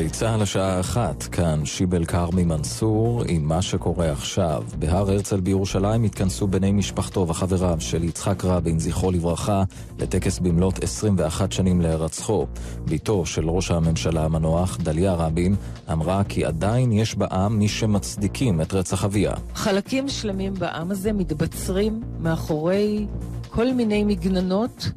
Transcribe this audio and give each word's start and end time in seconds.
גלי 0.00 0.10
צה"ל 0.10 0.42
השעה 0.42 0.80
אחת, 0.80 1.22
כאן 1.22 1.64
שיבל 1.64 2.04
כרמי 2.04 2.44
מנסור 2.44 3.22
עם 3.28 3.48
מה 3.48 3.62
שקורה 3.62 4.12
עכשיו. 4.12 4.62
בהר 4.78 5.10
הרצל 5.10 5.40
בירושלים 5.40 6.04
התכנסו 6.04 6.46
בני 6.46 6.72
משפחתו 6.72 7.28
וחבריו 7.28 7.76
של 7.80 8.04
יצחק 8.04 8.44
רבין, 8.44 8.78
זכרו 8.78 9.10
לברכה, 9.10 9.64
לטקס 9.98 10.38
במלאת 10.38 10.84
21 10.84 11.52
שנים 11.52 11.80
להירצחו. 11.80 12.46
בתו 12.84 13.26
של 13.26 13.50
ראש 13.50 13.70
הממשלה 13.70 14.24
המנוח, 14.24 14.78
דליה 14.82 15.14
רבין, 15.14 15.56
אמרה 15.92 16.24
כי 16.24 16.44
עדיין 16.44 16.92
יש 16.92 17.14
בעם 17.14 17.58
מי 17.58 17.68
שמצדיקים 17.68 18.60
את 18.60 18.74
רצח 18.74 19.04
אביה. 19.04 19.34
חלקים 19.54 20.08
שלמים 20.08 20.54
בעם 20.54 20.90
הזה 20.90 21.12
מתבצרים 21.12 22.02
מאחורי 22.20 23.06
כל 23.50 23.72
מיני 23.72 24.04
מגננות 24.04 24.90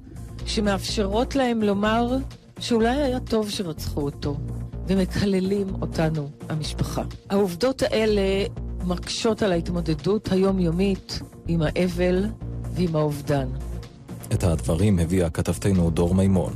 שמאפשרות 0.45 1.35
להם 1.35 1.61
לומר 1.61 2.17
שאולי 2.59 3.01
היה 3.01 3.19
טוב 3.19 3.49
שרצחו 3.49 4.01
אותו, 4.01 4.35
ומקללים 4.87 5.67
אותנו, 5.81 6.29
המשפחה. 6.49 7.03
העובדות 7.29 7.81
האלה 7.81 8.21
מקשות 8.85 9.41
על 9.41 9.51
ההתמודדות 9.51 10.31
היומיומית 10.31 11.19
עם 11.47 11.61
האבל 11.61 12.25
ועם 12.73 12.95
האובדן. 12.95 13.47
את 14.33 14.43
הדברים 14.43 14.99
הביאה 14.99 15.29
כתבתנו 15.29 15.89
דור 15.89 16.15
מימון. 16.15 16.53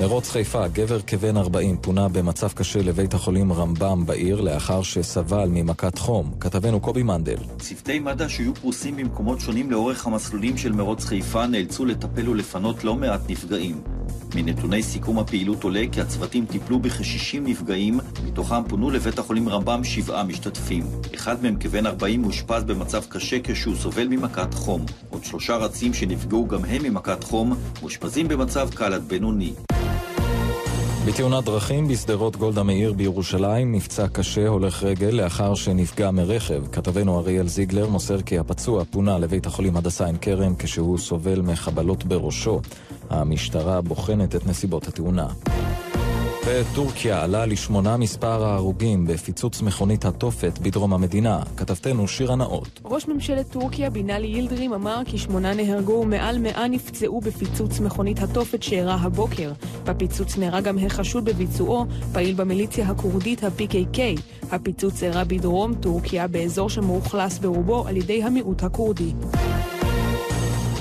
מרוץ 0.00 0.30
חיפה, 0.30 0.68
גבר 0.68 1.00
כבן 1.00 1.36
40 1.36 1.76
פונה 1.76 2.08
במצב 2.08 2.48
קשה 2.52 2.82
לבית 2.82 3.14
החולים 3.14 3.52
רמב"ם 3.52 4.06
בעיר 4.06 4.40
לאחר 4.40 4.82
שסבל 4.82 5.48
ממכת 5.48 5.98
חום. 5.98 6.34
כתבנו 6.40 6.80
קובי 6.80 7.02
מנדל. 7.02 7.36
צוותי 7.58 7.98
מד"א 7.98 8.28
שהיו 8.28 8.54
פרוסים 8.54 8.96
במקומות 8.96 9.40
שונים 9.40 9.70
לאורך 9.70 10.06
המסלולים 10.06 10.56
של 10.56 10.72
מרוץ 10.72 11.04
חיפה 11.04 11.46
נאלצו 11.46 11.84
לטפל 11.84 12.28
ולפנות 12.28 12.84
לא 12.84 12.94
מעט 12.94 13.20
נפגעים. 13.28 13.80
מנתוני 14.34 14.82
סיכום 14.82 15.18
הפעילות 15.18 15.64
עולה 15.64 15.84
כי 15.92 16.00
הצוותים 16.00 16.46
טיפלו 16.46 16.78
בכ-60 16.78 17.40
נפגעים, 17.40 18.00
מתוכם 18.26 18.64
פונו 18.68 18.90
לבית 18.90 19.18
החולים 19.18 19.48
רמב"ם 19.48 19.84
שבעה 19.84 20.24
משתתפים. 20.24 20.86
אחד 21.14 21.42
מהם 21.42 21.56
כבן 21.60 21.86
40 21.86 22.22
מאושפז 22.22 22.64
במצב 22.64 23.04
קשה 23.08 23.36
כשהוא 23.44 23.76
סובל 23.76 24.08
ממכת 24.08 24.54
חום. 24.54 24.84
עוד 25.10 25.24
שלושה 25.24 25.56
רצים 25.56 25.94
שנפגעו 25.94 26.48
גם 26.48 26.64
הם 26.64 26.82
ממכת 26.82 27.24
חום, 27.24 27.52
מאושפזים 27.80 28.28
במצב 28.28 28.68
קל 28.74 28.92
עד 28.92 29.02
בינוני. 29.08 29.52
בתאונת 31.06 31.44
דרכים 31.44 31.88
בשדרות 31.88 32.36
גולדה 32.36 32.62
מאיר 32.62 32.92
בירושלים 32.92 33.72
נפצע 33.72 34.08
קשה 34.08 34.48
הולך 34.48 34.82
רגל 34.82 35.06
לאחר 35.06 35.54
שנפגע 35.54 36.10
מרכב. 36.10 36.62
כתבנו 36.72 37.18
אריאל 37.18 37.48
זיגלר 37.48 37.88
מוסר 37.88 38.22
כי 38.22 38.38
הפצוע 38.38 38.84
פונה 38.84 39.18
לבית 39.18 39.46
החולים 39.46 39.76
הדסה 39.76 40.06
עין 40.06 40.16
כרם 40.20 40.54
כשהוא 40.58 40.98
סובל 40.98 41.40
מחבלות 41.40 42.04
בראשו. 42.04 42.60
המשטרה 43.12 43.80
בוחנת 43.80 44.36
את 44.36 44.46
נסיבות 44.46 44.88
התאונה. 44.88 45.26
בטורקיה 46.48 47.22
עלה 47.22 47.46
לשמונה 47.46 47.96
מספר 47.96 48.44
ההרוגים 48.44 49.06
בפיצוץ 49.06 49.62
מכונית 49.62 50.04
התופת 50.04 50.58
בדרום 50.58 50.94
המדינה. 50.94 51.42
כתבתנו 51.56 52.08
שירה 52.08 52.36
נאות. 52.36 52.80
ראש 52.84 53.08
ממשלת 53.08 53.50
טורקיה 53.50 53.90
בינאלי 53.90 54.26
יילדרים 54.26 54.72
אמר 54.72 55.02
כי 55.04 55.18
שמונה 55.18 55.54
נהרגו 55.54 55.92
ומעל 55.92 56.38
מאה 56.38 56.68
נפצעו 56.68 57.20
בפיצוץ 57.20 57.80
מכונית 57.80 58.22
התופת 58.22 58.62
שאירע 58.62 58.94
הבוקר. 58.94 59.52
בפיצוץ 59.84 60.38
נהרג 60.38 60.64
גם 60.64 60.78
החשוד 60.78 61.24
בביצועו, 61.24 61.86
פעיל 62.12 62.34
במיליציה 62.34 62.88
הכורדית 62.88 63.44
ה-PKK. 63.44 63.98
הפיצוץ 64.50 65.02
אירע 65.02 65.24
בדרום 65.24 65.74
טורקיה, 65.74 66.28
באזור 66.28 66.70
שמאוכלס 66.70 67.38
ברובו 67.38 67.88
על 67.88 67.96
ידי 67.96 68.22
המיעוט 68.22 68.62
הכורדי. 68.62 69.12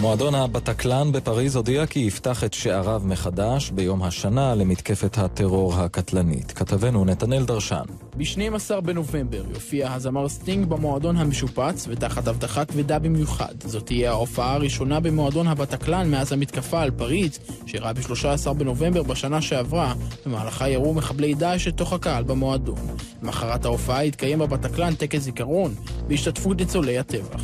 מועדון 0.01 0.35
הבטקלן 0.35 1.11
בפריז 1.11 1.55
הודיע 1.55 1.85
כי 1.85 1.99
יפתח 1.99 2.43
את 2.43 2.53
שעריו 2.53 3.01
מחדש 3.05 3.71
ביום 3.71 4.03
השנה 4.03 4.55
למתקפת 4.55 5.17
הטרור 5.17 5.75
הקטלנית. 5.75 6.51
כתבנו 6.51 7.05
נתנאל 7.05 7.45
דרשן. 7.45 7.83
ב-12 8.17 8.81
בנובמבר 8.81 9.43
יופיע 9.53 9.93
הזמר 9.93 10.29
סטינג 10.29 10.65
במועדון 10.65 11.17
המשופץ 11.17 11.85
ותחת 11.89 12.27
אבטחה 12.27 12.65
כבדה 12.65 12.99
במיוחד. 12.99 13.53
זאת 13.65 13.85
תהיה 13.85 14.11
ההופעה 14.11 14.53
הראשונה 14.53 14.99
במועדון 14.99 15.47
הבטקלן 15.47 16.11
מאז 16.11 16.31
המתקפה 16.31 16.81
על 16.81 16.91
פריז, 16.91 17.39
שאירעה 17.65 17.93
ב-13 17.93 18.53
בנובמבר 18.53 19.03
בשנה 19.03 19.41
שעברה, 19.41 19.93
במהלכה 20.25 20.69
ירו 20.69 20.93
מחבלי 20.93 21.33
דאעש 21.33 21.67
לתוך 21.67 21.93
הקהל 21.93 22.23
במועדון. 22.23 22.79
למחרת 23.23 23.65
ההופעה 23.65 24.05
יתקיים 24.05 24.39
בבטקלן 24.39 24.95
טקס 24.95 25.19
זיכרון 25.19 25.75
בהשתתפות 26.07 26.57
ניצולי 26.57 26.97
הטבח. 26.97 27.41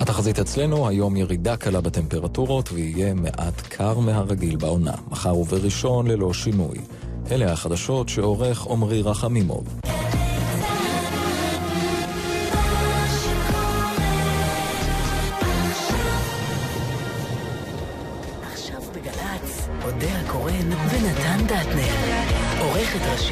התחזית 0.00 0.38
אצלנו, 0.38 0.88
היום 0.88 1.16
ירידה 1.16 1.56
קלה 1.56 1.80
בטמפרטורות 1.80 2.72
ויהיה 2.72 3.14
מעט 3.14 3.60
קר 3.68 3.98
מהרגיל 3.98 4.56
בעונה. 4.56 4.94
מחר 5.10 5.36
ובראשון 5.36 6.06
ללא 6.06 6.32
שינוי. 6.32 6.78
אלה 7.30 7.52
החדשות 7.52 8.08
שעורך 8.08 8.66
עמרי 8.66 9.02
רחמימוב. 9.02 9.64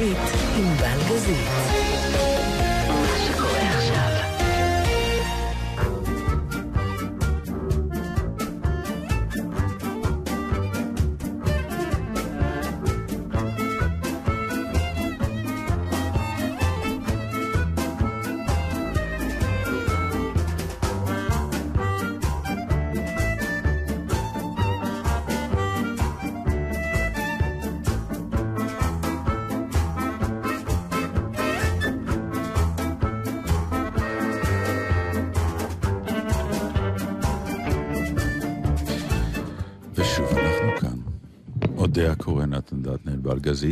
ראשית 0.00 0.16
ענבל 0.56 1.89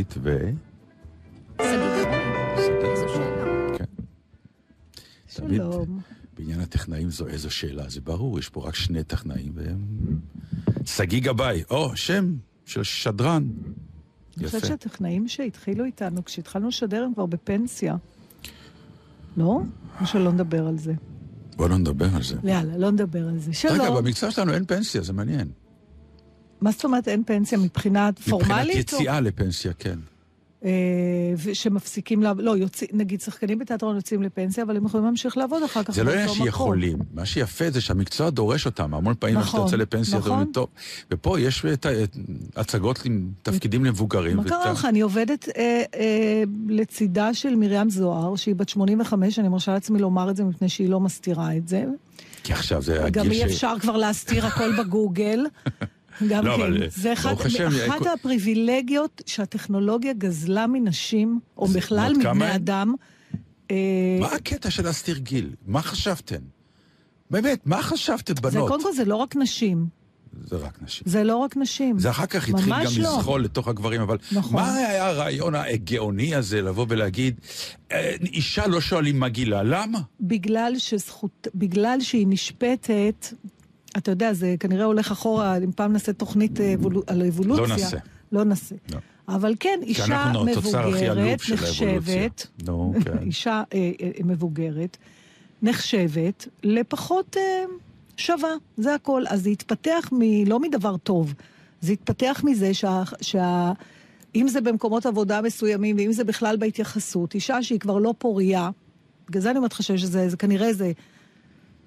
באלגזית 0.00 0.14
ו... 0.22 0.50
כן. 3.78 3.84
תמיד 5.34 5.56
שלום. 5.56 6.00
בעניין 6.38 6.60
הטכנאים 6.60 7.10
זו 7.10 7.26
איזו 7.26 7.50
שאלה, 7.50 7.88
זה 7.88 8.00
ברור, 8.00 8.38
יש 8.38 8.48
פה 8.48 8.68
רק 8.68 8.74
שני 8.74 9.04
טכנאים 9.04 9.52
והם... 9.54 9.78
שגיא 10.84 11.20
גבאי, 11.20 11.62
או, 11.70 11.96
שם 11.96 12.34
של 12.64 12.82
שדרן. 12.82 13.48
אני. 14.38 14.46
חושבת 14.46 14.66
שהטכנאים 14.66 15.28
שהתחילו 15.28 15.84
איתנו, 15.84 16.24
כשהתחלנו 16.24 16.68
לשדר 16.68 17.04
הם 17.04 17.14
כבר 17.14 17.26
בפנסיה. 17.26 17.96
לא? 19.36 19.60
או 20.00 20.06
שלא 20.06 20.32
נדבר 20.32 20.66
על 20.66 20.78
זה. 20.78 20.92
בוא 21.56 21.68
לא 21.68 21.78
נדבר 21.78 22.16
על 22.16 22.22
זה. 22.22 22.36
יאללה, 22.44 22.78
לא 22.78 22.90
נדבר 22.90 23.28
על 23.28 23.38
זה. 23.38 23.52
שלום. 23.52 23.80
רגע, 23.80 23.90
במקצוע 23.90 24.30
שלנו 24.30 24.54
אין 24.54 24.64
פנסיה, 24.64 25.02
זה 25.02 25.12
מעניין. 25.12 25.48
מה 26.60 26.70
זאת 26.70 26.84
אומרת 26.84 27.08
אין 27.08 27.24
פנסיה 27.24 27.58
מבחינת 27.58 28.18
פורמלית? 28.18 28.76
מבחינת 28.76 28.92
יציאה 28.92 29.20
לפנסיה, 29.20 29.72
כן. 29.72 29.98
אה, 30.64 30.70
שמפסיקים 31.52 32.22
לעבוד, 32.22 32.44
לא, 32.44 32.56
יוצא, 32.56 32.86
נגיד 32.92 33.20
שחקנים 33.20 33.58
בתיאטרון 33.58 33.96
יוצאים 33.96 34.22
לפנסיה, 34.22 34.64
אבל 34.64 34.76
הם 34.76 34.86
יכולים 34.86 35.06
להמשיך 35.06 35.36
לעבוד 35.36 35.62
אחר 35.62 35.82
כך 35.82 35.94
זה 35.94 36.04
לא 36.04 36.10
עניין. 36.10 36.28
שיכולים, 36.28 36.98
מה 37.14 37.26
שיפה 37.26 37.70
זה 37.70 37.80
שהמקצוע 37.80 38.30
דורש 38.30 38.66
אותם, 38.66 38.94
המון 38.94 39.14
פעמים 39.18 39.38
נכון, 39.38 39.46
כשאתה 39.46 39.62
יוצא 39.62 39.76
לפנסיה, 39.76 40.18
אתה 40.18 40.26
נכון. 40.26 40.40
אומר, 40.40 40.52
טוב, 40.52 40.68
ופה 41.10 41.40
יש 41.40 41.64
את 41.64 41.86
הצגות 42.56 43.04
עם 43.04 43.30
תפקידים 43.42 43.84
למבוגרים. 43.84 44.36
מה 44.36 44.44
קרה 44.44 44.72
לך? 44.72 44.84
אני 44.84 45.00
עובדת 45.00 45.48
אה, 45.56 45.82
אה, 45.94 46.42
לצידה 46.68 47.34
של 47.34 47.54
מרים 47.54 47.90
זוהר, 47.90 48.36
שהיא 48.36 48.54
בת 48.54 48.68
85, 48.68 49.38
אני 49.38 49.48
מרשה 49.48 49.72
לעצמי 49.72 49.98
לומר 49.98 50.30
את 50.30 50.36
זה 50.36 50.44
מפני 50.44 50.68
שהיא 50.68 50.88
לא 50.88 51.00
מסתירה 51.00 51.56
את 51.56 51.68
זה. 51.68 51.84
כי 52.42 52.52
עכשיו 52.52 52.82
זה 52.82 53.08
גם 53.12 53.26
הגיל 53.26 53.32
אי 53.32 53.44
אפשר 53.44 53.74
כבר 53.80 53.96
להסתיר 53.96 54.46
הכל 54.46 54.82
בגוגל. 54.82 55.46
גם 56.28 56.46
לא, 56.46 56.56
כן. 56.56 56.60
אבל, 56.62 56.82
זה 56.90 57.12
אחד, 57.12 57.28
ברוך 57.28 57.46
השם, 57.46 57.68
אחת 57.88 57.98
כל- 57.98 58.08
הפריבילגיות 58.08 59.22
שהטכנולוגיה 59.26 60.12
גזלה 60.12 60.66
מנשים, 60.66 61.40
או 61.56 61.68
זה 61.68 61.78
בכלל 61.78 62.12
כמה 62.22 62.34
מבני 62.34 62.44
הם? 62.46 62.54
אדם. 62.54 62.94
אה, 63.70 63.76
מה 64.20 64.26
הקטע 64.26 64.70
של 64.70 64.84
להסתיר 64.84 65.18
גיל? 65.18 65.50
מה 65.66 65.82
חשבתם? 65.82 66.38
באמת, 67.30 67.66
מה 67.66 67.82
חשבתם, 67.82 68.34
זה 68.36 68.40
בנות? 68.40 68.68
קודם 68.68 68.82
כל 68.82 68.92
זה 68.92 69.04
לא 69.04 69.16
רק 69.16 69.36
נשים. 69.36 69.86
זה 70.44 70.56
רק 70.56 70.82
נשים. 70.82 71.02
זה 71.06 71.24
לא 71.24 71.36
רק 71.36 71.56
נשים. 71.56 71.98
זה 71.98 72.10
אחר 72.10 72.26
כך 72.26 72.48
התחיל 72.48 72.66
ממש 72.74 72.96
גם 72.98 73.02
לא. 73.02 73.16
לזחול 73.18 73.44
לתוך 73.44 73.68
הגברים, 73.68 74.00
אבל 74.00 74.16
נכון. 74.32 74.52
מה 74.52 74.74
היה 74.74 75.06
הרעיון 75.06 75.54
הגאוני 75.54 76.34
הזה 76.34 76.62
לבוא 76.62 76.86
ולהגיד, 76.88 77.40
"אה, 77.92 78.14
אישה 78.22 78.66
לא 78.66 78.80
שואלים 78.80 79.20
מה 79.20 79.28
גילה, 79.28 79.62
למה? 79.62 79.98
בגלל 80.20 80.74
שזכות, 80.78 81.48
בגלל 81.54 82.00
שהיא 82.00 82.26
נשפטת, 82.28 83.26
אתה 83.96 84.10
יודע, 84.10 84.32
זה 84.32 84.54
כנראה 84.60 84.84
הולך 84.84 85.10
אחורה, 85.10 85.56
אם 85.56 85.72
פעם 85.72 85.92
נעשה 85.92 86.12
תוכנית 86.12 86.60
אה, 86.60 86.74
על 87.06 87.22
אבולוציה. 87.26 87.66
לא 87.66 87.68
נעשה. 87.68 87.96
לא 88.32 88.44
נעשה. 88.44 88.74
לא. 88.92 88.98
אבל 89.28 89.54
כן, 89.60 89.80
אישה 89.82 90.32
מבוגרת. 90.46 91.40
נחשבת, 91.52 92.46
נו, 92.66 92.94
כן. 93.04 93.18
אישה 93.26 93.62
אה, 93.74 93.90
אה, 94.02 94.10
מבוגרת, 94.24 94.96
נחשבת 95.62 96.48
לפחות 96.62 97.36
אה, 97.36 97.64
שווה, 98.16 98.50
זה 98.76 98.94
הכל. 98.94 99.22
אז 99.28 99.42
זה 99.42 99.50
התפתח 99.50 100.08
מ... 100.12 100.46
לא 100.46 100.60
מדבר 100.60 100.96
טוב, 100.96 101.34
זה 101.80 101.92
התפתח 101.92 102.40
מזה 102.44 102.74
שה... 102.74 103.02
שה 103.20 103.72
אם 104.34 104.48
זה 104.48 104.60
במקומות 104.60 105.06
עבודה 105.06 105.42
מסוימים, 105.42 105.96
ואם 105.96 106.12
זה 106.12 106.24
בכלל 106.24 106.56
בהתייחסות, 106.56 107.34
אישה 107.34 107.62
שהיא 107.62 107.80
כבר 107.80 107.98
לא 107.98 108.14
פוריה, 108.18 108.70
בגלל 109.28 109.42
זה 109.42 109.50
אני 109.50 109.58
אומרת 109.58 109.72
לך 109.72 109.82
שזה 109.82 110.28
זה, 110.28 110.36
כנראה 110.36 110.66
איזה 110.66 110.92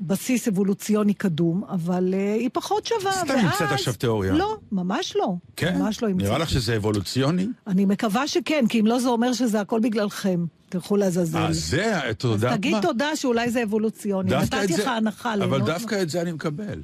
בסיס 0.07 0.47
אבולוציוני 0.47 1.13
קדום, 1.13 1.63
אבל 1.69 2.13
uh, 2.13 2.39
היא 2.39 2.49
פחות 2.53 2.85
שווה, 2.85 3.11
סתם 3.11 3.33
המצאת 3.33 3.71
עכשיו 3.71 3.93
תיאוריה. 3.93 4.33
לא, 4.33 4.57
ממש 4.71 5.15
לא. 5.15 5.35
כן? 5.55 5.77
ממש 5.77 6.03
לא 6.03 6.09
נראה 6.09 6.29
המצאתי. 6.29 6.41
לך 6.41 6.49
שזה 6.49 6.75
אבולוציוני? 6.75 7.47
אני 7.67 7.85
מקווה 7.85 8.27
שכן, 8.27 8.65
כי 8.69 8.79
אם 8.79 8.87
לא 8.87 8.99
זה 8.99 9.09
אומר 9.09 9.33
שזה 9.33 9.61
הכל 9.61 9.79
בגללכם. 9.79 10.45
תלכו 10.69 10.97
לעזאזל. 10.97 11.37
אה, 11.39 11.53
זה, 11.53 12.09
אתה 12.09 12.27
אז 12.27 12.45
תגיד 12.53 12.75
מה? 12.75 12.81
תודה 12.81 13.15
שאולי 13.15 13.49
זה 13.49 13.63
אבולוציוני. 13.63 14.31
נתתי 14.35 14.73
לך 14.73 14.87
הנחה 14.87 15.33
אבל 15.33 15.61
דווקא 15.61 16.01
את 16.01 16.09
זה 16.09 16.21
אני 16.21 16.31
מקבל. 16.31 16.79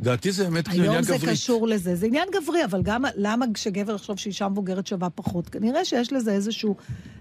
דעתי 0.00 0.32
זה 0.32 0.44
באמת 0.44 0.68
כאילו 0.68 0.82
היום 0.82 0.94
עניין 0.94 1.04
זה 1.04 1.16
גברי. 1.16 1.32
קשור 1.32 1.68
לזה. 1.68 1.96
זה 1.96 2.06
עניין 2.06 2.28
גברי, 2.32 2.64
אבל 2.64 2.82
גם 2.82 3.04
למה 3.16 3.46
כשגבר 3.54 3.94
יחשוב 3.94 4.18
שאישה 4.18 4.48
מבוגרת 4.48 4.86
שווה 4.86 5.10
פחות? 5.10 5.48
כנראה 5.48 5.84
שיש 5.84 6.12
לזה 6.12 6.32
איזשהו 6.32 6.76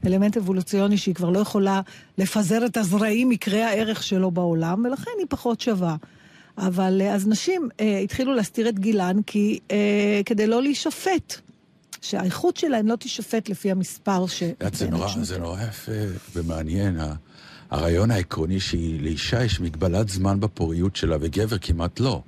אלמנט 0.05 0.37
אבולוציוני 0.37 0.97
שהיא 0.97 1.15
כבר 1.15 1.29
לא 1.29 1.39
יכולה 1.39 1.81
לפזר 2.17 2.65
את 2.65 2.77
הזרעים 2.77 3.29
מקרי 3.29 3.61
הערך 3.61 4.03
שלו 4.03 4.31
בעולם, 4.31 4.85
ולכן 4.85 5.11
היא 5.19 5.25
פחות 5.29 5.61
שווה. 5.61 5.95
אבל 6.57 7.01
אה, 7.01 7.15
אז 7.15 7.27
נשים 7.27 7.69
אה, 7.79 7.99
התחילו 7.99 8.35
להסתיר 8.35 8.69
את 8.69 8.79
גילן 8.79 9.17
כי, 9.27 9.59
אה, 9.71 10.21
כדי 10.25 10.47
לא 10.47 10.61
להישפט. 10.61 11.35
שהאיכות 12.01 12.57
שלהן 12.57 12.87
לא 12.87 12.95
תישפט 12.95 13.49
לפי 13.49 13.71
המספר 13.71 14.27
ש... 14.27 14.43
זה 14.73 14.89
נורא, 14.89 15.07
זה 15.21 15.39
נורא 15.39 15.61
יפה 15.61 15.91
ומעניין. 16.33 16.97
הרעיון 17.71 18.11
העקרוני 18.11 18.59
שלאישה 18.59 19.43
יש 19.43 19.59
מגבלת 19.59 20.09
זמן 20.09 20.39
בפוריות 20.39 20.95
שלה, 20.95 21.17
וגבר 21.19 21.57
כמעט 21.57 21.99
לא. 21.99 22.21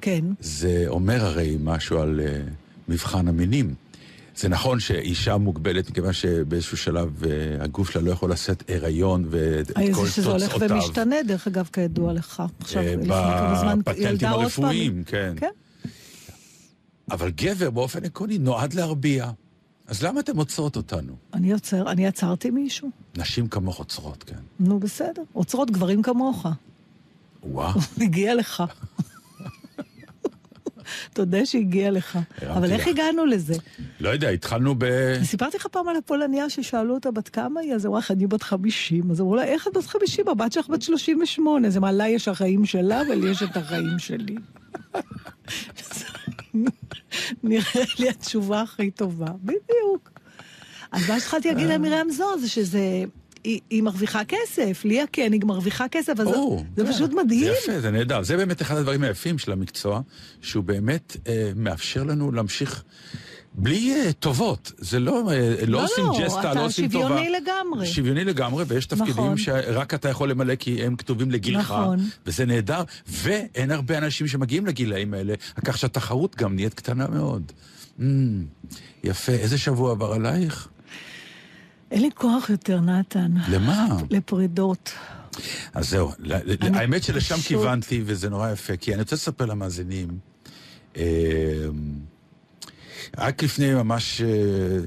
כן. 0.00 0.24
זה 0.40 0.84
אומר 0.86 1.24
הרי 1.24 1.56
משהו 1.60 1.98
על 1.98 2.20
uh, 2.20 2.50
מבחן 2.88 3.28
המינים. 3.28 3.74
זה 4.36 4.48
נכון 4.48 4.80
שאישה 4.80 5.36
מוגבלת, 5.36 5.90
מכיוון 5.90 6.12
שבאיזשהו 6.12 6.76
שלב 6.76 7.22
uh, 7.22 7.26
הגוף 7.64 7.90
שלה 7.90 8.02
לא 8.02 8.10
יכול 8.10 8.32
לשאת 8.32 8.62
הריון 8.68 9.24
ואת 9.30 9.76
אה, 9.76 9.94
כל 9.94 10.06
זה 10.06 10.10
שזה 10.12 10.30
הולך 10.30 10.52
תוצאותיו. 10.52 10.76
ומשתנה, 10.76 11.16
דרך 11.26 11.46
אגב, 11.46 11.68
כידוע 11.72 12.12
לך. 12.12 12.42
עכשיו, 12.60 12.82
אה, 12.82 12.96
לפני 12.96 13.08
כמה 13.08 13.56
זמן 13.60 13.78
בפטנטים. 13.78 14.28
הרפואיים, 14.28 15.04
כן. 15.04 15.34
כן. 15.36 15.50
אבל 17.10 17.30
גבר 17.30 17.70
באופן 17.70 18.04
עקרוני 18.04 18.38
נועד 18.38 18.74
להרביע. 18.74 19.30
אז 19.86 20.02
למה 20.02 20.20
אתם 20.20 20.36
עוצרות 20.36 20.76
אותנו? 20.76 21.12
אני 21.34 21.50
יוצר, 21.50 21.90
אני 21.90 22.06
עצרתי 22.06 22.50
מישהו? 22.50 22.90
נשים 23.16 23.48
כמוך 23.48 23.78
עוצרות, 23.78 24.24
כן. 24.26 24.36
נו, 24.60 24.80
בסדר. 24.80 25.22
עוצרות 25.32 25.70
גברים 25.70 26.02
כמוך. 26.02 26.46
וואו. 27.42 27.80
הגיע 28.00 28.34
לך. 28.34 28.62
תודה 31.12 31.46
שהגיע 31.46 31.90
לך. 31.90 32.18
אבל 32.48 32.72
איך. 32.72 32.88
הגענו 32.88 33.26
לזה? 33.26 33.54
לא 34.00 34.08
יודע, 34.08 34.28
התחלנו 34.28 34.74
ב... 34.78 34.84
סיפרתי 35.24 35.56
לך 35.56 35.66
פעם 35.66 35.88
על 35.88 35.96
הפולניה 35.96 36.50
ששאלו 36.50 36.94
אותה 36.94 37.10
בת 37.10 37.28
כמה 37.28 37.60
היא, 37.60 37.74
אז 37.74 37.86
אמרה 37.86 37.98
לך, 37.98 38.10
אני 38.10 38.26
בת 38.26 38.42
50. 38.42 39.10
אז 39.10 39.20
אמרו 39.20 39.36
לה, 39.36 39.44
איך 39.44 39.68
את 39.68 39.76
בת 39.76 39.86
50? 39.86 40.28
הבת 40.28 40.52
שלך 40.52 40.68
בת 40.68 40.82
38. 40.82 41.68
אז 41.68 41.76
אמרה, 41.76 41.92
לה 41.92 42.08
יש 42.08 42.28
החיים 42.28 42.66
שלה, 42.66 43.02
ולי 43.10 43.30
יש 43.30 43.42
את 43.42 43.56
החיים 43.56 43.98
שלי. 43.98 44.34
נראה 47.42 47.84
לי 47.98 48.08
התשובה 48.08 48.60
הכי 48.60 48.90
טובה. 48.90 49.26
בדיוק. 49.42 50.10
אז 50.92 51.10
מה 51.10 51.20
שהתחלתי 51.20 51.48
להגיד 51.48 51.68
למרים 51.68 52.10
זוהר 52.10 52.36
זה 52.36 52.48
שזה... 52.48 53.04
היא, 53.44 53.60
היא 53.70 53.82
מרוויחה 53.82 54.22
כסף, 54.24 54.84
ליה 54.84 55.04
כן, 55.12 55.32
היא 55.32 55.40
מרוויחה 55.44 55.88
כסף, 55.88 56.20
אז 56.20 56.28
זה, 56.28 56.34
או, 56.34 56.64
זה 56.76 56.84
כן. 56.84 56.92
פשוט 56.92 57.12
מדהים. 57.12 57.44
זה 57.44 57.50
יפה, 57.50 57.80
זה 57.80 57.90
נהדר. 57.90 58.22
זה 58.22 58.36
באמת 58.36 58.62
אחד 58.62 58.76
הדברים 58.76 59.02
היפים 59.02 59.38
של 59.38 59.52
המקצוע, 59.52 60.00
שהוא 60.40 60.64
באמת 60.64 61.16
אה, 61.28 61.52
מאפשר 61.56 62.04
לנו 62.04 62.32
להמשיך 62.32 62.84
בלי 63.54 63.94
אה, 63.94 64.12
טובות. 64.12 64.72
זה 64.78 65.00
לא, 65.00 65.30
אה, 65.30 65.54
לא, 65.60 65.66
לא, 65.68 65.84
עושים 65.84 66.04
לא, 66.04 66.18
ג'סטה, 66.20 66.40
אתה 66.40 66.54
לא 66.54 66.64
עושים 66.64 66.88
טובה. 66.88 67.08
שוויוני 67.08 67.30
לגמרי. 67.30 67.86
שוויוני 67.86 68.24
לגמרי, 68.24 68.64
ויש 68.68 68.86
תפקידים 68.86 69.12
נכון. 69.12 69.36
שרק 69.36 69.94
אתה 69.94 70.08
יכול 70.08 70.30
למלא 70.30 70.54
כי 70.54 70.82
הם 70.82 70.96
כתובים 70.96 71.30
לגילך. 71.30 71.60
נכון. 71.60 71.98
וזה 72.26 72.46
נהדר, 72.46 72.82
ואין 73.08 73.70
הרבה 73.70 73.98
אנשים 73.98 74.26
שמגיעים 74.26 74.66
לגילאים 74.66 75.14
האלה, 75.14 75.34
כך 75.64 75.78
שהתחרות 75.78 76.36
גם 76.36 76.54
נהיית 76.54 76.74
קטנה 76.74 77.08
מאוד. 77.08 77.52
Mm, 77.98 78.02
יפה. 79.04 79.32
איזה 79.32 79.58
שבוע 79.58 79.90
עבר 79.90 80.12
עלייך? 80.12 80.68
אין 81.90 82.02
לי 82.02 82.10
כוח 82.14 82.50
יותר, 82.50 82.80
נתן. 82.80 83.32
למה? 83.48 83.96
לפרידות. 84.10 84.92
אז 85.74 85.90
זהו, 85.90 86.10
האמת 86.74 87.02
שלשם 87.02 87.34
פשוט- 87.34 87.46
כיוונתי, 87.46 88.02
וזה 88.06 88.30
נורא 88.30 88.50
יפה, 88.50 88.76
כי 88.76 88.92
אני 88.94 89.02
רוצה 89.02 89.16
לספר 89.16 89.46
למאזינים. 89.46 90.08
אה, 90.96 91.02
רק 93.18 93.42
לפני 93.42 93.74
ממש 93.74 94.20
אה, 94.20 94.28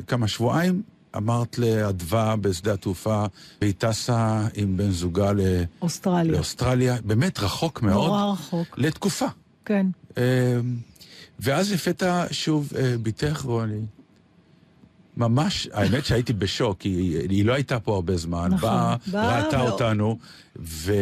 כמה 0.07 0.27
שבועיים, 0.27 0.81
אמרת 1.17 1.57
לאדווה 1.57 2.35
בשדה 2.35 2.73
התעופה, 2.73 3.25
והיא 3.61 3.73
טסה 3.77 4.47
עם 4.53 4.77
בן 4.77 4.91
זוגה 4.91 5.31
ל- 5.33 5.63
אוסטרליה. 5.81 6.31
לאוסטרליה, 6.31 6.97
באמת 7.05 7.39
רחוק 7.39 7.81
מאוד. 7.81 8.07
נורא 8.07 8.31
רחוק. 8.31 8.67
לתקופה. 8.77 9.25
כן. 9.65 9.85
אה, 10.17 10.23
ואז 11.39 11.71
לפתע 11.71 12.25
שוב 12.31 12.69
אה, 12.77 12.95
בתך 13.03 13.41
רוני. 13.45 13.81
ממש, 15.17 15.67
האמת 15.73 16.05
שהייתי 16.05 16.33
בשוק, 16.33 16.79
כי 16.79 16.89
היא, 16.89 17.29
היא 17.29 17.45
לא 17.45 17.53
הייתה 17.53 17.79
פה 17.79 17.95
הרבה 17.95 18.17
זמן. 18.17 18.49
נכון. 18.51 18.69
באה, 18.69 18.95
באה 19.07 19.45
ראתה 19.45 19.57
ו- 19.57 19.69
אותנו, 19.69 20.17
ו... 20.59 20.93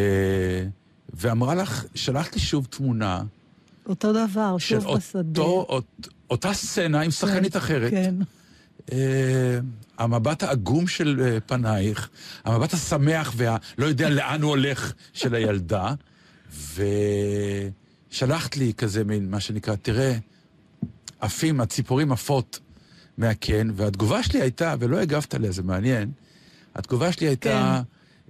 ואמרה 1.14 1.56
לך, 1.56 1.86
שלחת 1.96 2.34
לי 2.36 2.42
שוב 2.42 2.68
תמונה 2.70 3.24
אותו 3.90 4.14
דבר, 4.14 4.58
של 4.58 4.82
שוב 4.82 4.98
בשדה. 4.98 5.42
אותו, 5.42 5.66
אות, 5.70 6.08
אותה 6.30 6.54
סצנה 6.54 7.02
עם 7.02 7.12
שחקנית 7.12 7.54
כן, 7.54 7.60
אחרת. 7.60 7.92
כן. 7.92 8.16
אה, 8.92 9.60
המבט 9.98 10.44
העגום 10.44 10.88
של 10.88 11.22
אה, 11.26 11.38
פנייך, 11.40 12.10
המבט 12.44 12.74
השמח 12.74 13.34
והלא 13.36 13.86
יודע 13.86 14.10
לאן 14.20 14.42
הוא 14.42 14.50
הולך 14.50 14.94
של 15.14 15.36
הילדה, 15.36 15.94
ושלחת 18.12 18.58
לי 18.58 18.74
כזה 18.78 19.04
מין, 19.04 19.32
מה 19.32 19.40
שנקרא, 19.40 19.76
תראה, 19.76 20.18
עפים, 21.20 21.62
הציפורים 21.62 22.12
עפות 22.12 22.60
מהקן, 23.22 23.68
והתגובה 23.76 24.24
שלי 24.24 24.42
הייתה, 24.42 24.76
ולא 24.80 24.98
הגבת 24.98 25.34
עליה, 25.34 25.52
זה 25.52 25.64
מעניין, 25.64 26.12
התגובה 26.76 27.12
שלי 27.12 27.28
הייתה, 27.28 27.82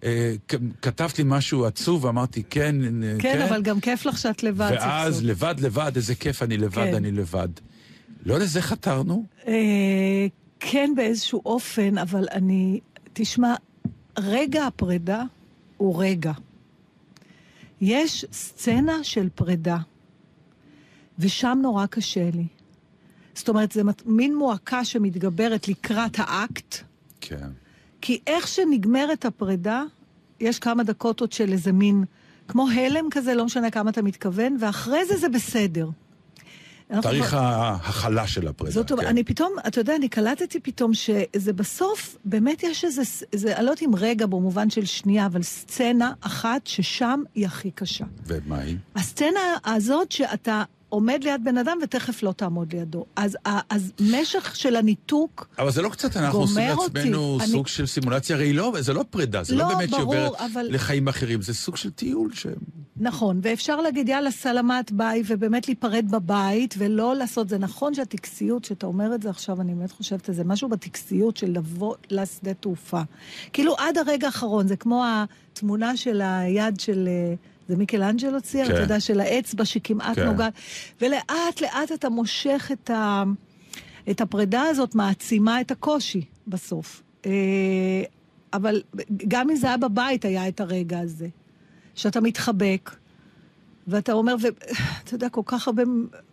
אה, 0.04 0.34
כ- 0.48 0.56
כתבת 0.82 1.18
לי 1.18 1.24
משהו 1.28 1.66
עצוב, 1.66 2.04
ואמרתי, 2.06 2.44
כן, 2.50 3.04
אה, 3.04 3.16
כן, 3.20 3.42
אבל 3.42 3.62
גם 3.62 3.80
כיף 3.80 4.06
לך 4.06 4.18
שאת 4.18 4.44
לבד. 4.44 4.72
ואז 4.74 5.16
סוף. 5.16 5.24
לבד, 5.24 5.56
לבד, 5.60 5.92
איזה 5.96 6.16
כיף, 6.16 6.44
אני 6.44 6.58
לבד, 6.58 6.76
כן. 6.86 6.96
אני 6.96 7.12
לבד. 7.12 7.48
לא 8.26 8.40
לזה 8.40 8.62
חתרנו? 8.62 9.26
אה, 9.48 9.54
כן, 10.60 10.94
באיזשהו 10.96 11.42
אופן, 11.46 11.98
אבל 11.98 12.28
אני... 12.32 12.80
תשמע, 13.14 13.56
רגע 14.20 14.66
הפרידה 14.68 15.24
הוא 15.78 16.04
רגע. 16.04 16.32
יש 17.82 18.26
סצנה 18.32 19.04
של 19.04 19.30
פרידה, 19.36 19.78
ושם 21.20 21.60
נורא 21.62 21.86
קשה 21.86 22.30
לי. 22.34 22.46
זאת 23.36 23.50
אומרת, 23.50 23.72
זה 23.72 23.82
מין 24.06 24.36
מועקה 24.36 24.86
שמתגברת 24.86 25.68
לקראת 25.68 26.16
האקט, 26.18 26.76
כן. 27.22 27.48
כי 28.02 28.20
איך 28.28 28.48
שנגמרת 28.48 29.26
הפרידה, 29.26 29.84
יש 30.40 30.60
כמה 30.60 30.84
דקות 30.84 31.20
עוד 31.22 31.32
של 31.32 31.52
איזה 31.52 31.72
מין, 31.72 32.04
כמו 32.48 32.70
הלם 32.70 33.06
כזה, 33.12 33.34
לא 33.34 33.46
משנה 33.46 33.72
כמה 33.72 33.90
אתה 33.90 34.02
מתכוון, 34.02 34.58
ואחרי 34.60 35.06
זה 35.06 35.18
זה 35.18 35.30
בסדר. 35.30 35.90
תאריך 37.02 37.34
ההכלה 37.34 38.28
של 38.28 38.48
הפרידה. 38.48 38.74
זאת 38.74 38.92
אומרת, 38.92 39.06
כן. 39.06 39.10
אני 39.12 39.24
פתאום, 39.24 39.54
אתה 39.68 39.82
יודע, 39.82 39.96
אני 39.96 40.10
קלטתי 40.10 40.60
פתאום 40.60 40.94
שזה 40.94 41.54
בסוף, 41.54 42.18
באמת 42.26 42.64
יש 42.64 42.86
איזה, 42.86 43.02
איזה, 43.34 43.56
אני 43.56 43.66
לא 43.66 43.72
יודעת 43.72 43.84
אם 43.84 43.96
רגע 43.96 44.26
במובן 44.26 44.70
של 44.70 44.86
שנייה, 44.86 45.26
אבל 45.26 45.44
סצנה 45.44 46.14
אחת 46.22 46.68
ששם 46.68 47.24
היא 47.36 47.46
הכי 47.46 47.72
קשה. 47.72 48.06
ומה 48.26 48.58
היא? 48.58 48.78
הסצנה 48.96 49.40
הזאת 49.66 50.12
שאתה 50.12 50.64
עומד 50.92 51.24
ליד 51.24 51.42
בן 51.44 51.58
אדם 51.58 51.78
ותכף 51.84 52.24
לא 52.24 52.32
תעמוד 52.32 52.74
לידו. 52.74 53.06
אז, 53.16 53.38
אז 53.70 53.92
משך 54.12 54.56
של 54.56 54.76
הניתוק, 54.76 55.48
אבל 55.60 55.72
זה 55.72 55.82
לא 55.82 55.90
קצת, 55.90 56.18
אנחנו 56.18 56.40
עושים 56.40 56.56
גומר 56.70 56.76
אותי. 56.76 57.00
לעצמנו 57.00 57.38
אני- 57.42 57.48
סוג 57.52 57.68
של 57.68 57.86
סימולציה, 57.86 58.36
הרי 58.36 58.54
לא, 58.54 58.74
זה 58.80 58.94
לא 58.94 59.06
פרידה, 59.10 59.44
זה 59.44 59.56
לא, 59.56 59.64
לא, 59.70 59.76
באמת 59.76 59.90
שהיא 59.90 60.00
ברור, 60.00 60.16
עוברת 60.16 60.42
אבל- 60.52 60.68
לחיים 60.70 61.08
אחרים, 61.08 61.42
זה 61.42 61.54
סוג 61.54 61.78
של 61.78 61.92
טיול 61.92 62.34
ש... 62.34 62.48
נכון, 62.98 63.40
ואפשר 63.44 63.82
להגיד 63.82 64.10
יאללה 64.10 64.32
סלמת 64.32 64.92
ביי, 64.92 65.24
ובאמת 65.28 65.68
להיפרד 65.68 66.06
בבית, 66.12 66.76
ולא 66.78 67.16
לעשות, 67.16 67.50
זה 67.50 67.58
נכון 67.58 67.94
שהטקסיות, 67.94 68.66
שאתה 68.66 68.86
אומר 68.86 69.16
את 69.16 69.22
זה 69.22 69.30
עכשיו, 69.30 69.62
אני 69.62 69.74
באמת 69.76 69.92
חושבת 69.92 70.30
על 70.30 70.36
זה, 70.36 70.44
משהו 70.44 70.70
בטקסיות 70.70 71.38
של 71.38 71.52
לבוא 71.52 71.96
לשדה 72.10 72.54
תעופה. 72.54 73.02
כאילו 73.54 73.76
עד 73.78 73.98
הרגע 73.98 74.28
האחרון, 74.28 74.68
זה 74.68 74.76
כמו 74.76 75.04
התמונה 75.54 75.98
של 75.98 76.22
היד 76.24 76.80
של... 76.80 77.08
אה, 77.08 77.34
זה 77.72 77.78
מיקלאנג'לו 77.78 78.42
צייר, 78.42 78.66
כן. 78.68 78.74
אתה 78.74 78.82
יודע, 78.82 79.00
של 79.00 79.20
האצבע 79.20 79.66
שכמעט 79.66 80.16
כן. 80.16 80.26
נוגעת, 80.26 80.54
ולאט 81.02 81.62
לאט 81.62 81.92
אתה 81.94 82.10
מושך 82.10 82.72
את 82.74 82.90
ה... 82.90 83.24
את 84.10 84.22
הפרידה 84.22 84.62
הזאת 84.62 84.96
מעצימה 84.96 85.62
את 85.62 85.72
הקושי 85.72 86.22
בסוף. 86.48 87.02
אה, 87.26 87.32
אבל 88.54 88.82
גם 89.28 89.50
אם 89.50 89.56
זה 89.56 89.68
היה 89.68 89.78
בבית, 89.78 90.26
היה 90.26 90.48
את 90.48 90.62
הרגע 90.62 91.00
הזה. 91.00 91.28
שאתה 91.96 92.22
מתחבק, 92.22 92.96
ואתה 93.88 94.14
אומר, 94.14 94.36
ואתה 94.42 95.16
יודע, 95.16 95.30
כל 95.30 95.42
כך 95.46 95.68
הרבה 95.68 95.84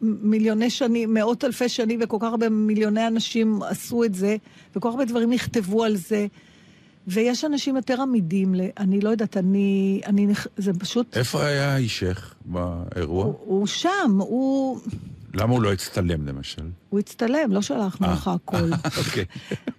מיליוני 0.00 0.70
שנים, 0.70 1.14
מאות 1.14 1.44
אלפי 1.44 1.68
שנים, 1.68 2.00
וכל 2.02 2.16
כך 2.20 2.26
הרבה 2.26 2.48
מיליוני 2.48 3.06
אנשים 3.06 3.62
עשו 3.62 4.04
את 4.04 4.14
זה, 4.14 4.36
וכל 4.76 4.88
כך 4.88 4.94
הרבה 4.94 5.04
דברים 5.04 5.32
נכתבו 5.32 5.84
על 5.84 5.96
זה. 5.96 6.26
ויש 7.08 7.44
אנשים 7.44 7.76
יותר 7.76 8.02
עמידים, 8.02 8.54
ל... 8.54 8.60
אני 8.78 9.00
לא 9.00 9.10
יודעת, 9.10 9.36
אני... 9.36 10.00
אני 10.06 10.26
זה 10.56 10.72
פשוט... 10.74 11.16
איפה 11.16 11.44
היה 11.44 11.76
אישך 11.76 12.34
באירוע? 12.44 13.24
הוא, 13.24 13.34
הוא 13.44 13.66
שם, 13.66 14.18
הוא... 14.18 14.80
למה 15.34 15.52
הוא 15.52 15.62
לא 15.62 15.72
הצטלם 15.72 16.26
למשל? 16.26 16.62
הוא 16.88 17.00
הצטלם, 17.00 17.52
לא 17.52 17.62
שלחנו 17.62 18.06
אה. 18.06 18.12
לך 18.12 18.28
הכל. 18.28 18.56
אוקיי. 18.98 19.24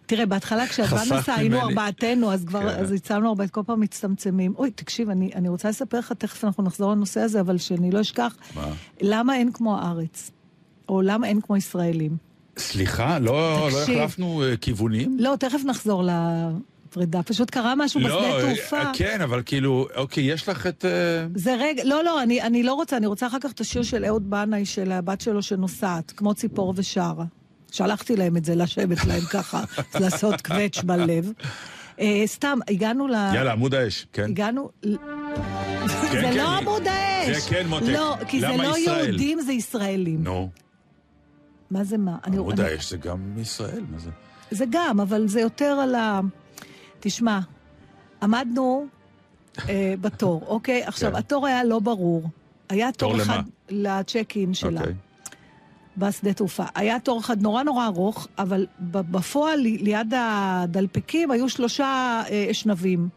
תראה, 0.06 0.26
בהתחלה 0.26 0.68
כשהבן 0.68 1.14
נסע 1.14 1.34
היינו 1.34 1.60
ארבעתנו, 1.60 2.34
אז 2.34 2.46
כבר, 2.46 2.74
כן. 2.74 2.82
אז 2.82 2.92
הצלמנו 2.92 3.28
הרבה, 3.28 3.48
כל 3.48 3.62
פעם 3.66 3.80
מצטמצמים. 3.80 4.54
אוי, 4.58 4.72
תקשיב, 4.72 5.10
אני, 5.10 5.32
אני 5.36 5.50
רוצה 5.50 5.70
לספר 5.70 6.00
לך, 6.00 6.12
תכף 6.12 6.46
אנחנו 6.46 6.64
נחזור 6.64 6.92
לנושא 6.92 7.20
הזה, 7.20 7.40
אבל 7.40 7.58
שאני 7.58 7.92
לא 7.92 8.02
אשכח, 8.02 8.36
למה 9.02 9.36
אין 9.36 9.52
כמו 9.52 9.78
הארץ? 9.78 10.32
או 10.90 11.02
למה 11.02 11.28
אין 11.28 11.42
כמו 11.42 11.58
ישראלים? 11.58 12.18
סליחה, 12.58 13.20
לא, 13.20 13.70
לא 13.72 13.82
החלפנו 13.82 14.44
uh, 14.44 14.58
כיוונים? 14.58 15.18
לא, 15.20 15.36
תכף 15.40 15.62
נחזור 15.66 16.04
ל... 16.04 16.10
פרידה, 16.90 17.24
פשוט 17.24 17.50
קרה 17.50 17.76
משהו 17.76 18.00
לא, 18.00 18.08
בשדה 18.08 18.32
אה, 18.32 18.42
תעופה. 18.42 18.82
כן, 18.94 19.22
אבל 19.22 19.42
כאילו, 19.46 19.88
אוקיי, 19.96 20.24
יש 20.24 20.50
לך 20.50 20.68
את... 20.68 20.86
אה, 20.86 21.28
זה 21.36 21.56
רגע, 21.60 21.84
לא, 21.84 22.04
לא, 22.04 22.24
אני, 22.24 22.42
אני 22.42 22.64
לא 22.64 22.74
רוצה, 22.74 22.98
אני 22.98 23.08
רוצה 23.08 23.28
אחר 23.28 23.38
כך 23.42 23.52
את 23.52 23.60
השיר 23.60 23.84
של 23.84 24.06
אהוד 24.06 24.30
בנאי, 24.30 24.66
של 24.66 24.92
הבת 24.92 25.22
שלו 25.22 25.42
שנוסעת, 25.42 26.12
כמו 26.12 26.34
ציפור 26.34 26.74
ושרה. 26.76 27.26
שלחתי 27.72 28.16
להם 28.16 28.38
את 28.38 28.46
זה, 28.46 28.56
לשבת 28.56 29.06
להם 29.06 29.22
ככה, 29.22 29.64
לעשות 30.02 30.42
קווץ' 30.42 30.84
בלב. 30.84 31.32
Uh, 31.98 32.02
סתם, 32.26 32.60
הגענו 32.70 33.08
ל... 33.08 33.14
יאללה, 33.14 33.52
עמוד 33.52 33.74
האש, 33.74 34.08
כן. 34.14 34.24
הגענו... 34.24 34.70
כן, 34.82 34.90
זה 35.88 36.08
כן, 36.22 36.38
לא 36.38 36.58
עמוד 36.58 36.88
האש. 36.88 37.38
זה 37.38 37.50
כן, 37.50 37.68
מותק. 37.68 37.86
לא, 37.88 38.16
כי 38.28 38.40
זה 38.40 38.48
לא? 38.58 38.78
יהודים, 38.78 39.42
זה 39.42 39.54
ישראלים. 39.54 40.24
נו. 40.24 40.50
מה 41.72 41.84
זה 41.84 41.98
מה? 41.98 42.18
עמוד 42.26 42.60
האש 42.60 42.90
זה 42.90 42.98
גם 42.98 43.20
ישראל, 43.38 43.84
מה 43.92 44.00
זה? 44.00 44.10
זה 44.52 44.66
גם, 44.70 45.00
אבל 45.00 45.28
זה 45.28 45.42
יותר 45.42 45.66
על 45.66 45.96
ה... 45.96 46.20
תשמע, 47.00 47.40
עמדנו 48.22 48.86
אה, 49.70 49.94
בתור, 50.02 50.44
אוקיי? 50.48 50.84
עכשיו, 50.84 51.12
כן. 51.12 51.18
התור 51.18 51.48
היה 51.48 51.64
לא 51.64 51.80
ברור. 51.80 52.30
היה 52.70 52.92
תור, 52.92 53.12
תור 53.12 53.22
אחד 53.22 53.42
לצ'ק 53.70 54.34
אין 54.36 54.54
שלה. 54.54 54.80
אוקיי. 54.80 54.94
בשדה 55.98 56.34
תעופה. 56.34 56.64
היה 56.76 57.00
תור 57.00 57.20
אחד 57.20 57.42
נורא 57.42 57.64
נורא 57.64 57.86
ארוך, 57.86 58.28
אבל 58.38 58.68
בפועל, 58.80 59.60
ליד 59.60 60.14
הדלפקים, 60.18 61.32
היו 61.32 61.50
שלושה 61.50 62.22
אה, 62.30 62.48
אשנבים. 62.52 63.10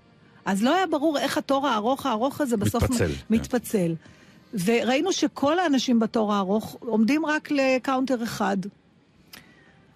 אז 0.45 0.63
לא 0.63 0.75
היה 0.75 0.87
ברור 0.87 1.19
איך 1.19 1.39
התור 1.39 1.67
הארוך 1.67 2.07
הארוך 2.07 2.41
הזה 2.41 2.57
בסוף 2.57 2.83
מתפצל. 2.83 3.11
מתפצל. 3.31 3.95
כן. 3.95 4.59
וראינו 4.65 5.13
שכל 5.13 5.59
האנשים 5.59 6.01
בתור 6.01 6.35
הארוך 6.35 6.77
עומדים 6.81 7.27
רק 7.27 7.51
לקאונטר 7.51 8.23
אחד. 8.23 8.57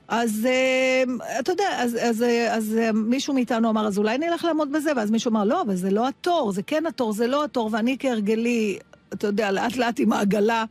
אז 0.09 0.47
אה, 0.51 1.03
אתה 1.41 1.53
יודע, 1.53 1.69
אז, 1.79 1.97
אז, 2.03 2.23
אה, 2.23 2.55
אז, 2.55 2.77
אה, 2.79 2.93
מישהו 2.93 3.35
מאיתנו 3.35 3.71
אמר, 3.71 3.87
אז 3.87 3.99
אולי 3.99 4.19
נלך 4.19 4.45
לעמוד 4.45 4.73
בזה, 4.73 4.91
ואז 4.97 5.11
מישהו 5.11 5.31
אמר, 5.31 5.45
לא, 5.45 5.63
אבל 5.63 5.75
זה 5.77 5.91
לא 5.91 6.09
התור, 6.09 6.53
זה 6.53 6.63
כן 6.63 6.87
התור, 6.87 7.13
זה 7.13 7.27
לא 7.27 7.45
התור, 7.45 7.71
ואני 7.73 7.97
כהרגלי, 7.99 8.79
אתה 9.15 9.27
יודע, 9.27 9.53
לאט 9.53 9.77
לאט 9.77 10.01
עם 10.01 10.13
העגלה, 10.13 10.65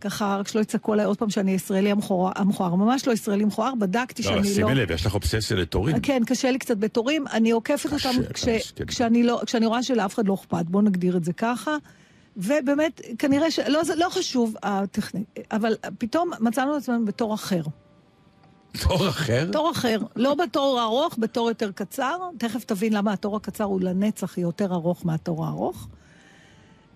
ככה, 0.00 0.36
רק 0.40 0.48
שלא 0.48 0.60
יצעקו 0.60 0.92
עליי 0.92 1.06
עוד 1.06 1.18
פעם 1.18 1.30
שאני 1.30 1.52
ישראלי 1.52 1.90
המכוער, 1.90 2.74
ממש 2.74 3.06
לא 3.06 3.12
ישראלי 3.12 3.44
מכוער, 3.44 3.74
בדקתי 3.74 4.22
לא, 4.22 4.28
שאני 4.28 4.48
לא... 4.48 4.54
שימי 4.54 4.74
לב, 4.74 4.90
יש 4.90 5.06
לך 5.06 5.14
אובססיה 5.14 5.56
לתורים. 5.56 6.00
כן, 6.00 6.22
קשה 6.26 6.50
לי 6.50 6.58
קצת 6.58 6.76
בתורים, 6.76 7.24
אני 7.32 7.50
עוקפת 7.50 7.92
אותם 7.92 8.32
כש, 8.34 8.44
כן. 8.44 8.84
כשאני, 8.84 9.22
לא, 9.22 9.40
כשאני 9.46 9.66
רואה 9.66 9.82
שלאף 9.82 10.14
אחד 10.14 10.28
לא 10.28 10.34
אכפת, 10.34 10.64
בואו 10.64 10.82
נגדיר 10.82 11.16
את 11.16 11.24
זה 11.24 11.32
ככה. 11.32 11.76
ובאמת, 12.36 13.00
כנראה 13.18 13.50
ש... 13.50 13.58
לא, 13.58 13.84
זה 13.84 13.94
לא 13.96 14.08
חשוב 14.08 14.56
הטכני, 14.62 15.24
אבל 15.52 15.74
פתאום 15.98 16.30
מצאנו 16.40 16.76
את 16.76 16.82
עצמנו 16.82 17.04
בתור 17.04 17.34
אחר. 17.34 17.62
תור 18.72 19.08
אחר? 19.08 19.48
תור 19.52 19.70
אחר. 19.70 19.98
לא 20.16 20.34
בתור 20.34 20.80
הארוך, 20.80 21.14
בתור 21.18 21.48
יותר 21.48 21.70
קצר. 21.72 22.16
תכף 22.38 22.64
תבין 22.64 22.92
למה 22.92 23.12
התור 23.12 23.36
הקצר 23.36 23.64
הוא 23.64 23.80
לנצח 23.80 24.38
יותר 24.38 24.74
ארוך 24.74 25.06
מהתור 25.06 25.46
הארוך. 25.46 25.88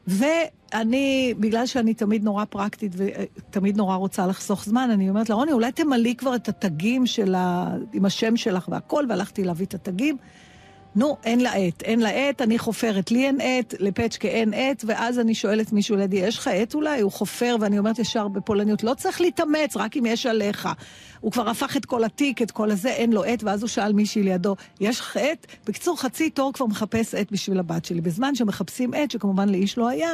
ואני, 0.07 1.35
בגלל 1.41 1.67
שאני 1.67 1.95
תמיד 1.95 2.25
נורא 2.25 2.45
פרקטית 2.45 2.93
ותמיד 2.97 3.77
נורא 3.77 3.97
רוצה 3.97 4.27
לחסוך 4.27 4.65
זמן, 4.65 4.91
אני 4.93 5.09
אומרת 5.09 5.29
לה, 5.29 5.35
רוני, 5.35 5.53
אולי 5.53 5.73
תמלאי 5.73 6.15
כבר 6.15 6.35
את 6.35 6.49
התגים 6.49 7.07
של 7.07 7.35
ה... 7.35 7.75
עם 7.93 8.05
השם 8.05 8.37
שלך 8.37 8.69
והכל, 8.69 9.05
והלכתי 9.09 9.45
להביא 9.45 9.67
את 9.67 9.75
התגים. 9.75 10.17
נו, 10.97 11.17
אין 11.25 11.41
לה 11.41 11.53
עט, 11.53 11.83
אין 11.83 12.01
לה 12.01 12.09
עט, 12.09 12.43
אני 12.43 12.59
חופרת, 12.59 13.11
לי 13.11 13.27
אין 13.27 13.41
עט, 13.41 13.75
לפצ'קה 13.79 14.29
אין 14.29 14.55
עט, 14.55 14.85
ואז 14.87 15.19
אני 15.19 15.35
שואלת 15.35 15.73
מישהו 15.73 15.97
לידי, 15.97 16.17
יש 16.17 16.39
לך 16.39 16.49
עט 16.49 16.75
אולי? 16.75 17.01
הוא 17.01 17.13
חופר, 17.13 17.57
ואני 17.61 17.79
אומרת 17.79 17.99
ישר 17.99 18.29
בפולניות, 18.29 18.85
לא 18.85 18.95
צריך 18.95 19.21
להתאמץ, 19.21 19.77
רק 19.77 19.97
אם 19.97 20.07
יש 20.07 20.27
עליך. 20.27 20.69
הוא 21.21 21.33
כבר 21.33 21.49
הפך 21.49 21.77
את 21.77 21.85
כל 21.85 22.05
התיק, 22.05 22.43
את 22.43 22.51
כל 22.51 22.71
הזה, 22.71 22.89
אין 22.89 23.13
לו 23.13 23.25
עט, 23.25 23.43
ואז 23.43 23.63
הוא 23.63 23.69
שאל 23.69 23.93
מישהי 23.93 24.23
לידו, 24.23 24.57
יש 24.81 25.01
לך 25.01 25.17
עט? 25.17 25.47
בקיצור, 25.67 26.01
חצי 26.01 26.31
תור 26.31 26.53
כבר 26.53 26.67
מחפש 26.67 27.15
עט 27.15 27.33
בשביל 27.33 27.59
הבת 27.59 27.85
שלי. 27.85 28.01
בזמן 28.01 28.35
שמחפשים 28.35 28.95
עט, 28.95 29.11
שכמובן 29.11 29.49
לאיש 29.49 29.79
לא 29.79 29.89
היה, 29.89 30.11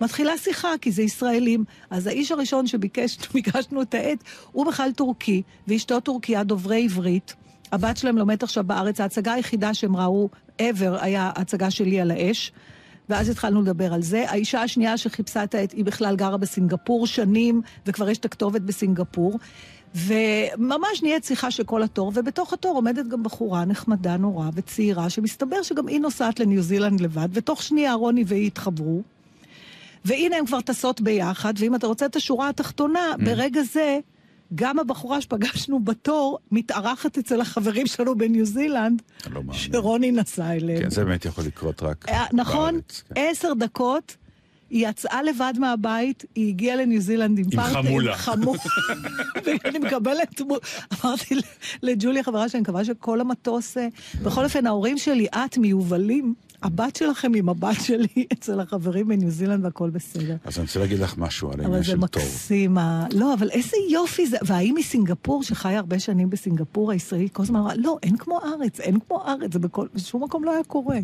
מתחילה 0.00 0.38
שיחה, 0.38 0.72
כי 0.80 0.92
זה 0.92 1.02
ישראלים. 1.02 1.64
אז 1.90 2.06
האיש 2.06 2.32
הראשון 2.32 2.66
שביקשנו 2.66 3.82
את 3.82 3.94
העט, 3.94 4.18
הוא 4.52 4.66
בכלל 4.66 4.90
טורקי, 4.92 5.42
ואשתו 5.68 6.00
טורקיה 6.00 6.44
דוברי 6.44 6.84
עברית. 6.84 7.47
הבת 7.72 7.96
שלהם 7.96 8.18
לומדת 8.18 8.42
עכשיו 8.42 8.64
בארץ, 8.64 9.00
ההצגה 9.00 9.32
היחידה 9.32 9.74
שהם 9.74 9.96
ראו 9.96 10.28
ever 10.62 11.00
היה 11.00 11.30
הצגה 11.36 11.70
שלי 11.70 12.00
על 12.00 12.10
האש. 12.10 12.52
ואז 13.08 13.28
התחלנו 13.28 13.62
לדבר 13.62 13.94
על 13.94 14.02
זה. 14.02 14.24
האישה 14.30 14.62
השנייה 14.62 14.96
שחיפשה 14.96 15.44
את 15.44 15.54
העט, 15.54 15.72
היא 15.72 15.84
בכלל 15.84 16.16
גרה 16.16 16.36
בסינגפור 16.36 17.06
שנים, 17.06 17.62
וכבר 17.86 18.08
יש 18.08 18.18
את 18.18 18.24
הכתובת 18.24 18.60
בסינגפור. 18.60 19.38
וממש 19.94 21.02
נהיית 21.02 21.24
שיחה 21.24 21.50
של 21.50 21.64
כל 21.64 21.82
התור, 21.82 22.12
ובתוך 22.14 22.52
התור 22.52 22.76
עומדת 22.76 23.06
גם 23.06 23.22
בחורה 23.22 23.64
נחמדה 23.64 24.16
נורא 24.16 24.50
וצעירה, 24.54 25.10
שמסתבר 25.10 25.62
שגם 25.62 25.86
היא 25.86 26.00
נוסעת 26.00 26.40
לניו 26.40 26.62
זילנד 26.62 27.00
לבד, 27.00 27.28
ותוך 27.32 27.62
שנייה 27.62 27.94
רוני 27.94 28.24
והיא 28.26 28.46
התחברו. 28.46 29.02
והנה 30.04 30.36
הן 30.36 30.46
כבר 30.46 30.60
טסות 30.60 31.00
ביחד, 31.00 31.54
ואם 31.58 31.74
אתה 31.74 31.86
רוצה 31.86 32.06
את 32.06 32.16
השורה 32.16 32.48
התחתונה, 32.48 33.12
mm. 33.14 33.24
ברגע 33.24 33.62
זה... 33.62 33.98
גם 34.54 34.78
הבחורה 34.78 35.20
שפגשנו 35.20 35.80
בתור 35.80 36.38
מתארחת 36.52 37.18
אצל 37.18 37.40
החברים 37.40 37.86
שלנו 37.86 38.18
בניו 38.18 38.46
זילנד, 38.46 39.02
לא 39.30 39.42
שרוני 39.52 40.12
נסע 40.12 40.52
אליהם. 40.52 40.82
כן, 40.82 40.90
זה 40.90 41.04
באמת 41.04 41.24
יכול 41.24 41.44
לקרות 41.44 41.82
רק 41.82 42.08
אה, 42.08 42.24
נכון, 42.32 42.74
בארץ. 42.74 43.02
נכון, 43.10 43.24
עשר 43.24 43.48
כן. 43.48 43.58
דקות. 43.58 44.16
היא 44.70 44.88
יצאה 44.88 45.22
לבד 45.22 45.52
מהבית, 45.58 46.24
היא 46.34 46.48
הגיעה 46.48 46.76
לניו 46.76 47.00
זילנד 47.00 47.38
עם. 47.38 47.44
עם 47.52 47.60
חמולה. 47.60 48.12
עם 48.12 48.18
חמולה. 48.18 48.58
ואני 49.64 49.78
מקבלת, 49.78 50.40
אמרתי 51.04 51.40
לג'וליה, 51.82 52.22
חברה 52.22 52.48
שאני 52.48 52.60
מקווה 52.60 52.84
שכל 52.84 53.20
המטוס... 53.20 53.76
אה, 53.76 53.88
בכל 54.22 54.44
אופן, 54.44 54.66
ההורים 54.66 54.98
שלי, 54.98 55.26
את 55.26 55.58
מיובלים. 55.58 56.34
הבת 56.62 56.96
שלכם 56.96 57.32
עם 57.34 57.48
הבת 57.48 57.76
שלי 57.82 58.26
אצל 58.32 58.60
החברים 58.60 59.08
בניו 59.08 59.30
זילנד 59.30 59.64
והכל 59.64 59.90
בסדר. 59.90 60.36
אז 60.44 60.58
אני 60.58 60.66
רוצה 60.66 60.80
להגיד 60.80 60.98
לך 60.98 61.18
משהו 61.18 61.52
על 61.52 61.60
העניין 61.60 61.82
של 61.82 61.90
תור. 61.92 62.04
אבל 62.04 62.12
זה 62.12 62.20
מקסים. 62.20 62.78
לא, 63.12 63.34
אבל 63.34 63.50
איזה 63.50 63.76
יופי 63.90 64.26
זה. 64.26 64.36
והאם 64.46 64.74
מסינגפור, 64.78 65.42
שחיה 65.42 65.78
הרבה 65.78 65.98
שנים 65.98 66.30
בסינגפור 66.30 66.90
הישראלית, 66.90 67.32
כל 67.32 67.42
הזמן 67.42 67.58
אמרה, 67.60 67.74
לא, 67.74 67.98
אין 68.02 68.16
כמו 68.16 68.40
ארץ, 68.40 68.80
אין 68.80 68.98
כמו 69.08 69.24
ארץ, 69.26 69.52
זה 69.52 69.58
בכל, 69.58 69.86
בשום 69.94 70.24
מקום 70.24 70.44
לא 70.44 70.52
היה 70.52 70.64
קורה. 70.64 70.98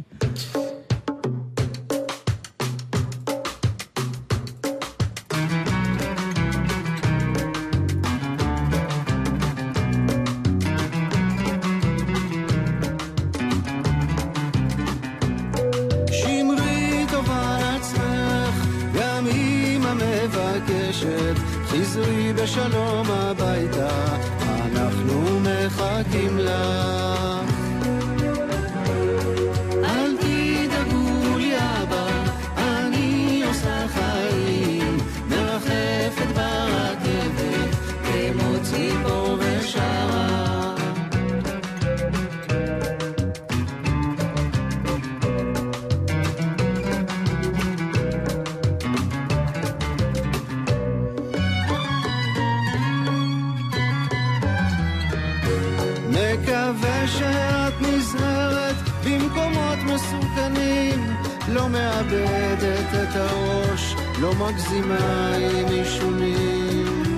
מקווה 56.65 57.09
שאת 57.09 57.81
נזהרת 57.81 58.75
במקומות 59.05 59.79
מסוכנים, 59.85 61.17
לא 61.49 61.69
מאבדת 61.69 62.89
את 63.03 63.17
הראש, 63.17 63.95
לא 64.21 64.35
מגזימה 64.35 65.35
עם 65.37 65.67
עישונים. 65.69 67.13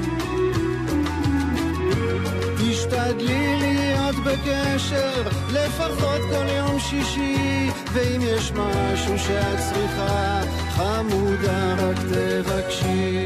תשתדלי 2.59 3.57
להיות 3.61 4.17
בקשר, 4.17 5.23
לפחות 5.53 6.21
כל 6.31 6.49
יום 6.57 6.79
שישי, 6.79 7.71
ואם 7.93 8.21
יש 8.23 8.53
משהו 8.53 9.19
שאת 9.19 9.59
צריכה, 9.59 10.41
חמודה 10.71 11.75
רק 11.75 11.97
תבקשי. 11.99 13.19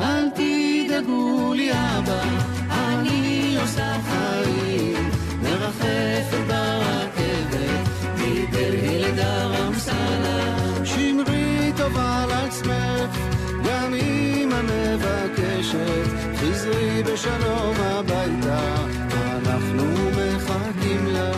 אל 0.00 0.28
תדאגו 0.30 1.52
לי 1.54 1.70
אבא, 1.72 2.22
אני 2.70 3.56
עושה 3.62 3.96
חיים, 4.08 4.93
מרחפת 5.64 6.36
ברכבת, 6.46 7.88
מדלהי 8.16 8.98
לדרמסלה. 8.98 10.56
שמרי 10.84 11.72
טובה 11.76 12.22
על 12.22 12.30
עצמך, 12.32 13.18
גם 13.64 13.94
אמא 13.94 14.60
מבקשת, 14.62 16.08
חזרי 16.36 17.02
בשלום 17.02 17.74
הביתה, 17.80 18.74
אנחנו 19.12 19.84
מחכים 20.10 21.06
לך. 21.06 21.34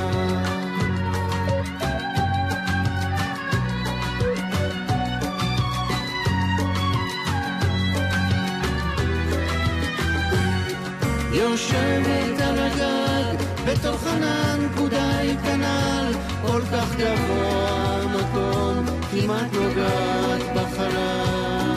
יושבת 11.32 12.40
על 12.40 12.58
הגג, 12.58 12.95
בתוך 13.80 14.06
ענן 14.06 14.66
פודאי 14.76 15.36
כנ"ל, 15.42 16.12
כל 16.46 16.60
כך 16.72 16.96
גבוה 16.96 18.02
המקום, 18.02 18.84
כמעט 19.10 19.52
נוגעת 19.52 20.42
בחלל. 20.54 21.76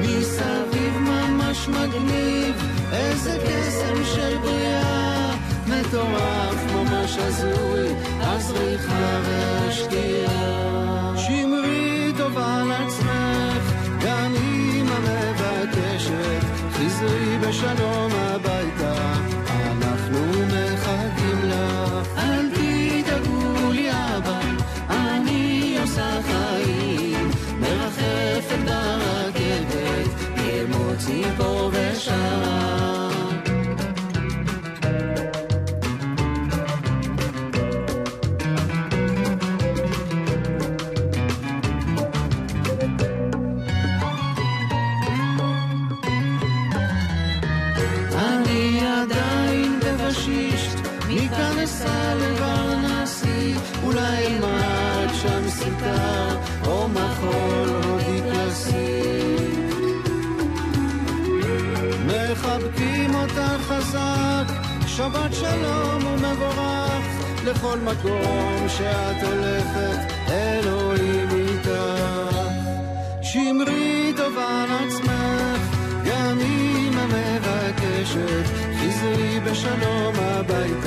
מסביב 0.00 0.98
ממש 0.98 1.68
מגניב, 1.68 2.54
איזה 2.92 3.38
קסם 3.46 4.04
של 4.14 4.38
בריאה, 4.42 5.34
מטורף 5.66 6.72
ממש 6.74 7.16
הזוי, 7.18 7.88
הזריחה 8.20 9.20
והשתייה. 9.24 11.14
שמרי 11.16 12.12
טובה 12.18 12.56
על 12.60 12.72
עצמך, 12.72 13.72
גם 14.06 14.34
אמא 14.36 14.98
מבקשת, 14.98 16.44
חזרי 16.72 17.38
בשלום 17.38 18.12
הביתה, 18.12 18.63
לכל 67.74 67.80
מקום 67.80 68.68
שאת 68.68 69.22
הולכת, 69.22 70.12
אלוהים 70.28 71.28
איתך. 71.30 71.70
שמרי 73.22 74.12
טובה 74.16 74.62
על 74.62 74.86
עצמך, 74.86 75.76
גם 76.06 76.38
אמא 76.40 77.06
מבקשת, 77.06 78.46
חזרי 78.80 79.40
בשלום 79.40 80.14
הביתה, 80.18 80.83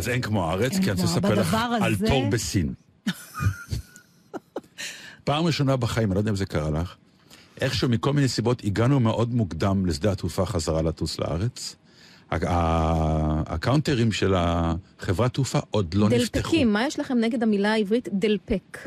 אז 0.00 0.08
אין 0.08 0.20
כמו 0.20 0.50
הארץ, 0.50 0.72
אין 0.72 0.82
כי 0.82 0.90
אני 0.90 1.02
רוצה 1.02 1.04
לספר 1.16 1.34
לך 1.34 1.46
בדבר 1.48 1.76
על 1.82 1.92
הזה- 1.92 2.06
תור 2.06 2.30
בסין. 2.30 2.74
פעם 5.24 5.44
ראשונה 5.44 5.76
בחיים, 5.76 6.08
אני 6.08 6.14
לא 6.14 6.20
יודע 6.20 6.30
אם 6.30 6.36
זה 6.36 6.46
קרה 6.46 6.70
לך, 6.70 6.94
איכשהו 7.60 7.88
מכל 7.88 8.12
מיני 8.12 8.28
סיבות 8.28 8.64
הגענו 8.64 9.00
מאוד 9.00 9.34
מוקדם 9.34 9.86
לשדה 9.86 10.12
התעופה 10.12 10.46
חזרה 10.46 10.82
לטוס 10.82 11.18
לארץ. 11.18 11.76
הקאונטרים 12.30 14.12
של 14.12 14.34
החברת 14.36 15.34
תעופה 15.34 15.58
עוד 15.70 15.94
לא 15.94 16.08
נפתחו. 16.08 16.40
דלפקים, 16.42 16.72
מה 16.72 16.86
יש 16.86 16.98
לכם 17.00 17.18
נגד 17.18 17.42
המילה 17.42 17.72
העברית 17.72 18.08
דלפק? 18.12 18.78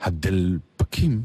הדלפקים, 0.00 1.22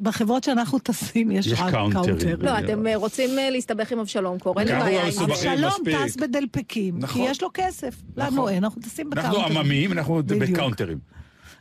בחברות 0.00 0.44
שאנחנו 0.44 0.78
טסים 0.78 1.30
יש 1.30 1.46
יש 1.46 1.60
רק 1.60 1.70
קאונטרים. 1.72 2.04
counter. 2.18 2.36
לא, 2.44 2.58
אתם 2.58 2.86
אה, 2.86 2.96
רוצים 2.96 3.38
אה, 3.38 3.50
להסתבך 3.50 3.92
עם 3.92 3.98
אבשלום 3.98 4.38
קור, 4.38 4.60
אין 4.60 4.68
לי 4.68 4.74
אנחנו 4.74 4.86
בעיה 4.86 5.00
לא 5.02 5.06
עם 5.06 5.12
זה. 5.12 5.20
מסובכים. 5.26 5.50
אבשלום 5.52 5.72
מספיק. 5.80 5.96
טס 6.06 6.16
בדלפקים, 6.16 6.94
כי 6.94 7.00
נכון. 7.02 7.22
יש 7.30 7.42
לו 7.42 7.48
כסף. 7.54 7.94
לנו 8.16 8.30
נכון. 8.36 8.52
אין, 8.52 8.64
אנחנו 8.64 8.82
טסים 8.82 9.10
אנחנו 9.12 9.30
בקאונטרים. 9.38 9.92
אנחנו 9.92 10.22
בדיוק. 10.22 10.42
בקאונטרים. 10.50 10.98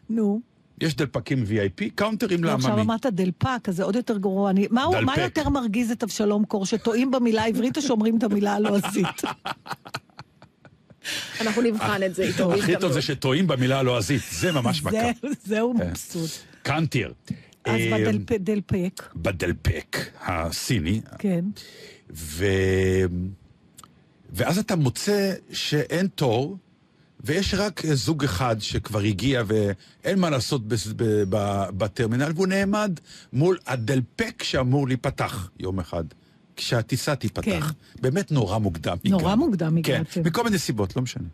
נו, 0.10 0.41
יש 0.82 0.95
דלפקים 0.95 1.43
VIP, 1.43 1.84
קאונטרים 1.95 2.43
לא, 2.43 2.52
עכשיו 2.52 2.69
לעממים. 2.69 2.86
אמרת 2.89 3.06
דלפק, 3.06 3.69
אז 3.69 3.75
זה 3.75 3.84
עוד 3.84 3.95
יותר 3.95 4.17
גרוע. 4.17 4.49
אני- 4.49 4.67
מה 4.71 4.84
הוא- 4.84 4.95
מה. 5.02 5.13
יותר 5.17 5.49
מרגיז 5.49 5.91
את 5.91 6.04
אבשלום 6.04 6.45
קור, 6.45 6.65
שטועים 6.65 7.12
במילה 7.12 7.43
העברית 7.43 7.78
או 7.78 7.82
שאומרים 7.82 8.17
את 8.17 8.23
המילה 8.23 8.54
הלועזית? 8.56 9.21
אנחנו 11.41 11.62
נבחן 11.62 12.04
את 12.06 12.15
זה 12.15 12.23
איתו. 12.23 12.43
הכי 12.54 12.62
טוב 12.62 12.67
בהזדמנות. 12.71 12.93
זה 12.93 13.02
שטועים 13.02 13.47
במילה 13.47 13.80
הלועזית, 13.80 14.21
זה 14.32 14.52
ממש 14.52 14.82
מכה. 14.84 14.91
זה- 15.21 15.28
זהו 15.45 15.73
כן. 15.78 15.88
מבסוט. 15.89 16.30
קאונטר. 16.63 17.13
אז 17.69 17.82
אה, 17.93 18.08
בדלפק, 18.29 19.03
בדלפק 19.15 19.97
הסיני, 20.25 21.01
כן. 21.19 21.45
ו... 22.13 22.45
ואז 24.34 24.58
אתה 24.58 24.75
מוצא 24.75 25.34
שאין 25.51 26.08
תור, 26.08 26.58
ויש 27.23 27.53
רק 27.53 27.82
זוג 27.93 28.23
אחד 28.23 28.55
שכבר 28.60 28.99
הגיע 28.99 29.43
ואין 29.47 30.19
מה 30.19 30.29
לעשות 30.29 30.67
בס- 30.67 30.88
ב- 30.95 31.23
ב- 31.29 31.69
בטרמינל, 31.77 32.32
והוא 32.36 32.47
נעמד 32.47 32.99
מול 33.34 33.58
הדלפק 33.67 34.43
שאמור 34.43 34.88
להיפתח 34.88 35.49
יום 35.60 35.79
אחד, 35.79 36.03
כשהטיסה 36.55 37.15
תיפתח. 37.15 37.41
כן. 37.45 37.60
באמת 38.01 38.32
נורא 38.32 38.58
מוקדם 38.58 38.97
נורא 39.05 39.23
הגענו. 39.23 39.45
מוקדם 39.45 39.82
כן, 39.84 39.93
הגעתם. 39.93 40.21
מכל 40.25 40.43
מיני 40.43 40.60
סיבות, 40.60 40.95
לא 40.95 41.01
משנה. 41.01 41.27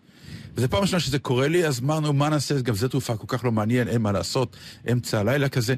וזו 0.55 0.69
פעם 0.69 0.81
ראשונה 0.81 0.99
שזה 0.99 1.19
קורה 1.19 1.47
לי, 1.47 1.67
אז 1.67 1.79
אמרנו, 1.79 2.13
מה 2.13 2.29
נעשה? 2.29 2.61
גם 2.61 2.75
שדה 2.75 2.87
תעופה 2.87 3.17
כל 3.17 3.37
כך 3.37 3.45
לא 3.45 3.51
מעניין, 3.51 3.87
אין 3.87 4.01
מה 4.01 4.11
לעשות, 4.11 4.55
אמצע 4.91 5.19
הלילה 5.19 5.49
כזה. 5.49 5.75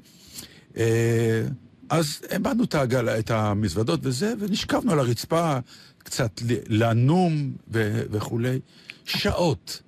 אה, 0.77 1.43
אז 1.89 2.21
העמדנו 2.29 2.63
את 2.63 2.75
העגלה, 2.75 3.19
את 3.19 3.31
המזוודות 3.31 3.99
וזה, 4.03 4.33
ונשכבנו 4.39 4.91
על 4.91 4.99
הרצפה 4.99 5.57
קצת 5.97 6.41
לנום 6.69 7.51
ו- 7.73 8.01
וכולי. 8.11 8.59
שעות. 9.05 9.81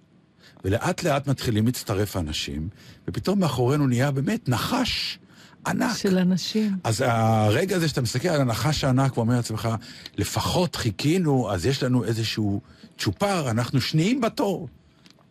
ולאט 0.63 1.03
לאט 1.03 1.27
מתחילים 1.27 1.65
להצטרף 1.65 2.15
האנשים, 2.15 2.69
ופתאום 3.07 3.39
מאחורינו 3.39 3.87
נהיה 3.87 4.11
באמת 4.11 4.49
נחש 4.49 5.19
ענק. 5.67 5.97
של 5.97 6.17
אנשים. 6.17 6.71
אז 6.83 7.03
הרגע 7.07 7.75
הזה 7.75 7.87
שאתה 7.87 8.01
מסתכל 8.01 8.27
על 8.27 8.41
הנחש 8.41 8.83
הענק 8.83 9.17
ואומר 9.17 9.35
לעצמך, 9.35 9.69
לפחות 10.17 10.75
חיכינו, 10.75 11.51
אז 11.51 11.65
יש 11.65 11.83
לנו 11.83 12.03
איזשהו 12.03 12.61
צ'ופר, 12.97 13.49
אנחנו 13.49 13.81
שניים 13.81 14.21
בתור. 14.21 14.67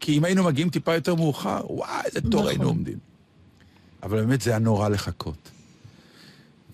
כי 0.01 0.19
אם 0.19 0.25
היינו 0.25 0.45
מגיעים 0.45 0.71
טיפה 0.71 0.95
יותר 0.95 1.15
מאוחר, 1.15 1.61
וואי, 1.71 2.03
איזה 2.05 2.21
תור 2.21 2.41
נכון. 2.41 2.47
היינו 2.47 2.65
עומדים. 2.65 3.08
אבל 4.03 4.21
באמת 4.21 4.41
זה 4.41 4.51
היה 4.51 4.59
נורא 4.59 4.89
לחכות. 4.89 5.51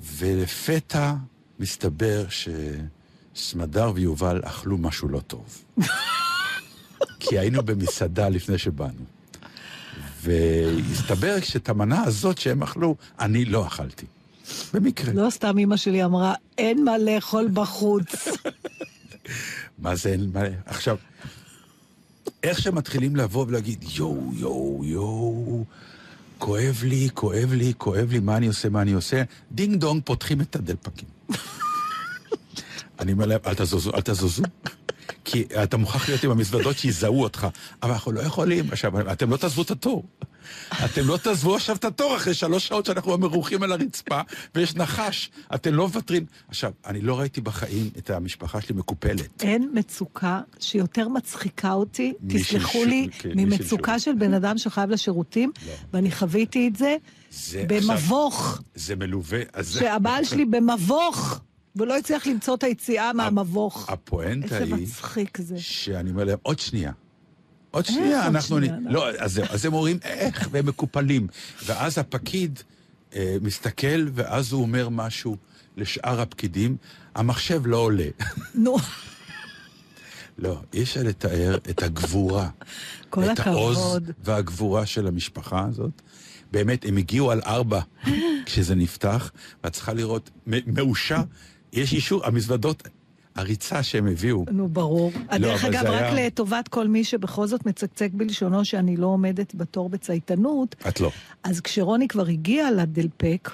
ולפתע 0.00 1.14
מסתבר 1.58 2.26
שסמדר 3.34 3.92
ויובל 3.94 4.40
אכלו 4.44 4.78
משהו 4.78 5.08
לא 5.08 5.20
טוב. 5.20 5.64
כי 7.20 7.38
היינו 7.38 7.62
במסעדה 7.62 8.28
לפני 8.28 8.58
שבאנו. 8.58 9.04
והסתבר 10.22 11.40
שאת 11.40 11.68
המנה 11.68 12.02
הזאת 12.02 12.38
שהם 12.38 12.62
אכלו, 12.62 12.96
אני 13.20 13.44
לא 13.44 13.66
אכלתי. 13.66 14.06
במקרה. 14.74 15.12
לא 15.12 15.30
סתם 15.30 15.58
אמא 15.58 15.76
שלי 15.76 16.04
אמרה, 16.04 16.34
אין 16.58 16.84
מה 16.84 16.98
לאכול 16.98 17.48
בחוץ. 17.52 18.28
מה 19.78 19.94
זה 19.94 20.08
אין 20.08 20.30
מה... 20.34 20.40
עכשיו, 20.66 20.96
איך 22.42 22.60
שמתחילים 22.62 23.16
לבוא 23.16 23.44
ולהגיד, 23.48 23.84
יואו, 23.94 24.30
יואו, 24.34 24.82
יואו, 24.84 25.64
כואב 26.38 26.82
לי, 26.84 27.08
כואב 27.14 27.52
לי, 27.52 27.72
כואב 27.78 28.10
לי, 28.10 28.20
מה 28.20 28.36
אני 28.36 28.46
עושה, 28.46 28.68
מה 28.68 28.82
אני 28.82 28.92
עושה, 28.92 29.22
דינג 29.52 29.76
דונג, 29.76 30.02
פותחים 30.04 30.40
את 30.40 30.56
הדלפקים. 30.56 31.08
אני 33.00 33.12
אומר 33.12 33.26
להם, 33.26 33.40
אל 33.46 33.54
תזוזו, 33.54 33.94
אל 33.94 34.00
תזוזו. 34.00 34.42
כי 35.24 35.44
אתה 35.62 35.76
מוכרח 35.76 36.08
להיות 36.08 36.24
עם 36.24 36.30
המזוודות 36.30 36.78
שיזהו 36.78 37.22
אותך. 37.22 37.46
אבל 37.82 37.92
אנחנו 37.92 38.12
לא 38.12 38.20
יכולים. 38.20 38.70
עכשיו, 38.72 39.12
אתם 39.12 39.30
לא 39.30 39.36
תעזבו 39.36 39.62
את 39.62 39.70
התור. 39.70 40.04
אתם 40.84 41.06
לא 41.06 41.16
תעזבו 41.16 41.56
עכשיו 41.56 41.76
את 41.76 41.84
התור 41.84 42.16
אחרי 42.16 42.34
שלוש 42.34 42.68
שעות 42.68 42.86
שאנחנו 42.86 43.18
מרוחים 43.18 43.62
על 43.62 43.72
הרצפה, 43.72 44.20
ויש 44.54 44.74
נחש. 44.76 45.30
אתם 45.54 45.74
לא 45.74 45.86
מוותרים. 45.86 46.26
עכשיו, 46.48 46.72
אני 46.86 47.00
לא 47.00 47.20
ראיתי 47.20 47.40
בחיים 47.40 47.90
את 47.98 48.10
המשפחה 48.10 48.60
שלי 48.60 48.74
מקופלת. 48.74 49.42
אין 49.42 49.70
מצוקה 49.74 50.40
שיותר 50.60 51.08
מצחיקה 51.08 51.72
אותי, 51.72 52.12
תסלחו 52.28 52.84
לי, 52.84 53.08
כן, 53.18 53.28
ממצוקה 53.34 53.98
של 53.98 54.12
בן 54.18 54.34
אדם 54.34 54.58
שחייב 54.58 54.90
לשירותים, 54.90 55.52
ואני 55.92 56.12
חוויתי 56.12 56.68
את 56.68 56.76
זה 56.76 56.96
במבוך, 57.66 58.60
זה 58.74 58.96
מלווה. 58.96 59.40
שהבעל 59.62 60.24
שלי 60.24 60.44
במבוך, 60.44 61.40
ולא 61.76 61.96
הצליח 61.96 62.26
למצוא 62.26 62.54
את 62.54 62.62
היציאה 62.62 63.12
מהמבוך. 63.12 63.90
הפואנטה 63.90 64.58
איזה 64.58 64.74
היא, 64.74 64.86
מצחיק 64.86 65.38
זה. 65.40 65.60
שאני 65.60 66.10
אומר 66.10 66.24
להם, 66.24 66.38
עוד 66.42 66.58
שנייה. 66.58 66.92
עוד 67.70 67.86
שנייה, 67.86 68.26
אנחנו... 68.26 68.56
שנייה? 68.56 68.76
לא, 68.88 69.10
אז 69.10 69.40
אז 69.50 69.64
הם 69.64 69.74
אומרים, 69.74 69.98
איך? 70.02 70.48
והם 70.50 70.66
מקופלים. 70.66 71.26
ואז 71.66 71.98
הפקיד 71.98 72.60
אה, 73.14 73.36
מסתכל, 73.40 74.08
ואז 74.14 74.52
הוא 74.52 74.62
אומר 74.62 74.88
משהו 74.88 75.36
לשאר 75.76 76.20
הפקידים, 76.20 76.76
המחשב 77.14 77.66
לא 77.66 77.76
עולה. 77.76 78.08
נו, 78.54 78.76
לא, 80.38 80.60
אי 80.72 80.82
אפשר 80.82 81.02
לתאר 81.02 81.56
את 81.70 81.82
הגבורה. 81.82 82.48
כל 83.10 83.24
את 83.24 83.40
העוז 83.40 83.78
הכבוד. 83.78 84.10
והגבורה 84.24 84.86
של 84.86 85.06
המשפחה 85.06 85.66
הזאת. 85.68 86.02
באמת, 86.52 86.84
הם 86.84 86.96
הגיעו 86.96 87.30
על 87.30 87.40
ארבע 87.46 87.80
כשזה 88.46 88.74
נפתח, 88.74 89.30
ואת 89.64 89.72
צריכה 89.72 89.92
לראות, 89.92 90.30
מאושר, 90.46 91.20
יש 91.74 91.92
אישור, 91.92 92.26
המזוודות, 92.26 92.82
הריצה 93.34 93.82
שהם 93.82 94.06
הביאו. 94.06 94.44
נו, 94.50 94.68
ברור. 94.68 95.12
דרך 95.38 95.64
אבל 95.64 95.76
אגב, 95.76 95.86
רק 95.90 96.02
היה- 96.12 96.26
לטובת 96.26 96.68
כל 96.68 96.88
מי 96.88 97.04
שבכל 97.04 97.46
זאת 97.46 97.66
מצקצק 97.66 98.08
בלשונו 98.12 98.64
שאני 98.64 98.96
לא 98.96 99.06
עומדת 99.06 99.54
בתור 99.54 99.88
בצייתנות, 99.88 100.76
את 100.88 101.00
לא. 101.00 101.10
אז 101.44 101.60
כשרוני 101.60 102.08
כבר 102.08 102.26
הגיעה 102.26 102.70
לדלפק, 102.70 103.50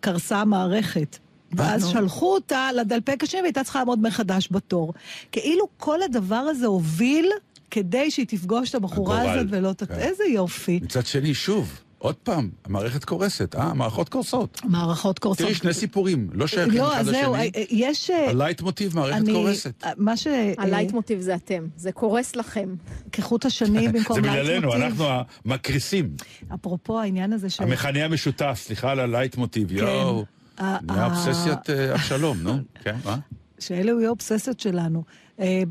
קרסה 0.00 0.38
המערכת. 0.40 1.18
ואז 1.56 1.84
נו. 1.84 1.90
שלחו 1.90 2.34
אותה 2.34 2.68
לדלפק 2.80 3.22
השני 3.22 3.40
והייתה 3.40 3.64
צריכה 3.64 3.78
לעמוד 3.78 3.98
מחדש 4.02 4.48
בתור. 4.50 4.94
כאילו 5.32 5.68
כל 5.76 6.02
הדבר 6.02 6.34
הזה 6.36 6.66
הוביל 6.66 7.28
כדי 7.70 8.10
שהיא 8.10 8.26
תפגוש 8.26 8.70
את 8.70 8.74
הבחורה 8.74 9.20
הגורל, 9.22 9.38
הזאת 9.38 9.46
ולא. 9.50 9.72
כן. 9.88 9.94
איזה 9.94 10.24
יופי. 10.24 10.80
מצד 10.82 11.06
שני, 11.06 11.34
שוב, 11.34 11.80
עוד 12.02 12.14
פעם, 12.14 12.50
המערכת 12.64 13.04
קורסת, 13.04 13.54
אה? 13.54 13.62
המערכות 13.62 14.08
קורסות. 14.08 14.60
מערכות 14.64 15.18
קורסות. 15.18 15.46
תראי, 15.46 15.54
שני 15.54 15.74
סיפורים, 15.74 16.28
לא 16.32 16.46
שייכים 16.46 16.78
לא, 16.78 16.92
אחד 16.92 17.00
אז 17.00 17.06
זהו, 17.06 17.32
לשני. 17.34 17.50
אה, 17.56 17.62
יש... 17.70 18.10
אה, 18.10 18.30
הלייט 18.30 18.60
מוטיב, 18.60 18.94
מערכת 18.96 19.16
אני- 19.16 19.32
קורסת. 19.32 19.72
אה, 19.84 19.90
מה 19.96 20.16
ש... 20.16 20.26
הלייט 20.58 20.92
מוטיב 20.92 21.20
זה 21.20 21.34
אתם, 21.34 21.66
זה 21.76 21.92
קורס 21.92 22.36
לכם. 22.36 22.74
כחוט 23.12 23.46
השני 23.46 23.88
במקום 23.92 24.16
זה 24.16 24.30
לייט 24.30 24.42
בגללנו, 24.46 24.66
מוטיב. 24.66 24.82
אנחנו 24.82 25.04
המקריסים. 25.44 26.16
אפרופו 26.54 27.00
העניין 27.00 27.32
הזה 27.32 27.50
ש... 27.50 27.60
המכנה 27.60 28.04
המשותף, 28.04 28.58
סליחה 28.62 28.90
על 28.90 29.00
הלייט 29.00 29.36
מוטיב, 29.36 29.68
כן. 29.68 29.74
יואו. 29.76 30.24
נהיה 30.60 31.04
אובססיית 31.04 31.70
אה, 31.70 31.92
אבשלום, 31.94 32.38
נו. 32.42 32.58
כן, 32.84 32.96
מה? 33.04 33.18
שאלה 33.58 33.90
יהיו 33.92 34.10
אובססיות 34.10 34.60
שלנו. 34.60 35.04
אה, 35.40 35.62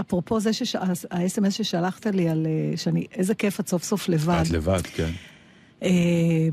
אפרופו 0.00 0.40
זה, 0.40 0.50
ה-SMS 1.10 1.50
ששלחת 1.50 2.06
לי 2.06 2.28
על 2.28 2.46
אה, 2.46 2.76
שאני, 2.76 3.06
איזה 3.14 3.34
כיף 3.34 3.60
את 3.60 3.68
סוף 3.68 3.84
סוף 3.84 4.08
לבד. 4.08 4.42
את 4.46 4.50
לבד, 4.50 4.80
כן. 4.94 5.10
אה, 5.82 6.48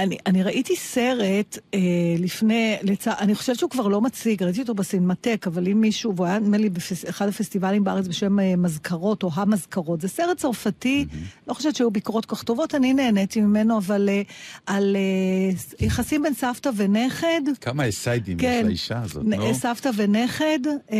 אני, 0.00 0.16
אני 0.26 0.42
ראיתי 0.42 0.76
סרט 0.76 1.58
אה, 1.74 1.78
לפני, 2.18 2.76
לצ... 2.82 3.08
אני 3.08 3.34
חושבת 3.34 3.58
שהוא 3.58 3.70
כבר 3.70 3.88
לא 3.88 4.00
מציג, 4.00 4.42
ראיתי 4.42 4.60
אותו 4.60 4.74
בסינמטק, 4.74 5.46
אבל 5.46 5.68
אם 5.68 5.80
מישהו, 5.80 6.16
והוא 6.16 6.26
היה 6.26 6.38
נדמה 6.38 6.56
לי 6.58 6.70
באחד 6.70 7.28
הפסטיבלים 7.28 7.84
בארץ 7.84 8.06
בשם 8.08 8.40
אה, 8.40 8.56
מזכרות 8.56 9.22
או 9.22 9.30
המזכרות, 9.34 10.00
זה 10.00 10.08
סרט 10.08 10.36
צרפתי, 10.36 11.06
לא 11.48 11.54
חושבת 11.54 11.76
שהיו 11.76 11.90
ביקורות 11.90 12.26
כל 12.26 12.36
כך 12.36 12.42
טובות, 12.42 12.74
אני 12.74 12.92
נהניתי 12.94 13.40
ממנו, 13.40 13.78
אבל 13.78 14.08
אה, 14.08 14.22
על 14.66 14.96
אה, 14.96 15.86
יחסים 15.86 16.22
בין 16.22 16.34
סבתא 16.34 16.70
ונכד. 16.76 17.40
כמה 17.60 17.88
אסיידים 17.88 18.36
יש 18.38 18.42
כן, 18.44 18.66
לאישה 18.66 19.02
הזאת, 19.02 19.24
נ- 19.24 19.34
נו. 19.34 19.54
סבתא 19.54 19.90
ונכד. 19.96 20.58
אה, 20.92 20.96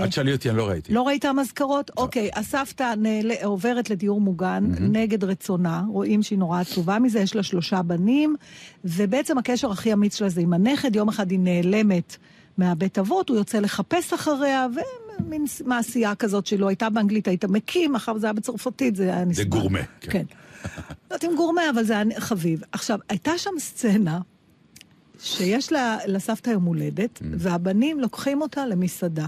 אל 0.00 0.08
תשאלי 0.08 0.32
אותי, 0.32 0.50
אני 0.50 0.56
לא 0.58 0.68
ראיתי. 0.68 0.92
לא 0.92 1.02
ראית 1.06 1.24
המזכרות? 1.24 1.90
אוקיי, 1.96 2.30
הסבתא 2.34 2.94
נעל- 2.96 3.32
עוברת 3.44 3.90
לדיור 3.90 4.20
מוגן 4.20 4.64
נגד 4.80 5.24
רצונה, 5.24 5.82
רואים 5.88 6.22
שהיא 6.22 6.38
נורא 6.38 6.60
עצובה 6.60 6.98
מזה, 6.98 7.20
יש 7.20 7.36
לה 7.36 7.42
שלושה 7.42 7.82
בנים, 7.82 8.05
ובעצם 8.84 9.38
הקשר 9.38 9.70
הכי 9.70 9.92
אמיץ 9.92 10.16
שלה 10.16 10.28
זה 10.28 10.40
עם 10.40 10.52
הנכד, 10.52 10.96
יום 10.96 11.08
אחד 11.08 11.30
היא 11.30 11.38
נעלמת 11.38 12.16
מהבית 12.58 12.98
אבות, 12.98 13.28
הוא 13.28 13.36
יוצא 13.36 13.58
לחפש 13.58 14.12
אחריה, 14.12 14.66
ומין 15.20 15.44
מעשייה 15.64 16.14
כזאת 16.14 16.46
שלו, 16.46 16.68
הייתה 16.68 16.90
באנגלית, 16.90 17.28
היית 17.28 17.44
מקים, 17.44 17.92
מאחר 17.92 18.12
וזה 18.16 18.26
היה 18.26 18.32
בצרפתית, 18.32 18.96
זה 18.96 19.02
היה 19.02 19.24
נסבל. 19.24 19.42
זה 19.42 19.48
גורמה. 19.48 19.82
כן. 20.00 20.10
כן. 20.10 20.24
לא 21.10 21.14
יודעת 21.14 21.24
אם 21.24 21.36
גורמה, 21.36 21.62
אבל 21.70 21.84
זה 21.84 21.92
היה 21.92 22.20
חביב. 22.20 22.62
עכשיו, 22.72 22.98
הייתה 23.08 23.38
שם 23.38 23.50
סצנה 23.58 24.20
שיש 25.18 25.72
לה, 25.72 25.98
לסבתא 26.06 26.50
יום 26.50 26.64
הולדת, 26.64 27.22
והבנים 27.38 28.00
לוקחים 28.00 28.42
אותה 28.42 28.66
למסעדה. 28.66 29.26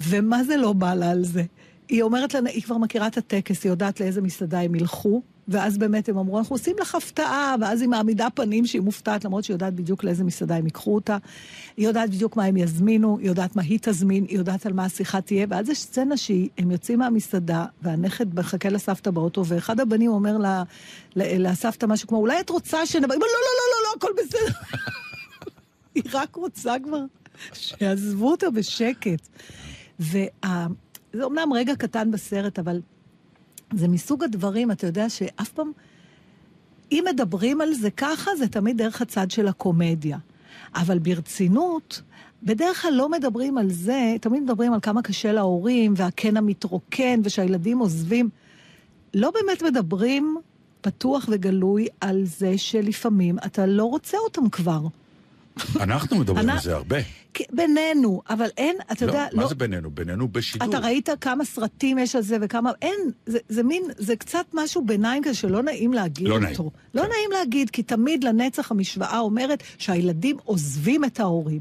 ומה 0.00 0.44
זה 0.44 0.56
לא 0.56 0.72
בא 0.72 0.94
לה 0.94 1.10
על 1.10 1.24
זה? 1.24 1.42
היא 1.88 2.02
אומרת 2.02 2.34
לה, 2.34 2.50
היא 2.50 2.62
כבר 2.62 2.78
מכירה 2.78 3.06
את 3.06 3.16
הטקס, 3.16 3.64
היא 3.64 3.72
יודעת 3.72 4.00
לאיזה 4.00 4.22
מסעדה 4.22 4.60
הם 4.60 4.74
ילכו, 4.74 5.22
ואז 5.48 5.78
באמת 5.78 6.08
הם 6.08 6.18
אמרו, 6.18 6.38
אנחנו 6.38 6.54
עושים 6.54 6.76
לך 6.80 6.94
הפתעה, 6.94 7.54
ואז 7.60 7.80
היא 7.80 7.88
מעמידה 7.88 8.28
פנים 8.34 8.66
שהיא 8.66 8.82
מופתעת, 8.82 9.24
למרות 9.24 9.44
שהיא 9.44 9.54
יודעת 9.54 9.74
בדיוק 9.74 10.04
לאיזה 10.04 10.24
מסעדה 10.24 10.56
הם 10.56 10.64
ייקחו 10.64 10.94
אותה. 10.94 11.16
היא 11.76 11.86
יודעת 11.86 12.10
בדיוק 12.10 12.36
מה 12.36 12.44
הם 12.44 12.56
יזמינו, 12.56 13.18
היא 13.18 13.26
יודעת 13.26 13.56
מה 13.56 13.62
היא 13.62 13.78
תזמין, 13.82 14.24
היא 14.28 14.38
יודעת 14.38 14.66
על 14.66 14.72
מה 14.72 14.84
השיחה 14.84 15.20
תהיה, 15.20 15.46
ואז 15.50 15.68
יש 15.68 15.78
סצנה 15.78 16.16
שהם 16.16 16.70
יוצאים 16.70 16.98
מהמסעדה, 16.98 17.64
והנכד 17.82 18.34
מחכה 18.38 18.68
לסבתא 18.68 19.10
באוטו, 19.10 19.46
ואחד 19.46 19.80
הבנים 19.80 20.10
אומר 20.10 20.38
לה, 20.38 20.62
לסבתא 21.16 21.86
משהו 21.86 22.08
כמו, 22.08 22.18
אולי 22.18 22.40
את 22.40 22.50
רוצה 22.50 22.86
שנבוא? 22.86 23.14
היא 23.14 23.16
אומרת, 23.16 23.30
לא, 23.32 23.38
לא, 23.42 23.52
לא, 23.58 23.66
לא, 23.72 23.88
לא, 23.88 23.94
הכל 23.96 24.22
בסדר. 24.22 24.58
היא 25.94 26.02
רק 26.12 26.36
רוצה 26.36 26.74
כבר 26.84 27.04
שיעזבו 27.52 28.30
אותה 28.30 28.50
בשקט. 28.50 29.28
וה... 29.98 30.66
זה 31.12 31.24
אומנם 31.24 31.52
רגע 31.52 31.74
קטן 31.76 32.10
בסרט, 32.10 32.58
אבל 32.58 32.80
זה 33.72 33.88
מסוג 33.88 34.24
הדברים, 34.24 34.70
אתה 34.70 34.86
יודע, 34.86 35.08
שאף 35.08 35.48
פעם... 35.48 35.72
אם 36.92 37.04
מדברים 37.12 37.60
על 37.60 37.74
זה 37.74 37.90
ככה, 37.90 38.30
זה 38.38 38.48
תמיד 38.48 38.78
דרך 38.78 39.02
הצד 39.02 39.30
של 39.30 39.48
הקומדיה. 39.48 40.18
אבל 40.74 40.98
ברצינות, 40.98 42.02
בדרך 42.42 42.82
כלל 42.82 42.92
לא 42.94 43.08
מדברים 43.08 43.58
על 43.58 43.70
זה, 43.70 44.16
תמיד 44.20 44.42
מדברים 44.42 44.72
על 44.72 44.80
כמה 44.80 45.02
קשה 45.02 45.32
להורים, 45.32 45.94
והקן 45.96 46.36
המתרוקן, 46.36 47.20
ושהילדים 47.24 47.78
עוזבים. 47.78 48.28
לא 49.14 49.30
באמת 49.30 49.62
מדברים 49.62 50.36
פתוח 50.80 51.26
וגלוי 51.30 51.86
על 52.00 52.24
זה 52.24 52.58
שלפעמים 52.58 53.38
אתה 53.46 53.66
לא 53.66 53.84
רוצה 53.84 54.18
אותם 54.18 54.48
כבר. 54.48 54.80
אנחנו 55.80 56.16
מדברים 56.16 56.50
על 56.50 56.58
זה 56.58 56.74
הרבה. 56.74 56.96
בינינו, 57.50 58.22
אבל 58.30 58.48
אין, 58.56 58.76
אתה 58.92 59.06
לא, 59.06 59.10
יודע, 59.10 59.26
מה 59.32 59.42
לא... 59.42 59.48
זה 59.48 59.54
בינינו? 59.54 59.90
בינינו 59.90 60.28
בשידור. 60.28 60.68
אתה 60.68 60.78
ראית 60.78 61.08
כמה 61.20 61.44
סרטים 61.44 61.98
יש 61.98 62.16
על 62.16 62.22
זה 62.22 62.36
וכמה... 62.40 62.70
אין, 62.82 63.10
זה, 63.26 63.38
זה 63.48 63.62
מין, 63.62 63.82
זה 63.96 64.16
קצת 64.16 64.46
משהו 64.52 64.84
ביניים 64.84 65.22
כזה 65.22 65.34
שלא 65.34 65.62
נעים 65.62 65.92
להגיד 65.92 66.28
לא 66.28 66.34
אותו. 66.34 66.44
נעים, 66.44 66.56
לא 66.94 67.02
נעים 67.02 67.30
להגיד, 67.32 67.70
כי 67.70 67.82
תמיד 67.82 68.24
לנצח 68.24 68.70
המשוואה 68.70 69.18
אומרת 69.18 69.62
שהילדים 69.78 70.36
עוזבים 70.44 71.04
את 71.04 71.20
ההורים. 71.20 71.60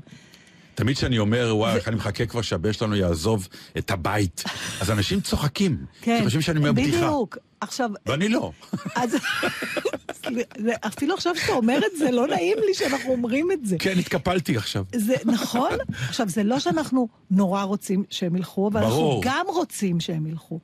תמיד 0.75 0.95
כשאני 0.95 1.19
אומר, 1.19 1.51
וואי, 1.55 1.75
איך 1.75 1.87
אני 1.87 1.95
מחכה 1.95 2.25
כבר 2.25 2.41
שהבן 2.41 2.73
שלנו 2.73 2.95
יעזוב 2.95 3.47
את 3.77 3.91
הבית, 3.91 4.43
אז 4.81 4.91
אנשים 4.91 5.21
צוחקים. 5.21 5.85
כן, 6.01 6.21
חושבים 6.23 6.41
שאני 6.41 6.59
אומר 6.59 6.71
בדיחה. 6.71 6.97
בדיוק. 6.97 7.37
עכשיו, 7.61 7.89
ואני 8.05 8.29
לא. 8.29 8.51
אז... 8.95 9.15
אפילו 10.87 11.13
עכשיו 11.13 11.35
שאתה 11.35 11.53
אומר 11.53 11.77
את 11.77 11.97
זה, 11.97 12.11
לא 12.11 12.27
נעים 12.27 12.57
לי 12.65 12.73
שאנחנו 12.73 13.11
אומרים 13.11 13.51
את 13.51 13.65
זה. 13.65 13.75
כן, 13.79 13.99
התקפלתי 13.99 14.57
עכשיו. 14.57 14.83
זה 14.95 15.15
נכון? 15.25 15.71
עכשיו, 16.09 16.29
זה 16.29 16.43
לא 16.43 16.59
שאנחנו 16.59 17.07
נורא 17.31 17.63
רוצים 17.63 18.03
שהם 18.09 18.35
ילכו, 18.35 18.67
אבל 18.67 18.83
אנחנו. 18.83 19.21
גם 19.23 19.45
רוצים 19.47 19.99
שהם 19.99 20.27
ילכו. 20.27 20.59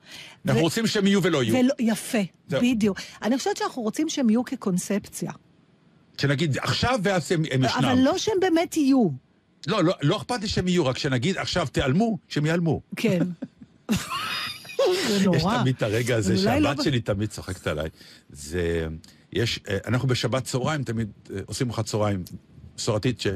אנחנו 0.46 0.62
רוצים 0.62 0.88
שהם 0.88 1.08
יהיו 1.08 1.24
ולא 1.24 1.44
יהיו. 1.44 1.68
יפה. 1.80 2.18
בדיוק. 2.50 3.00
אני 3.22 3.38
חושבת 3.38 3.58
שאנחנו 3.58 3.82
רוצים 3.82 4.10
שהם 4.10 4.30
יהיו 4.30 4.46
כקונספציה. 4.46 5.32
שנגיד 6.18 6.58
עכשיו 6.58 7.00
ואז 7.04 7.32
הם 7.32 7.44
ישנם. 7.46 7.66
אבל 7.66 8.00
לא 8.00 8.18
שהם 8.18 8.38
באמת 8.42 8.78
יהיו. 8.78 9.08
לא, 9.68 9.84
לא, 9.84 9.94
לא 10.02 10.18
אכפת 10.18 10.42
לי 10.42 10.48
שהם 10.48 10.68
יהיו, 10.68 10.86
רק 10.86 10.98
שנגיד 10.98 11.38
עכשיו 11.38 11.68
תיעלמו, 11.72 12.18
שהם 12.28 12.46
ייעלמו. 12.46 12.82
כן. 12.96 13.20
זה 15.08 15.26
נורא. 15.26 15.38
יש 15.38 15.44
תמיד 15.62 15.76
את 15.76 15.84
הרגע 15.84 16.16
הזה 16.16 16.34
לא 16.34 16.40
שהבת 16.40 16.78
ב- 16.80 16.84
שלי 16.84 17.02
תמיד 17.02 17.30
צוחקת 17.30 17.68
עליי. 17.68 17.90
זה, 18.30 18.88
יש, 19.34 19.60
אה, 19.70 19.78
אנחנו 19.88 20.08
בשבת 20.08 20.44
צהריים 20.44 20.84
תמיד 20.84 21.08
אה, 21.36 21.40
עושים 21.46 21.68
ארוחת 21.68 21.86
צהריים 21.86 22.24
מסורתית 22.78 23.22
ש... 23.22 23.28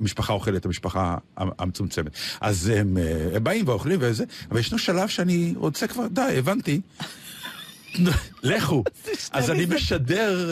משפחה 0.00 0.32
אוכלת, 0.32 0.64
המשפחה 0.66 1.16
המ- 1.36 1.50
המצומצמת. 1.58 2.12
אז 2.40 2.68
הם, 2.68 2.98
אה, 2.98 3.36
הם 3.36 3.44
באים 3.44 3.68
ואוכלים 3.68 3.98
וזה, 4.02 4.24
אבל 4.50 4.60
ישנו 4.60 4.78
שלב 4.78 5.08
שאני 5.08 5.54
רוצה 5.56 5.86
כבר, 5.86 6.06
די, 6.08 6.34
הבנתי. 6.38 6.80
לכו. 8.42 8.84
אז 9.32 9.50
אני 9.50 9.66
משדר... 9.66 10.50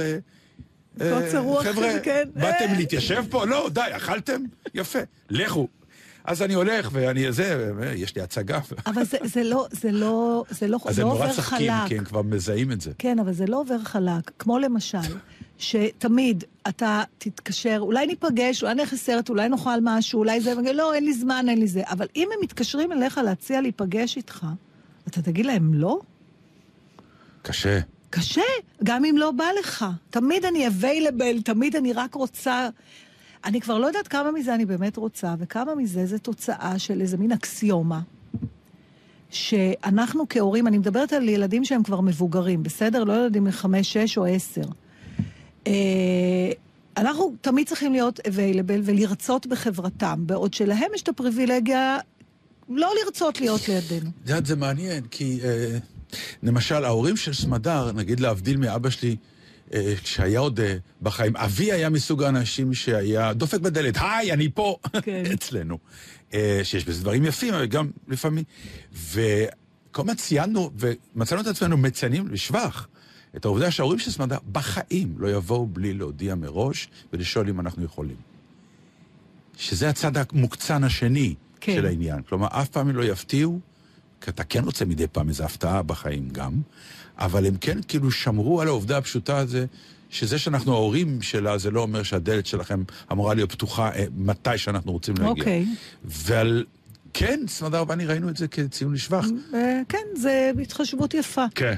אה, 1.01 1.13
אה, 1.13 1.23
קוצר 1.23 1.39
רוח 1.39 1.65
חבר'ה, 1.65 1.89
כזה, 1.91 2.01
כן. 2.03 2.29
באתם 2.35 2.73
להתיישב 2.77 3.25
פה? 3.31 3.47
לא, 3.47 3.69
די, 3.73 3.81
אכלתם? 3.97 4.43
יפה, 4.75 4.99
לכו. 5.31 5.69
אז 6.25 6.43
אני 6.43 6.55
הולך 6.55 6.89
ואני 6.93 7.33
זה, 7.33 7.71
אה, 7.83 7.95
יש 7.95 8.17
לי 8.17 8.23
הצגה. 8.23 8.61
אבל 8.87 9.05
זה, 9.05 9.19
זה 9.25 9.45
לא, 9.45 9.67
זה 9.71 9.93
לא, 9.93 10.45
זה 10.51 10.69
לא, 10.69 10.79
אז 10.85 10.99
לא 10.99 11.05
הם 11.05 11.11
נורא 11.11 11.25
עובר 11.25 11.35
צוחקים, 11.35 11.73
חלק. 11.73 11.89
כי 11.89 11.99
הם 11.99 12.05
כבר 12.05 12.23
מזהים 12.23 12.73
את 12.73 12.81
זה. 12.81 12.91
כן, 12.99 13.19
אבל 13.19 13.33
זה 13.33 13.47
לא 13.47 13.61
עובר 13.61 13.79
חלק. 13.79 14.31
כמו 14.39 14.59
למשל, 14.59 14.99
שתמיד 15.59 16.45
אתה 16.69 17.03
תתקשר, 17.19 17.77
אולי 17.81 18.07
ניפגש, 18.07 18.63
אולי 18.63 18.75
נלך 18.75 18.93
לסרט, 18.93 19.29
אולי 19.29 19.49
נאכל 19.49 19.79
משהו, 19.83 20.19
אולי 20.19 20.41
זה, 20.41 20.55
לא, 20.75 20.95
אין 20.95 21.05
לי 21.05 21.15
זמן, 21.15 21.47
אין 21.49 21.59
לי 21.59 21.67
זה. 21.67 21.83
אבל 21.91 22.07
אם 22.17 22.29
הם 22.35 22.39
מתקשרים 22.43 22.93
אליך 22.93 23.19
להציע 23.19 23.61
להיפגש 23.61 24.17
איתך, 24.17 24.47
אתה 25.09 25.23
תגיד 25.23 25.47
להם 25.47 25.75
לא? 25.75 26.01
קשה. 27.43 27.81
קשה, 28.17 28.43
גם 28.85 29.05
אם 29.05 29.19
לא 29.19 29.31
בא 29.31 29.45
לך. 29.59 29.87
תמיד 30.11 30.45
אני 30.45 30.67
available, 30.67 31.43
תמיד 31.45 31.77
אני 31.77 31.93
רק 31.93 32.15
רוצה... 32.15 32.69
אני 33.45 33.61
כבר 33.61 33.79
לא 33.79 33.87
יודעת 33.87 34.09
כמה 34.09 34.31
מזה 34.33 34.55
אני 34.55 34.65
באמת 34.65 34.97
רוצה, 34.97 35.35
וכמה 35.39 35.75
מזה 35.75 36.07
זה 36.07 36.19
תוצאה 36.19 36.79
של 36.79 37.01
איזה 37.01 37.17
מין 37.17 37.33
אקסיומה. 37.33 38.01
שאנחנו 39.31 40.25
כהורים, 40.29 40.67
אני 40.67 40.79
מדברת 40.79 41.13
על 41.13 41.29
ילדים 41.29 41.65
שהם 41.65 41.83
כבר 41.83 42.01
מבוגרים, 42.01 42.63
בסדר? 42.63 43.05
לא 43.05 43.13
ילדים 43.13 43.45
מחמש, 43.45 43.93
שש 43.93 44.19
או 44.19 44.25
עשר. 44.25 44.65
אה, 45.67 45.73
אנחנו 46.97 47.35
תמיד 47.41 47.69
צריכים 47.69 47.93
להיות 47.93 48.21
available 48.21 48.81
ולרצות 48.83 49.47
בחברתם, 49.47 50.23
בעוד 50.27 50.55
שלהם 50.55 50.91
יש 50.95 51.03
את 51.03 51.09
הפריבילגיה 51.09 51.99
לא 52.69 52.91
לרצות 53.05 53.41
להיות 53.41 53.69
לידינו. 53.69 54.11
את 54.25 54.29
יודעת, 54.29 54.47
זה 54.47 54.57
מעניין, 54.57 55.05
כי 55.11 55.41
אה, 55.45 55.79
למשל, 56.43 56.85
ההורים 56.85 57.17
של 57.17 57.35
סמדר, 57.35 57.93
נגיד 57.93 58.21
להבדיל 58.21 58.57
מאבא 58.57 58.91
שלי, 58.91 59.17
אה, 59.75 59.95
כשהיה 60.03 60.41
עוד 60.41 60.61
אה, 60.61 60.77
בחיים, 61.03 61.37
אבי 61.37 61.73
היה 61.73 61.91
מסוג 61.91 62.23
האנשים 62.23 62.75
שהיה 62.75 63.33
דופק 63.33 63.61
בדלת, 63.61 63.97
היי, 64.01 64.33
אני 64.33 64.49
פה, 64.55 64.77
כן. 65.03 65.23
אצלנו. 65.35 65.79
אה, 66.35 66.61
שיש 66.63 66.85
בזה 66.85 67.03
דברים 67.03 67.25
יפים, 67.25 67.55
אבל 67.55 67.67
גם 67.67 67.91
לפעמים. 68.09 68.45
וכל 68.93 70.03
הזמן 70.03 70.15
ציינו, 70.15 70.71
ומצאנו 70.79 71.41
את 71.41 71.47
עצמנו 71.47 71.77
מציינים 71.77 72.29
לשבח. 72.29 72.89
את 73.37 73.45
העובדה 73.45 73.71
שההורים 73.71 73.99
של 73.99 74.11
סמדר 74.11 74.39
בחיים 74.53 75.15
לא 75.19 75.29
יבואו 75.29 75.67
בלי 75.67 75.95
להודיע 75.95 76.35
מראש 76.35 76.89
ולשאול 77.13 77.49
אם 77.49 77.61
אנחנו 77.61 77.85
יכולים. 77.85 78.17
שזה 79.57 79.89
הצד 79.89 80.13
המוקצן 80.17 80.85
השני 80.85 81.35
כן. 81.61 81.75
של 81.75 81.87
העניין. 81.87 82.23
כלומר, 82.23 82.47
אף 82.51 82.69
פעם 82.69 82.89
הם 82.89 82.97
לא 82.97 83.05
יפתיעו, 83.05 83.61
כי 84.21 84.31
אתה 84.31 84.45
כן 84.45 84.65
רוצה 84.65 84.85
מדי 84.85 85.07
פעם 85.07 85.29
איזו 85.29 85.45
הפתעה 85.45 85.83
בחיים 85.83 86.29
גם, 86.29 86.53
אבל 87.19 87.47
הם 87.47 87.57
כן 87.61 87.79
כאילו 87.89 88.11
שמרו 88.11 88.61
על 88.61 88.69
העובדה 88.69 88.99
הפשוטה 88.99 89.39
הזה, 89.39 89.67
שזה 90.11 90.39
שאנחנו 90.39 90.73
ההורים 90.73 91.23
שלה, 91.23 91.59
זה 91.59 91.71
לא 91.71 91.81
אומר 91.81 92.03
שהדלת 92.03 92.47
שלכם 92.47 92.83
אמורה 93.13 93.35
להיות 93.35 93.53
פתוחה 93.53 93.91
אה, 93.95 94.05
מתי 94.17 94.59
שאנחנו 94.59 94.93
רוצים 94.93 95.15
להגיע. 95.19 95.31
אוקיי. 95.31 95.67
ועל... 96.05 96.65
כן, 97.13 97.41
סמדר 97.49 97.85
ואני 97.89 98.07
ראינו 98.07 98.29
את 98.29 98.37
זה 98.37 98.49
כציון 98.49 98.95
לשבח. 98.95 99.27
אה, 99.55 99.81
כן, 99.89 100.05
זה 100.17 100.53
התחשבות 100.63 101.15
יפה. 101.15 101.45
כן. 101.55 101.75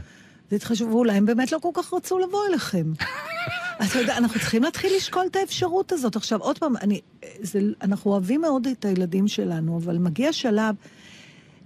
זה 0.51 0.57
התחשבות, 0.57 0.93
ואולי 0.93 1.13
הם 1.13 1.27
באמת 1.27 1.53
לא 1.53 1.59
כל 1.59 1.69
כך 1.75 1.95
רצו 1.95 2.19
לבוא 2.19 2.41
אליכם. 2.49 2.93
אתה 3.85 3.99
יודע, 3.99 4.17
אנחנו 4.17 4.41
צריכים 4.41 4.63
להתחיל 4.63 4.97
לשקול 4.97 5.27
את 5.31 5.37
האפשרות 5.37 5.93
הזאת. 5.93 6.17
עכשיו, 6.17 6.41
עוד 6.41 6.59
פעם, 6.59 6.77
אני, 6.77 7.01
זה, 7.41 7.61
אנחנו 7.83 8.11
אוהבים 8.11 8.41
מאוד 8.41 8.67
את 8.67 8.85
הילדים 8.85 9.29
שלנו, 9.29 9.79
אבל 9.79 9.99
מגיע 9.99 10.33
שלב 10.33 10.75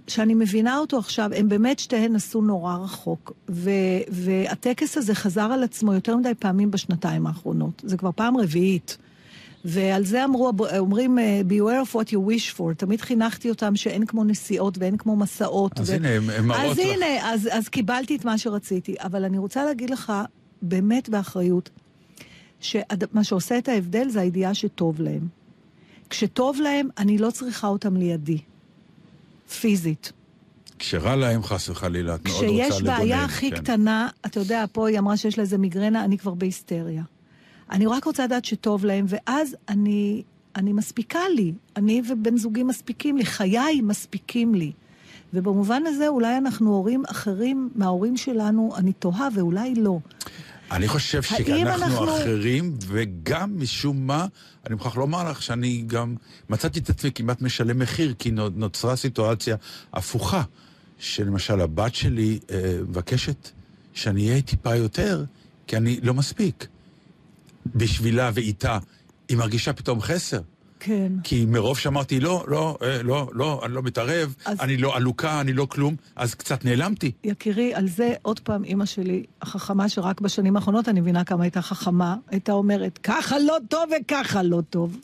שאני 0.07 0.33
מבינה 0.33 0.77
אותו 0.77 0.97
עכשיו, 0.97 1.29
הם 1.35 1.49
באמת 1.49 1.79
שתיהן 1.79 2.13
נסעו 2.13 2.41
נורא 2.41 2.75
רחוק, 2.77 3.31
ו, 3.49 3.69
והטקס 4.09 4.97
הזה 4.97 5.15
חזר 5.15 5.41
על 5.51 5.63
עצמו 5.63 5.93
יותר 5.93 6.17
מדי 6.17 6.31
פעמים 6.39 6.71
בשנתיים 6.71 7.27
האחרונות. 7.27 7.81
זה 7.85 7.97
כבר 7.97 8.09
פעם 8.15 8.37
רביעית. 8.37 8.97
ועל 9.65 10.05
זה 10.05 10.25
אמרו, 10.25 10.51
אומרים, 10.79 11.19
אה, 11.19 11.41
beware 11.49 11.87
of 11.87 11.95
what 11.95 12.07
you 12.07 12.17
wish 12.29 12.57
for. 12.57 12.73
תמיד 12.77 13.01
חינכתי 13.01 13.49
אותם 13.49 13.75
שאין 13.75 14.05
כמו 14.05 14.23
נסיעות 14.23 14.77
ואין 14.77 14.97
כמו 14.97 15.15
מסעות. 15.15 15.79
אז 15.79 15.89
ו... 15.89 15.93
הנה, 15.93 16.09
הם- 16.09 16.29
הם 16.29 16.47
מראות 16.47 16.61
אז 16.71 16.79
לך. 16.79 16.85
הנה, 16.95 17.05
אז, 17.33 17.49
אז 17.51 17.67
קיבלתי 17.67 18.15
את 18.15 18.25
מה 18.25 18.37
שרציתי. 18.37 18.95
אבל 18.99 19.23
אני 19.25 19.37
רוצה 19.37 19.65
להגיד 19.65 19.89
לך, 19.89 20.13
באמת 20.61 21.09
באחריות, 21.09 21.69
שמה 22.59 23.23
שעושה 23.23 23.57
את 23.57 23.67
ההבדל 23.69 24.09
זה 24.09 24.21
הידיעה 24.21 24.53
שטוב 24.53 25.01
להם. 25.01 25.27
כשטוב 26.09 26.57
להם, 26.61 26.87
אני 26.97 27.17
לא 27.17 27.31
צריכה 27.31 27.67
אותם 27.67 27.97
לידי. 27.97 28.37
פיזית. 29.53 30.11
כשרע 30.79 31.15
להם, 31.15 31.43
חס 31.43 31.69
וחלילה, 31.69 32.15
את 32.15 32.27
מאוד 32.27 32.35
רוצה 32.35 32.49
לגונן. 32.53 32.69
כשיש 32.69 32.81
בעיה 32.81 33.23
הכי 33.23 33.51
כן. 33.51 33.57
קטנה, 33.57 34.09
אתה 34.25 34.39
יודע, 34.39 34.65
פה 34.71 34.89
היא 34.89 34.99
אמרה 34.99 35.17
שיש 35.17 35.37
לה 35.37 35.41
איזה 35.41 35.57
מיגרנה, 35.57 36.03
אני 36.03 36.17
כבר 36.17 36.33
בהיסטריה. 36.33 37.03
אני 37.71 37.85
רק 37.85 38.03
רוצה 38.03 38.23
לדעת 38.23 38.45
שטוב 38.45 38.85
להם, 38.85 39.05
ואז 39.07 39.55
אני, 39.69 40.23
אני 40.55 40.73
מספיקה 40.73 41.19
לי. 41.35 41.53
אני 41.75 42.01
ובן 42.09 42.37
זוגי 42.37 42.63
מספיקים 42.63 43.17
לי, 43.17 43.25
חיי 43.25 43.81
מספיקים 43.81 44.55
לי. 44.55 44.71
ובמובן 45.33 45.83
הזה 45.85 46.07
אולי 46.07 46.37
אנחנו 46.37 46.73
הורים 46.73 47.03
אחרים 47.07 47.69
מההורים 47.75 48.17
שלנו, 48.17 48.73
אני 48.77 48.93
תוהה, 48.93 49.27
ואולי 49.35 49.75
לא. 49.75 49.99
אני 50.73 50.87
חושב 50.87 51.21
שאנחנו 51.21 51.85
אנחנו- 51.85 52.17
אחרים, 52.17 52.73
וגם 52.87 53.59
משום 53.59 54.07
מה, 54.07 54.25
אני 54.67 54.75
מוכרח 54.75 54.95
לומר 54.95 55.29
לך 55.31 55.41
שאני 55.41 55.83
גם 55.87 56.15
מצאתי 56.49 56.79
את 56.79 56.89
עצמי 56.89 57.11
כמעט 57.15 57.41
משלם 57.41 57.79
מחיר, 57.79 58.13
כי 58.19 58.31
נו- 58.31 58.49
נוצרה 58.49 58.95
סיטואציה 58.95 59.55
הפוכה, 59.93 60.43
שלמשל 60.99 61.61
הבת 61.61 61.95
שלי 61.95 62.39
אה, 62.51 62.57
מבקשת 62.89 63.49
שאני 63.93 64.29
אהיה 64.29 64.41
טיפה 64.41 64.75
יותר, 64.75 65.25
כי 65.67 65.77
אני 65.77 65.99
לא 66.03 66.13
מספיק. 66.13 66.67
בשבילה 67.75 68.31
ואיתה, 68.33 68.77
היא 69.29 69.37
מרגישה 69.37 69.73
פתאום 69.73 70.01
חסר. 70.01 70.41
כן. 70.85 71.11
כי 71.23 71.45
מרוב 71.45 71.77
שאמרתי, 71.79 72.19
לא, 72.19 72.43
לא, 72.47 72.77
אה, 72.81 73.03
לא, 73.03 73.29
לא, 73.33 73.61
אני 73.65 73.73
לא 73.73 73.81
מתערב, 73.81 74.35
אז- 74.45 74.59
אני 74.61 74.77
לא 74.77 74.95
עלוקה, 74.95 75.41
אני 75.41 75.53
לא 75.53 75.65
כלום, 75.65 75.95
אז 76.15 76.35
קצת 76.35 76.65
נעלמתי. 76.65 77.11
יקירי, 77.23 77.73
על 77.73 77.87
זה 77.87 78.13
עוד 78.21 78.39
פעם 78.39 78.63
אימא 78.63 78.85
שלי, 78.85 79.23
החכמה 79.41 79.89
שרק 79.89 80.21
בשנים 80.21 80.55
האחרונות 80.55 80.89
אני 80.89 81.01
מבינה 81.01 81.23
כמה 81.23 81.43
הייתה 81.43 81.61
חכמה, 81.61 82.15
הייתה 82.27 82.51
אומרת, 82.51 82.99
ככה 83.03 83.39
לא 83.39 83.57
טוב 83.69 83.83
וככה 84.01 84.43
לא 84.43 84.61
טוב. 84.69 84.97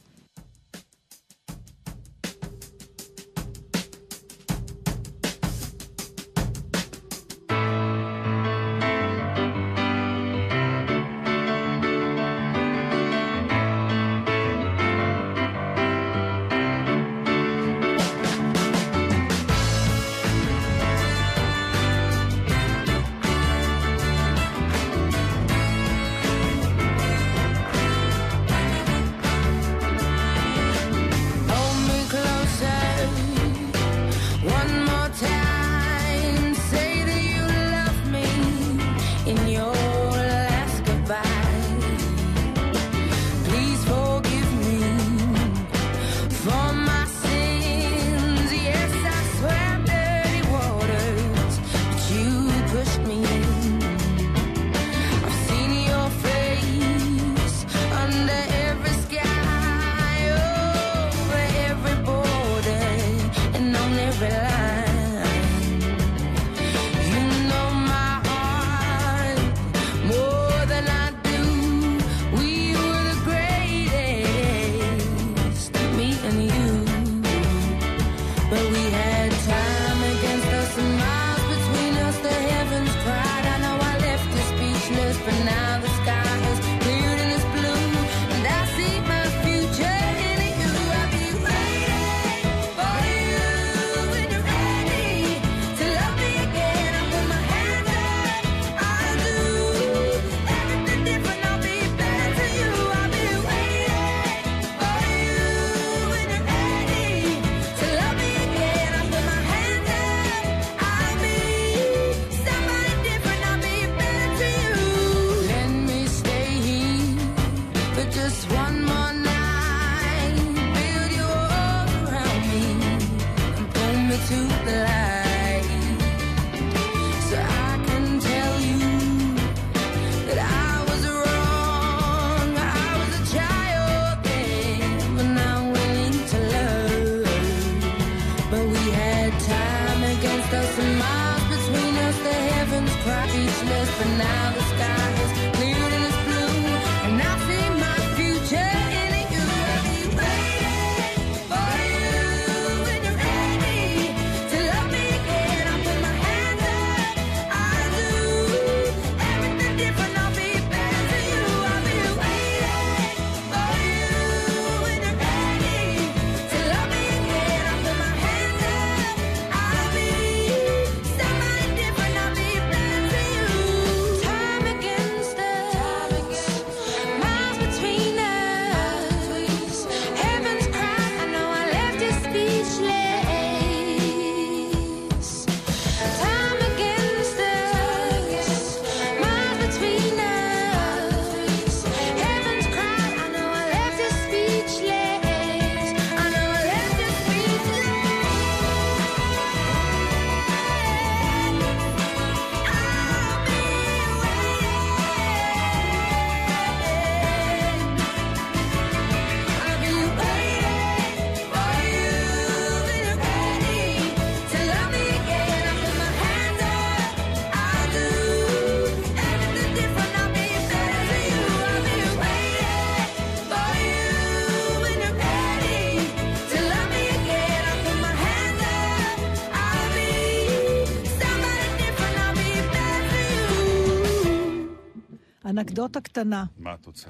אנקדוטה 235.84 236.02
קטנה. 236.02 236.46
מה 236.60 236.74
את 236.82 236.86
רוצה? 236.86 237.08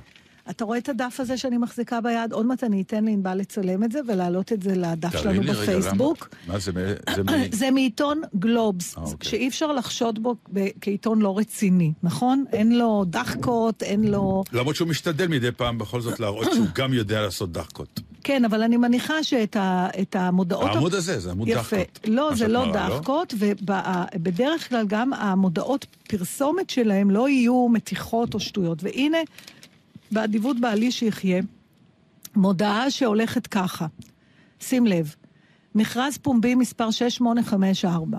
אתה 0.50 0.66
רואה 0.66 0.78
את 0.78 0.90
הדף 0.90 1.20
הזה 1.20 1.38
שאני 1.38 1.58
מחזיקה 1.58 2.02
ביד? 2.02 2.32
עוד 2.34 2.46
מעט 2.46 2.64
אני 2.64 2.82
אתן 2.82 3.06
לענבל 3.06 3.34
לצלם 3.38 3.84
את 3.84 3.92
זה 3.92 4.00
ולהעלות 4.08 4.54
את 4.54 4.62
זה 4.62 4.76
לדף 4.76 5.12
שלנו 5.18 5.42
לי 5.42 5.52
רגע? 5.52 5.62
בפייסבוק. 5.62 6.30
מה 6.48 6.60
זה? 6.60 6.72
זה 7.16 7.24
מ- 7.24 7.28
זה 7.60 7.72
מעיתון 7.72 8.22
גלובס, 8.40 8.98
אה, 8.98 9.04
אוקיי. 9.04 9.30
שאי 9.30 9.48
אפשר 9.48 9.72
לחשוד 9.72 10.24
בו 10.24 10.36
כעיתון 10.82 11.22
לא 11.22 11.38
רציני, 11.38 11.94
נכון? 12.04 12.46
אין 12.54 12.78
לו 12.78 13.04
דחקות, 13.08 13.84
אין 13.84 14.04
לו... 14.04 14.44
למרות 14.54 14.76
שהוא 14.76 14.88
משתדל 14.88 15.28
מדי 15.28 15.52
פעם 15.52 15.78
בכל 15.78 16.02
זאת 16.02 16.20
להראות 16.20 16.48
שהוא 16.54 16.68
גם 16.76 16.94
יודע 16.94 17.22
לעשות 17.22 17.52
דחקות. 17.52 18.00
כן, 18.24 18.46
אבל 18.46 18.64
אני 18.64 18.78
מניחה 18.78 19.24
שאת 19.24 19.56
ה- 19.56 19.88
את 20.02 20.16
המודעות... 20.16 20.70
העמוד 20.70 20.94
הזה, 20.94 21.20
זה 21.20 21.32
עמוד 21.32 21.48
יפה. 21.48 21.78
דחקות. 21.78 22.00
לא, 22.08 22.32
זה 22.36 22.48
לא 22.48 22.66
מראה, 22.66 22.90
לא? 22.90 22.96
דחקות, 22.98 23.34
ובדרך 23.38 24.70
כלל 24.70 24.86
גם 24.88 25.14
המודעות 25.14 25.86
פרסומת 26.08 26.70
שלהם 26.70 27.12
לא 27.12 27.30
יהיו 27.30 27.68
מתיחות 27.70 28.34
או 28.34 28.40
שטויות. 28.40 28.84
והנה, 28.84 29.18
באדיבות 30.12 30.60
בעלי 30.60 30.92
שיחיה, 30.92 31.42
מודעה 32.36 32.92
שהולכת 32.92 33.48
ככה. 33.48 33.88
שים 34.60 34.88
לב, 34.88 35.16
מכרז 35.76 36.18
פומבי 36.18 36.56
מספר 36.56 36.92
6854. 36.92 38.18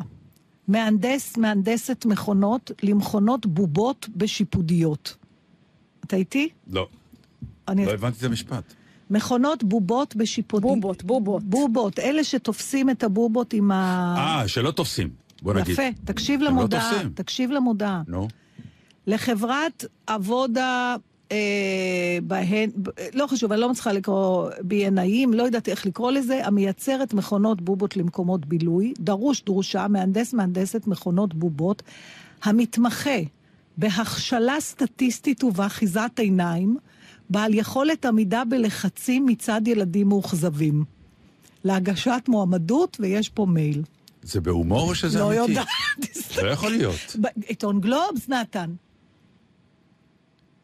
מהנדס, 0.68 1.36
מהנדסת 1.36 2.06
מכונות 2.06 2.70
למכונות 2.82 3.46
בובות 3.46 4.08
בשיפודיות. 4.16 5.16
אתה 6.04 6.16
איתי? 6.16 6.48
לא, 6.70 6.88
אני... 7.68 7.86
לא 7.86 7.90
הבנתי 7.90 8.18
את 8.18 8.24
המשפט. 8.24 8.74
מכונות 9.10 9.64
בובות 9.64 10.16
בשיפודיות. 10.16 10.80
בובות, 10.80 11.04
בובות. 11.04 11.44
בובות, 11.44 11.98
אלה 11.98 12.24
שתופסים 12.24 12.90
את 12.90 13.04
הבובות 13.04 13.52
עם 13.52 13.70
ה... 13.70 14.14
אה, 14.18 14.48
שלא 14.48 14.70
תופסים, 14.70 15.10
בוא 15.42 15.54
נגיד. 15.54 15.72
יפה, 15.72 15.82
תקשיב 16.04 16.40
לא 16.40 16.46
למודעה, 16.46 16.90
תופסים. 16.90 17.12
תקשיב 17.14 17.50
למודעה. 17.50 18.02
נו. 18.08 18.28
לחברת 19.06 19.84
עבודה, 20.06 20.96
אה, 21.32 22.18
בהן, 22.22 22.70
לא 23.14 23.26
חשוב, 23.26 23.52
אני 23.52 23.60
לא 23.60 23.70
מצליחה 23.70 23.92
לקרוא 23.92 24.50
בינאים, 24.60 25.34
לא 25.34 25.42
יודעת 25.42 25.68
איך 25.68 25.86
לקרוא 25.86 26.12
לזה, 26.12 26.46
המייצרת 26.46 27.14
מכונות 27.14 27.60
בובות 27.60 27.96
למקומות 27.96 28.46
בילוי, 28.46 28.92
דרוש 28.98 29.42
דרושה, 29.42 29.88
מהנדס 29.88 30.34
מהנדסת 30.34 30.86
מכונות 30.86 31.34
בובות, 31.34 31.82
המתמחה 32.42 33.18
בהכשלה 33.76 34.60
סטטיסטית 34.60 35.44
ובאחיזת 35.44 36.10
עיניים, 36.18 36.76
בעל 37.30 37.54
יכולת 37.54 38.04
עמידה 38.06 38.42
בלחצים 38.44 39.26
מצד 39.26 39.60
ילדים 39.66 40.08
מאוכזבים. 40.08 40.84
להגשת 41.64 42.22
מועמדות, 42.28 42.96
ויש 43.00 43.28
פה 43.28 43.46
מייל. 43.46 43.82
זה 44.22 44.40
בהומור 44.40 44.88
או 44.88 44.94
שזה 44.94 45.18
לא 45.18 45.28
אמיתי? 45.28 45.50
יודעת. 45.52 45.66
לא 46.42 46.48
יכול 46.50 46.70
להיות. 46.70 47.16
עיתון 47.46 47.80
גלובס, 47.80 48.28
נתן. 48.28 48.70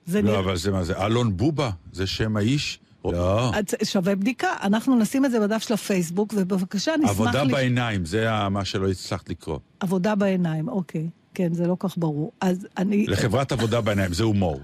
זה 0.07 0.23
לא, 0.23 0.29
נראה- 0.31 0.41
אבל 0.41 0.57
זה 0.57 0.71
מה 0.71 0.85
זה? 0.85 1.07
אלון 1.07 1.37
בובה? 1.37 1.71
זה 1.93 2.07
שם 2.07 2.37
האיש? 2.37 2.79
לא. 3.05 3.51
אז 3.55 3.65
שווה 3.85 4.15
בדיקה. 4.15 4.49
אנחנו 4.63 4.97
נשים 4.97 5.25
את 5.25 5.31
זה 5.31 5.41
בדף 5.41 5.63
של 5.63 5.75
הפייסבוק, 5.75 6.35
ובבקשה 6.37 6.93
נשמח... 6.97 7.11
עבודה 7.11 7.43
לש- 7.43 7.53
בעיניים, 7.53 8.05
זה 8.05 8.27
מה 8.51 8.65
שלא 8.65 8.91
הצלחת 8.91 9.29
לקרוא. 9.29 9.59
עבודה 9.81 10.15
בעיניים, 10.15 10.69
אוקיי. 10.69 11.09
כן, 11.35 11.55
זה 11.55 11.67
לא 11.67 11.77
כך 11.81 11.99
ברור. 11.99 12.33
אז 12.41 12.67
אני... 12.79 13.07
לחברת 13.07 13.53
עבודה 13.53 13.81
בעיניים, 13.81 14.13
זה 14.13 14.25
הומור. 14.25 14.61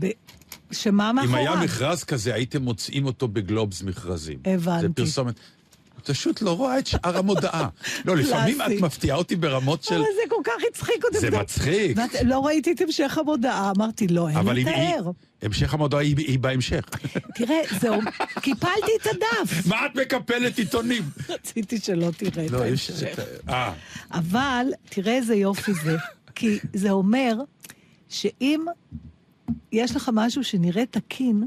ב... 0.00 0.06
שמה 0.72 1.10
אם 1.10 1.16
מאחוריו? 1.16 1.38
היה 1.38 1.56
מכרז 1.64 2.04
כזה, 2.04 2.34
הייתם 2.34 2.62
מוצאים 2.62 3.06
אותו 3.06 3.28
בגלובס 3.28 3.82
מכרזים. 3.82 4.38
הבנתי. 4.44 4.82
זה 4.82 4.88
פרסומת. 4.94 5.34
את 6.02 6.10
פשוט 6.10 6.42
לא 6.42 6.56
רואה 6.56 6.78
את 6.78 6.86
שאר 6.86 7.18
המודעה. 7.18 7.68
לא, 8.06 8.16
לפעמים 8.16 8.62
את. 8.62 8.80
מפתיעה 8.80 9.16
אותי 9.16 9.36
ברמות 9.36 9.84
של... 9.84 9.94
אבל 9.94 10.04
זה 10.04 10.20
כל 10.28 10.42
כך 10.44 10.62
הצחיק 10.70 11.04
אותי. 11.04 11.18
זה. 11.18 11.30
מצחיק. 11.30 11.98
לא 12.24 12.46
ראיתי 12.46 12.72
את 12.72 12.80
המשך 12.80 13.18
המודעה, 13.18 13.72
אמרתי, 13.76 14.08
לא, 14.08 14.28
אין 14.28 14.46
לתאר. 14.46 15.10
המשך 15.42 15.74
המודעה 15.74 16.00
היא 16.00 16.38
בהמשך. 16.38 16.84
תראה, 17.36 17.60
זהו, 17.80 18.00
קיפלתי 18.40 18.92
את 19.02 19.06
הדף. 19.06 19.66
מה 19.70 19.86
את 19.86 19.94
מקפלת 19.94 20.58
עיתונים? 20.58 21.02
רציתי 21.28 21.78
שלא 21.78 22.10
תראה 22.16 22.46
את 22.46 22.50
לא, 22.50 22.62
ההמשך. 22.62 23.18
אה, 23.48 23.72
אבל 24.12 24.66
תראה 24.88 25.14
איזה 25.14 25.34
יופי 25.34 25.72
זה. 25.84 25.96
כי 26.34 26.58
זה 26.74 26.90
אומר 26.90 27.34
שאם 28.08 28.64
יש 29.72 29.96
לך 29.96 30.10
משהו 30.12 30.44
שנראה 30.44 30.86
תקין, 30.86 31.46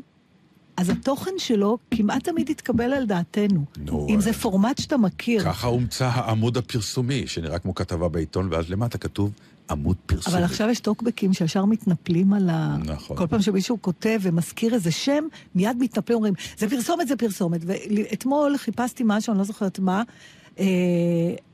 אז 0.77 0.89
התוכן 0.89 1.31
שלו 1.37 1.77
כמעט 1.91 2.23
תמיד 2.23 2.49
יתקבל 2.49 2.93
על 2.93 3.05
דעתנו. 3.05 3.65
נו, 3.77 4.07
אם 4.09 4.15
אה, 4.15 4.21
זה 4.21 4.33
פורמט 4.33 4.77
שאתה 4.77 4.97
מכיר. 4.97 5.43
ככה 5.43 5.67
הומצא 5.67 6.09
העמוד 6.13 6.57
הפרסומי, 6.57 7.27
שנראה 7.27 7.59
כמו 7.59 7.75
כתבה 7.75 8.09
בעיתון, 8.09 8.47
ואז 8.51 8.69
למטה 8.69 8.97
כתוב 8.97 9.31
עמוד 9.69 9.97
פרסומי. 10.05 10.35
אבל 10.35 10.43
עכשיו 10.43 10.69
יש 10.69 10.79
טוקבקים 10.79 11.33
שישר 11.33 11.65
מתנפלים 11.65 12.33
על 12.33 12.49
ה... 12.49 12.77
נכון. 12.85 13.17
כל 13.17 13.27
פעם 13.27 13.41
שמישהו 13.41 13.77
כותב 13.81 14.19
ומזכיר 14.21 14.73
איזה 14.73 14.91
שם, 14.91 15.23
מיד 15.55 15.77
מתנפלים, 15.79 16.15
אומרים, 16.15 16.33
זה 16.57 16.69
פרסומת, 16.69 17.07
זה 17.07 17.15
פרסומת. 17.15 17.61
ואתמול 17.65 18.57
חיפשתי 18.57 19.03
משהו, 19.05 19.31
אני 19.31 19.37
לא 19.39 19.43
זוכרת 19.43 19.79
מה, 19.79 19.97
אה, 19.97 20.03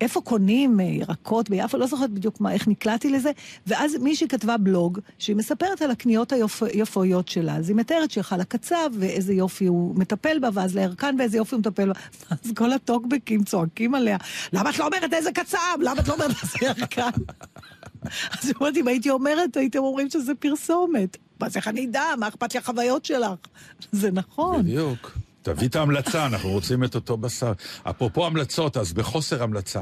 איפה 0.02 0.22
קונים 0.22 0.80
אה, 0.80 0.86
ירקות 0.86 1.50
ביפו, 1.50 1.78
לא 1.78 1.88
זוכרת 1.88 2.10
בדיוק 2.10 2.42
מה, 2.42 2.54
איך 2.54 2.68
נקלעתי 2.68 3.10
לזה, 3.10 3.32
ואז 3.68 3.96
מישהי 3.96 4.28
כתבה 4.28 4.58
בלוג, 4.58 5.00
שהיא 5.20 5.36
מספרת 5.36 5.82
על 5.82 5.92
הקניות 5.92 6.34
היפויות 6.74 7.28
שלה. 7.28 7.56
אז 7.56 7.70
היא 7.70 7.78
מתארת 7.78 8.12
שהלכה 8.12 8.38
לקצב, 8.38 8.90
ואיזה 9.00 9.34
יופי 9.34 9.66
הוא 9.66 9.96
מטפל 9.96 10.40
בה, 10.40 10.50
ואז 10.54 10.76
לירקן, 10.76 11.16
ואיזה 11.20 11.38
יופי 11.38 11.56
הוא 11.56 11.60
מטפל 11.60 11.88
בה. 11.88 11.94
אז 12.46 12.52
כל 12.56 12.74
הטוקבקים 12.74 13.44
צועקים 13.44 13.96
עליה, 13.96 14.18
למה 14.54 14.70
את 14.70 14.80
לא 14.80 14.86
אומרת 14.86 15.14
איזה 15.14 15.32
קצב? 15.32 15.78
למה 15.80 16.02
את 16.02 16.08
לא 16.08 16.14
אומרת 16.14 16.36
איזה 16.44 16.58
ירקן? 16.62 17.10
אז 18.42 18.52
אמרתי, 18.62 18.82
אם 18.82 18.88
הייתי 18.88 19.10
אומרת, 19.10 19.58
הייתם 19.58 19.80
אומרים 19.80 20.10
שזה 20.10 20.36
פרסומת. 20.36 21.18
אז 21.40 21.56
איך 21.56 21.68
אני 21.68 21.86
אדע? 21.86 22.04
מה 22.20 22.28
אכפת 22.28 22.54
לי 22.54 22.60
החוויות 22.60 23.06
שלך? 23.06 23.40
זה 23.92 24.12
נכון. 24.12 24.62
בדיוק. 24.62 25.18
תביא 25.54 25.68
את 25.68 25.76
ההמלצה, 25.76 26.26
אנחנו 26.26 26.50
רוצים 26.50 26.84
את 26.84 26.96
אותו 26.96 27.18
בשר. 27.18 27.52
אפרופו 27.84 28.26
המלצות, 28.26 28.78
אז 28.78 28.94
בחוסר 28.94 29.44
המלצה. 29.44 29.82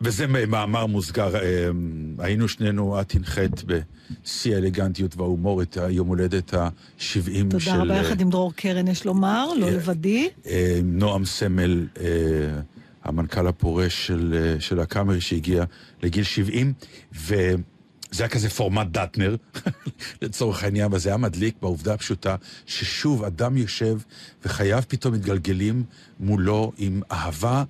וזה 0.00 0.26
מאמר 0.26 0.86
מוסגר, 0.86 1.36
אה, 1.36 1.68
היינו 2.18 2.48
שנינו, 2.48 3.00
את 3.00 3.14
הנחית 3.14 3.64
בשיא 3.64 4.54
האלגנטיות 4.54 5.16
וההומור 5.16 5.62
את 5.62 5.76
היום 5.76 6.08
הולדת 6.08 6.54
ה-70 6.54 7.00
של... 7.00 7.48
תודה 7.48 7.76
רבה, 7.76 7.94
יחד 7.94 8.20
עם 8.20 8.30
דרור 8.30 8.52
קרן, 8.56 8.88
יש 8.88 9.06
לומר, 9.06 9.46
לא 9.58 9.66
אה, 9.66 9.70
לבדי. 9.70 10.28
אה, 10.46 10.80
נועם 10.84 11.24
סמל, 11.24 11.86
המנכ"ל 13.04 13.46
הפורש 13.46 14.10
של, 14.58 14.80
הקאמרי 14.80 15.20
שהגיע 15.20 15.64
לגיל 16.02 16.24
70, 16.24 16.72
וזה 18.12 18.22
היה 18.22 18.30
כזה 18.30 18.50
פורמט 18.50 18.86
דטנר, 18.90 19.36
לצורך 20.22 20.64
העניין, 20.64 20.92
וזה 20.92 21.08
היה 21.08 21.16
מדליק 21.16 21.54
בעובדה 21.62 21.94
הפשוטה 21.94 22.36
ששוב 22.66 23.24
אדם 23.24 23.56
יושב 23.56 23.98
וחייו 24.44 24.82
פתאום 24.88 25.14
מתגלגלים 25.14 25.84
מולו 26.20 26.72
עם 26.78 27.02
אהבה 27.10 27.64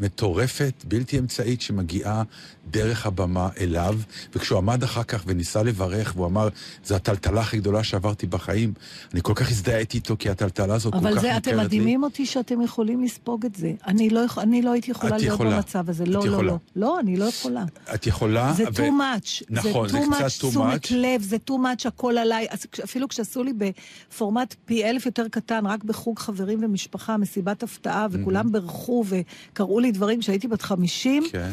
מטורפת, 0.00 0.84
בלתי 0.84 1.18
אמצעית, 1.18 1.60
שמגיעה 1.60 2.22
דרך 2.70 3.06
הבמה 3.06 3.48
אליו, 3.60 3.98
וכשהוא 4.34 4.58
עמד 4.58 4.82
אחר 4.82 5.02
כך 5.02 5.24
וניסה 5.26 5.62
לברך, 5.62 6.12
והוא 6.16 6.26
אמר, 6.26 6.48
זו 6.84 6.94
הטלטלה 6.94 7.40
הכי 7.40 7.56
גדולה 7.56 7.84
שעברתי 7.84 8.26
בחיים, 8.26 8.72
אני 9.12 9.20
כל 9.22 9.32
כך 9.34 9.50
הזדהיתי 9.50 9.96
איתו, 9.96 10.16
כי 10.18 10.30
הטלטלה 10.30 10.74
הזאת 10.74 10.92
כל 10.92 10.98
כך 10.98 11.04
אבל 11.04 11.14
מוכרת 11.14 11.44
זה, 11.44 11.50
לי. 11.50 11.56
אתם 11.56 11.64
מדהימים 11.64 12.02
אותי 12.02 12.26
שאתם 12.26 12.62
יכולים 12.62 13.04
לספוג 13.04 13.46
את 13.46 13.54
זה. 13.54 13.72
אני 13.86 14.10
לא, 14.10 14.20
אני 14.38 14.62
לא 14.62 14.72
הייתי 14.72 14.90
יכולה 14.90 15.16
להיות 15.16 15.34
יכולה. 15.34 15.56
במצב 15.56 15.90
הזה. 15.90 16.06
לא, 16.06 16.20
לא, 16.20 16.26
יכולה. 16.32 16.48
לא. 16.48 16.58
לא, 16.76 17.00
אני 17.00 17.16
לא 17.16 17.24
יכולה. 17.24 17.64
את 17.94 18.06
יכולה... 18.06 18.52
זה 18.56 18.64
ו- 18.64 18.76
too 18.76 18.90
much. 18.90 19.44
נכון, 19.50 19.88
זה 19.88 19.98
too 19.98 20.14
קצת 20.14 20.20
much 20.20 20.44
too 20.44 20.48
תשומת. 20.50 20.90
לב, 20.90 21.22
זה 21.22 21.36
too 21.50 21.52
much 21.52 21.88
הכל 21.88 22.18
עליי. 22.18 22.46
אפילו 22.84 23.08
כשעשו 23.08 23.42
לי 23.42 23.52
בפורמט 23.52 24.54
פי 24.64 24.84
אלף 24.84 25.06
יותר 25.06 25.28
קטן, 25.30 25.66
רק 25.66 25.84
בחוג 25.84 26.18
חברים 26.18 26.64
ומשפחה, 26.64 27.16
מסיבת 27.16 27.62
הפתעה, 27.62 28.06
וכולם 28.10 28.52
בירכו 28.52 29.04
וקראו 29.08 29.80
לי 29.80 29.92
דברים 29.92 30.20
כשהייתי 30.20 30.48
בת 30.48 30.62
50, 30.62 31.22
כן. 31.32 31.50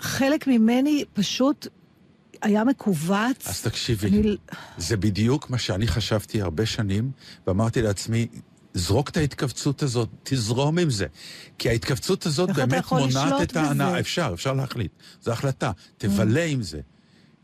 חלק 0.00 0.46
ממני 0.46 1.04
פשוט 1.12 1.66
היה 2.42 2.64
מכווץ. 2.64 3.46
אז 3.48 3.62
תקשיבי, 3.62 4.06
אני- 4.08 4.36
זה 4.78 4.96
בדיוק 4.96 5.50
מה 5.50 5.58
שאני 5.58 5.86
חשבתי 5.86 6.42
הרבה 6.42 6.66
שנים, 6.66 7.10
ואמרתי 7.46 7.82
לעצמי, 7.82 8.26
זרוק 8.74 9.08
את 9.08 9.16
ההתכווצות 9.16 9.82
הזאת, 9.82 10.08
תזרום 10.22 10.78
עם 10.78 10.90
זה. 10.90 11.06
כי 11.58 11.68
ההתכווצות 11.68 12.26
הזאת 12.26 12.50
באמת 12.50 12.84
מונעת 12.92 13.42
את 13.42 13.56
ההנאה. 13.56 14.00
אפשר, 14.00 14.30
אפשר 14.34 14.52
להחליט. 14.52 14.90
זו 15.22 15.32
החלטה. 15.32 15.72
תבלה 15.98 16.44
עם 16.44 16.62
זה. 16.62 16.80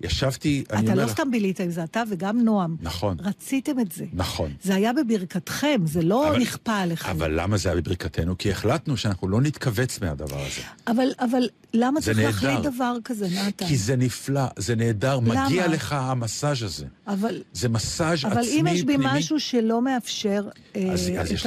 ישבתי, 0.02 0.64
אני 0.70 0.80
אתה 0.80 0.90
אומר 0.92 0.94
לא 0.94 1.08
לך... 1.08 1.12
סתם 1.12 1.30
בילית 1.30 1.60
עם 1.60 1.70
זה, 1.70 1.84
אתה 1.84 2.02
וגם 2.08 2.40
נועם. 2.40 2.76
נכון, 2.80 3.16
רציתם 3.20 3.80
את 3.80 3.92
זה. 3.92 4.04
נכון. 4.12 4.50
זה 4.62 4.74
היה 4.74 4.92
בברכתכם, 4.92 5.80
זה 5.86 6.02
לא 6.02 6.28
אבל- 6.28 6.38
נכפה 6.38 6.76
עליכם. 6.78 7.10
אבל 7.10 7.40
למה 7.40 7.56
זה 7.56 7.68
היה 7.72 7.80
בברכתנו? 7.80 8.38
כי 8.38 8.50
החלטנו 8.50 8.96
שאנחנו 8.96 9.28
לא 9.28 9.40
נתכווץ 9.40 10.00
מהדבר 10.00 10.40
הזה. 10.40 10.62
אבל, 10.86 11.08
אבל 11.18 11.42
למה 11.74 12.00
צריך 12.00 12.18
להחליט. 12.18 12.60
דבר 12.62 12.96
כזה, 13.04 13.28
נתן? 13.46 13.66
כי 13.66 13.76
זה 13.76 13.96
נפלא, 13.96 14.42
זה 14.58 14.76
נהדר, 14.76 15.16
למה? 15.20 15.44
מגיע 15.46 15.68
לך 15.68 15.92
המסאז' 15.92 16.62
הזה. 16.62 16.86
אבל, 17.06 17.42
זה 17.52 17.68
מסאז' 17.68 18.24
אבל 18.24 18.38
עצמי 18.38 18.60
אם 18.60 18.66
יש 18.66 18.82
בי 18.82 18.94
פנימי. 18.96 19.18
משהו 19.18 19.40
שלא 19.40 19.82
מאפשר 19.82 20.48
אה, 20.76 20.92
אז- 20.92 21.10
אז 21.18 21.32
את. 21.32 21.46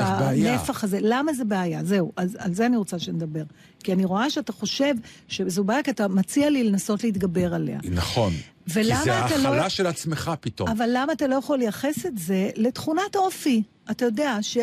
הנפח 0.53 0.83
הזה, 0.83 0.97
למה 1.01 1.33
זה 1.33 1.45
בעיה? 1.45 1.83
זהו, 1.83 2.11
אז 2.15 2.37
על 2.39 2.53
זה 2.53 2.65
אני 2.65 2.77
רוצה 2.77 2.99
שנדבר. 2.99 3.43
כי 3.85 3.93
אני 3.93 4.05
רואה 4.05 4.29
שאתה 4.29 4.51
חושב 4.53 4.93
שזו 5.27 5.63
בעיה, 5.63 5.83
כי 5.83 5.91
אתה 5.91 6.07
מציע 6.07 6.49
לי 6.49 6.63
לנסות 6.63 7.03
להתגבר 7.03 7.53
עליה. 7.53 7.79
נכון. 7.91 8.33
ולמה 8.67 8.99
כי 8.99 9.03
זה 9.03 9.25
אתה 9.25 9.37
לא- 9.37 9.47
ההכלה 9.47 9.69
של 9.69 9.87
עצמך 9.87 10.31
פתאום. 10.39 10.69
אבל 10.69 10.89
למה 10.93 11.13
אתה 11.13 11.27
לא 11.27 11.35
יכול 11.35 11.57
לייחס 11.59 12.05
את 12.05 12.17
זה 12.17 12.49
לתכונת 12.55 13.15
אופי? 13.15 13.63
אתה 13.91 14.05
יודע 14.05 14.37
ש... 14.41 14.57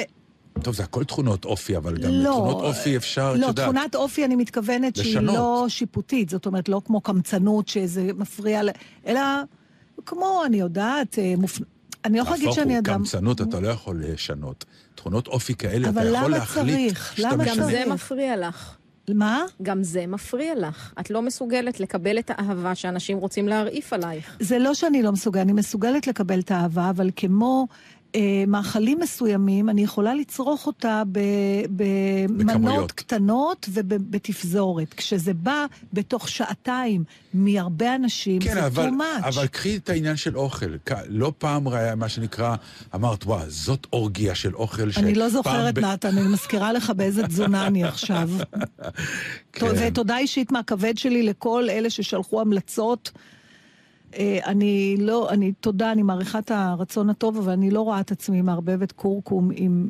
טוב, 0.62 0.74
זה 0.74 0.82
הכל 0.82 1.04
תכונות 1.04 1.44
אופי, 1.44 1.76
אבל 1.76 1.96
גם 1.98 2.10
לא, 2.10 2.30
לתכונות 2.30 2.62
אופי 2.62 2.96
אפשר, 2.96 3.32
את 3.34 3.40
לא, 3.40 3.46
יודעת. 3.46 3.66
תכונת 3.68 3.94
אופי 3.94 4.24
אני 4.24 4.36
מתכוונת 4.36 4.96
שהיא 4.96 5.10
לשנות. 5.10 5.34
לא 5.34 5.66
שיפוטית, 5.68 6.28
זאת 6.28 6.46
אומרת, 6.46 6.68
לא 6.68 6.82
כמו 6.84 7.00
קמצנות 7.00 7.68
שזה 7.68 8.10
מפריע, 8.16 8.60
אלא 9.06 9.20
כמו, 10.06 10.42
אני 10.46 10.56
יודעת, 10.56 11.18
אה, 11.18 11.34
מופ... 11.38 11.58
אני 12.04 12.16
לא 12.16 12.22
יכולה 12.22 12.36
להגיד 12.36 12.52
שאני 12.52 12.78
אדם... 12.78 12.94
קמצנות 12.94 13.40
אתה 13.40 13.60
לא 13.60 13.68
יכול 13.68 14.02
לשנות. 14.04 14.64
תכונות 14.94 15.28
אופי 15.28 15.54
כאלה, 15.54 15.88
אתה 15.88 16.00
אבל 16.00 16.06
יכול 16.06 16.16
למה 16.18 16.28
להחליט 16.28 16.76
צריך? 16.88 17.12
שאתה 17.16 17.28
למה 17.28 17.44
גם 17.44 17.52
משנה. 17.52 17.66
זה 17.66 17.72
צריך? 17.72 17.86
מפריע 17.88 18.48
לך. 18.48 18.76
מה? 19.08 19.44
גם 19.62 19.82
זה 19.82 20.06
מפריע 20.06 20.54
לך. 20.54 20.92
את 21.00 21.10
לא 21.10 21.22
מסוגלת 21.22 21.80
לקבל 21.80 22.18
את 22.18 22.30
האהבה 22.34 22.74
שאנשים 22.74 23.18
רוצים 23.18 23.48
להרעיף 23.48 23.92
עלייך. 23.92 24.36
זה 24.40 24.58
לא 24.58 24.74
שאני 24.74 25.02
לא 25.02 25.12
מסוגלת, 25.12 25.42
אני 25.42 25.52
מסוגלת 25.52 26.06
לקבל 26.06 26.40
את 26.40 26.50
האהבה, 26.50 26.90
אבל 26.90 27.10
כמו 27.16 27.66
מאכלים 28.46 28.98
מסוימים, 29.00 29.68
אני 29.68 29.82
יכולה 29.82 30.14
לצרוך 30.14 30.66
אותה 30.66 31.02
ב, 31.12 31.20
במנות. 31.70 32.92
קטנות 32.92 33.68
ובתפזורת. 33.72 34.94
כשזה 34.94 35.34
בא 35.34 35.66
בתוך 35.92 36.28
שעתיים 36.28 37.04
מהרבה 37.34 37.94
אנשים, 37.94 38.40
כן, 38.40 38.54
זה 38.54 38.66
אבל, 38.66 38.88
too 38.88 38.92
much. 38.92 39.26
אבל 39.26 39.46
קחי 39.46 39.76
את 39.76 39.88
העניין 39.88 40.16
של 40.16 40.36
אוכל. 40.36 40.66
לא 41.08 41.32
פעם 41.38 41.68
ראה 41.68 41.94
מה 41.94 42.08
שנקרא, 42.08 42.56
אמרת, 42.94 43.24
וואו, 43.24 43.50
זאת 43.50 43.86
אורגיה 43.92 44.34
של 44.34 44.54
אוכל 44.54 44.90
ש... 44.90 44.98
אני 44.98 45.14
לא 45.14 45.28
זוכרת, 45.28 45.74
ב- 45.74 45.78
נתן, 45.78 46.18
אני 46.18 46.28
מזכירה 46.28 46.72
לך 46.72 46.90
באיזה 46.96 47.26
תזונה 47.26 47.66
אני 47.66 47.84
עכשיו. 47.92 48.30
כן. 49.52 49.66
ותודה 49.78 50.18
אישית 50.18 50.52
מהכבד 50.52 50.98
שלי 50.98 51.22
לכל 51.22 51.70
אלה 51.70 51.90
ששלחו 51.90 52.40
המלצות. 52.40 53.10
אה, 54.18 54.38
אני 54.46 54.96
לא, 55.00 55.30
אני, 55.30 55.52
תודה, 55.52 55.92
אני 55.92 56.02
מעריכה 56.02 56.38
את 56.38 56.50
הרצון 56.50 57.10
הטוב, 57.10 57.36
אבל 57.36 57.52
אני 57.52 57.70
לא 57.70 57.80
רואה 57.80 58.00
את 58.00 58.10
עצמי 58.12 58.42
מערבבת 58.42 58.92
כורכום 58.92 59.50
עם 59.54 59.88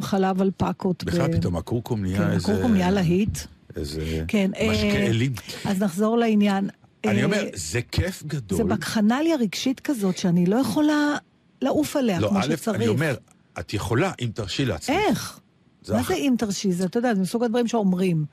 חלב 0.00 0.42
אלפקות. 0.42 1.04
בכלל 1.04 1.28
ב- 1.28 1.36
פתאום 1.36 1.56
הקורקום 1.56 2.02
נהיה 2.02 2.18
כן, 2.18 2.30
איזה... 2.30 2.52
הכורכום 2.52 2.72
נהיה 2.72 2.90
להיט. 2.90 3.38
איזה 3.76 4.24
כן. 4.28 4.50
אה, 4.56 4.68
משקה 4.72 4.86
אלים. 5.06 5.32
אז 5.64 5.82
נחזור 5.82 6.18
לעניין. 6.18 6.68
אני 7.06 7.20
אה, 7.20 7.24
אומר, 7.24 7.44
זה 7.54 7.80
כיף 7.82 8.22
גדול. 8.26 8.58
זה 8.58 8.64
בקחנליה 8.64 9.36
רגשית 9.36 9.80
כזאת 9.80 10.18
שאני 10.18 10.46
לא 10.46 10.56
יכולה 10.56 11.16
לעוף 11.62 11.96
עליה 11.96 12.20
לא, 12.20 12.28
כמו 12.28 12.38
א', 12.38 12.42
שצריך. 12.42 12.76
אני 12.76 12.88
אומר, 12.88 13.14
את 13.58 13.74
יכולה, 13.74 14.12
אם 14.20 14.30
תרשי 14.34 14.64
לעצמך. 14.64 14.96
איך? 15.08 15.40
זה 15.82 15.94
מה 15.94 16.00
אח- 16.00 16.08
זה 16.08 16.14
אם 16.14 16.34
תרשי? 16.38 16.72
זה, 16.72 16.84
אתה 16.84 16.98
יודע, 16.98 17.14
זה 17.14 17.20
מסוג 17.20 17.44
הדברים 17.44 17.66
שאומרים. 17.68 18.24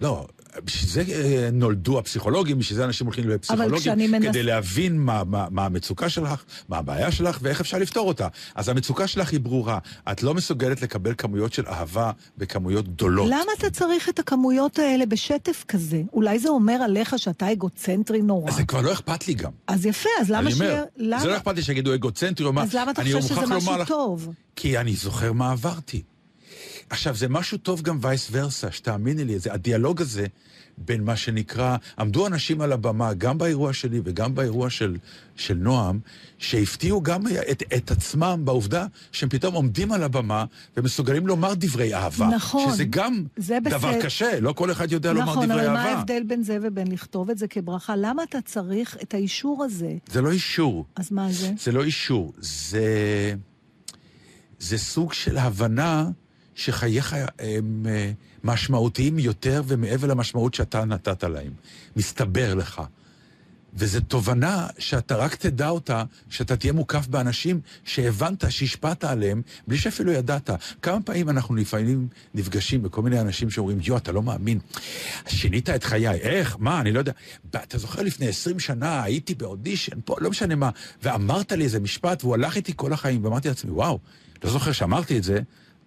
לא, 0.00 0.26
בשביל 0.64 0.90
זה 0.90 1.12
אה, 1.14 1.48
נולדו 1.52 1.98
הפסיכולוגים, 1.98 2.58
בשביל 2.58 2.76
זה 2.76 2.84
אנשים 2.84 3.06
הולכים 3.06 3.28
לפסיכולוגים, 3.28 3.78
כשאני 3.78 4.06
מנס- 4.06 4.28
כדי 4.28 4.42
להבין 4.42 4.98
מה, 5.00 5.24
מה, 5.24 5.46
מה 5.50 5.64
המצוקה 5.66 6.08
שלך, 6.08 6.42
מה 6.68 6.78
הבעיה 6.78 7.12
שלך 7.12 7.38
ואיך 7.42 7.60
אפשר 7.60 7.78
לפתור 7.78 8.08
אותה. 8.08 8.28
אז 8.54 8.68
המצוקה 8.68 9.06
שלך 9.06 9.32
היא 9.32 9.40
ברורה. 9.40 9.78
את 10.12 10.22
לא 10.22 10.34
מסוגלת 10.34 10.82
לקבל 10.82 11.14
כמויות 11.18 11.52
של 11.52 11.66
אהבה 11.66 12.10
בכמויות 12.38 12.88
גדולות. 12.88 13.26
למה 13.30 13.52
אתה 13.58 13.70
צריך 13.70 14.08
את 14.08 14.18
הכמויות 14.18 14.78
האלה 14.78 15.06
בשטף 15.06 15.64
כזה? 15.68 16.02
אולי 16.12 16.38
זה 16.38 16.48
אומר 16.48 16.72
עליך 16.74 17.18
שאתה 17.18 17.52
אגוצנטרי 17.52 18.22
נורא. 18.22 18.50
אז 18.50 18.56
זה 18.56 18.64
כבר 18.64 18.80
לא 18.80 18.92
אכפת 18.92 19.28
לי 19.28 19.34
גם. 19.34 19.50
אז 19.66 19.86
יפה, 19.86 20.08
אז 20.20 20.30
למה 20.30 20.40
אני 20.40 20.54
אומר. 20.54 20.84
למה? 20.96 21.20
זה 21.22 21.28
לא 21.28 21.36
אכפת 21.36 21.56
לי 21.56 21.62
שיגידו 21.62 21.94
אגוצנטרי 21.94 22.46
או 22.46 22.52
מה. 22.52 22.62
אז 22.62 22.74
למה 22.74 22.90
אתה 22.90 23.02
חושב 23.02 23.20
שזה 23.20 23.40
משהו 23.46 23.72
לומר 23.72 23.84
טוב? 23.84 24.28
כי 24.56 24.78
אני 24.78 24.94
זוכר 24.94 25.32
מה 25.32 25.50
עברתי. 25.52 26.02
עכשיו, 26.90 27.14
זה 27.14 27.28
משהו 27.28 27.58
טוב 27.58 27.82
גם 27.82 27.98
וייס 28.00 28.28
ורסה, 28.32 28.70
שתאמיני 28.72 29.24
לי, 29.24 29.38
זה, 29.38 29.52
הדיאלוג 29.52 30.00
הזה 30.00 30.26
בין 30.78 31.04
מה 31.04 31.16
שנקרא, 31.16 31.76
עמדו 31.98 32.26
אנשים 32.26 32.60
על 32.60 32.72
הבמה, 32.72 33.14
גם 33.14 33.38
באירוע 33.38 33.72
שלי 33.72 34.00
וגם 34.04 34.34
באירוע 34.34 34.70
של, 34.70 34.96
של 35.36 35.54
נועם, 35.54 36.00
שהפתיעו 36.38 37.02
גם 37.02 37.22
את, 37.50 37.62
את 37.76 37.90
עצמם 37.90 38.40
בעובדה 38.44 38.86
שהם 39.12 39.28
פתאום 39.28 39.54
עומדים 39.54 39.92
על 39.92 40.02
הבמה 40.02 40.44
ומסוגלים 40.76 41.26
לומר 41.26 41.54
דברי 41.54 41.94
אהבה. 41.94 42.26
נכון. 42.26 42.72
שזה 42.72 42.84
גם 42.84 43.24
דבר 43.38 43.78
בסדר. 43.78 44.02
קשה, 44.02 44.40
לא 44.40 44.52
כל 44.52 44.72
אחד 44.72 44.92
יודע 44.92 45.12
לומר 45.12 45.32
נכון, 45.32 45.46
דברי 45.46 45.60
אבל 45.60 45.68
אהבה. 45.68 45.82
מה 45.82 45.98
ההבדל 45.98 46.22
בין 46.26 46.42
זה 46.42 46.58
ובין 46.62 46.92
לכתוב 46.92 47.30
את 47.30 47.38
זה 47.38 47.48
כברכה? 47.48 47.96
למה 47.96 48.22
אתה 48.22 48.40
צריך 48.40 48.96
את 49.02 49.14
האישור 49.14 49.64
הזה? 49.64 49.94
זה 50.10 50.20
לא 50.20 50.30
אישור. 50.30 50.86
אז 50.96 51.12
מה 51.12 51.32
זה? 51.32 51.52
זה 51.58 51.72
לא 51.72 51.84
אישור, 51.84 52.32
זה... 52.38 53.34
זה 54.58 54.78
סוג 54.78 55.12
של 55.12 55.38
הבנה 55.38 56.10
שחייך 56.54 57.16
הם 57.38 57.86
אה, 57.88 58.12
משמעותיים 58.44 59.18
יותר 59.18 59.62
ומעבר 59.66 60.06
למשמעות 60.06 60.54
שאתה 60.54 60.84
נתת 60.84 61.24
להם. 61.24 61.52
מסתבר 61.96 62.54
לך. 62.54 62.82
וזו 63.74 64.00
תובנה 64.00 64.66
שאתה 64.78 65.16
רק 65.16 65.34
תדע 65.34 65.68
אותה, 65.68 66.04
שאתה 66.30 66.56
תהיה 66.56 66.72
מוקף 66.72 67.06
באנשים 67.06 67.60
שהבנת, 67.84 68.44
שהשפעת 68.48 69.04
עליהם, 69.04 69.42
בלי 69.66 69.78
שאפילו 69.78 70.12
ידעת. 70.12 70.50
כמה 70.82 71.02
פעמים 71.02 71.28
אנחנו 71.28 71.54
לפעמים 71.54 72.08
נפגשים 72.34 72.82
בכל 72.82 73.02
מיני 73.02 73.20
אנשים 73.20 73.50
שאומרים, 73.50 73.78
יו, 73.82 73.96
אתה 73.96 74.12
לא 74.12 74.22
מאמין, 74.22 74.58
שינית 75.26 75.70
את 75.70 75.84
חיי, 75.84 76.10
איך, 76.10 76.56
מה, 76.58 76.80
אני 76.80 76.92
לא 76.92 76.98
יודע. 76.98 77.12
אתה 77.50 77.78
זוכר 77.78 78.02
לפני 78.02 78.28
20 78.28 78.60
שנה, 78.60 79.02
הייתי 79.02 79.34
באודישן, 79.34 80.00
פה, 80.04 80.16
לא 80.20 80.30
משנה 80.30 80.54
מה, 80.54 80.70
ואמרת 81.02 81.52
לי 81.52 81.64
איזה 81.64 81.80
משפט, 81.80 82.24
והוא 82.24 82.34
הלך 82.34 82.56
איתי 82.56 82.72
כל 82.76 82.92
החיים, 82.92 83.24
ואמרתי 83.24 83.48
לעצמי, 83.48 83.70
וואו, 83.70 83.98
לא 84.44 84.50
זוכר 84.50 84.72
שאמרתי 84.72 85.18
את 85.18 85.24
זה, 85.24 85.40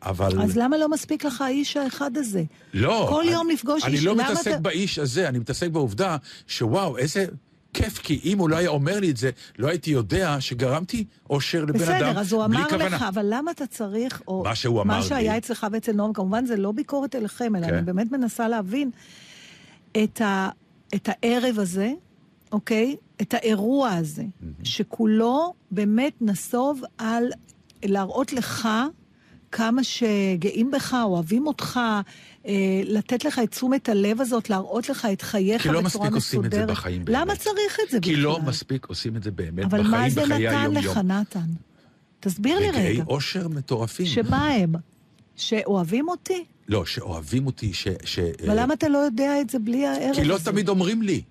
אבל... 0.06 0.42
אז 0.42 0.58
למה 0.58 0.78
לא 0.78 0.90
מספיק 0.90 1.26
לך 1.26 1.42
האיש 1.42 1.78
האחד 1.78 2.18
הזה? 2.18 2.44
לא. 2.74 3.06
כל 3.10 3.22
אני- 3.22 3.32
יום 3.32 3.50
לפגוש 3.50 3.84
אני 3.84 3.94
איש, 3.94 4.06
לא 4.06 4.12
למה 4.14 4.24
מתעסק 4.24 4.52
אתה- 4.52 4.60
באיש 4.60 5.00
הזה, 5.00 5.30
אני 5.30 5.40
מתעסק 5.40 5.70
בעובדה 5.70 6.18
שוואו, 6.48 6.98
איזה 6.98 7.26
כיף, 7.74 7.98
כי 7.98 8.20
אם 8.26 8.40
הוא 8.40 8.50
לא 8.50 8.56
היה 8.56 8.70
אומר 8.70 9.00
לי 9.00 9.12
את 9.12 9.18
זה, 9.18 9.30
לא 9.60 9.68
הייתי 9.68 9.92
יודע 9.92 10.38
שגרמתי 10.40 11.06
אושר 11.30 11.66
לבן 11.66 11.82
אדם 11.82 11.82
בסדר, 12.10 12.20
אז 12.20 12.34
הוא 12.34 12.48
בלי 12.48 12.58
אמר 12.58 12.70
כוונה. 12.70 12.86
לך, 12.96 13.02
אבל 13.02 13.26
למה 13.30 13.52
אתה 13.52 13.68
צריך, 13.68 14.22
או 14.28 14.44
מה 14.44 14.56
שהוא 14.56 14.82
אמר 14.82 14.94
מה 14.96 15.00
לי. 15.02 15.06
שהיה 15.08 15.38
אצלך 15.38 15.68
ואצל 15.72 15.92
נועם, 15.92 16.14
כמובן 16.14 16.46
זה 16.46 16.56
לא 16.58 16.72
ביקורת 16.72 17.16
אליכם, 17.16 17.56
אלא 17.56 17.68
כן. 17.68 17.74
אני 17.74 17.82
באמת 17.82 18.12
מנסה 18.12 18.48
להבין 18.48 18.90
את, 20.04 20.22
ה, 20.22 20.50
את 20.96 21.10
הערב 21.12 21.60
הזה, 21.60 21.92
אוקיי? 22.52 22.96
את 23.22 23.34
האירוע 23.34 23.90
הזה, 23.90 24.24
שכולו 24.64 25.54
באמת 25.72 26.14
נסוב 26.22 26.82
על 26.98 27.24
להראות 27.86 28.34
לך 28.34 28.70
כמה 29.56 29.84
שגאים 29.84 30.72
בך, 30.72 30.98
אוהבים 31.04 31.48
אותך, 31.48 31.80
אה, 32.46 32.52
לתת 32.84 33.26
לך 33.26 33.40
את 33.44 33.52
תשומת 33.52 33.90
הלב 33.90 34.22
הזאת, 34.22 34.50
להראות 34.50 34.90
לך 34.90 35.08
את 35.14 35.22
חייך 35.22 35.62
כי 35.62 35.70
בצורה 35.70 35.82
לא 35.82 35.86
מסודרת. 35.86 36.14
מספיק 36.14 36.16
עושים 36.16 36.46
את 36.46 36.52
זה 36.52 36.66
בחיים 36.66 37.06
למה 37.08 37.26
באמת. 37.26 37.40
צריך 37.40 37.80
את 37.86 37.92
זה 37.92 38.00
בכלל? 38.00 38.16
כי 38.16 38.22
לא 38.22 38.40
מספיק 38.42 38.86
עושים 38.86 39.16
את 39.16 39.24
זה 39.24 39.32
באמת 39.32 39.66
אבל 39.66 39.80
בחיים, 39.80 39.92
מה 39.92 40.10
זה 40.10 40.22
בחיי 40.22 40.48
נתן 40.48 40.58
היום-יום. 40.58 40.86
לך, 40.86 40.98
נתן? 40.98 41.40
תסביר 42.20 42.60
לי 42.60 42.70
רגעי 42.70 42.94
רגע. 42.94 43.04
אושר 43.08 43.48
מטורפים. 43.48 44.06
שמה 44.06 44.48
הם? 44.48 44.74
שאוהבים 45.36 46.10
אותי? 46.10 46.46
לא, 46.68 46.86
שאוהבים 46.86 47.46
אותי, 47.46 47.74
ש... 47.74 47.88
ש 48.06 48.20
אבל 48.20 48.60
למה 48.60 48.74
אתה 48.74 48.90
לא 48.90 48.98
יודע 48.98 49.42
את 49.42 49.50
זה 49.50 49.60
בלי 49.60 49.86
הערב 49.86 50.10
הזה? 50.12 50.22
כי 50.22 50.28
לא 50.28 50.38
תמיד 50.44 50.70
אומרים 50.70 51.02
לי. 51.02 51.22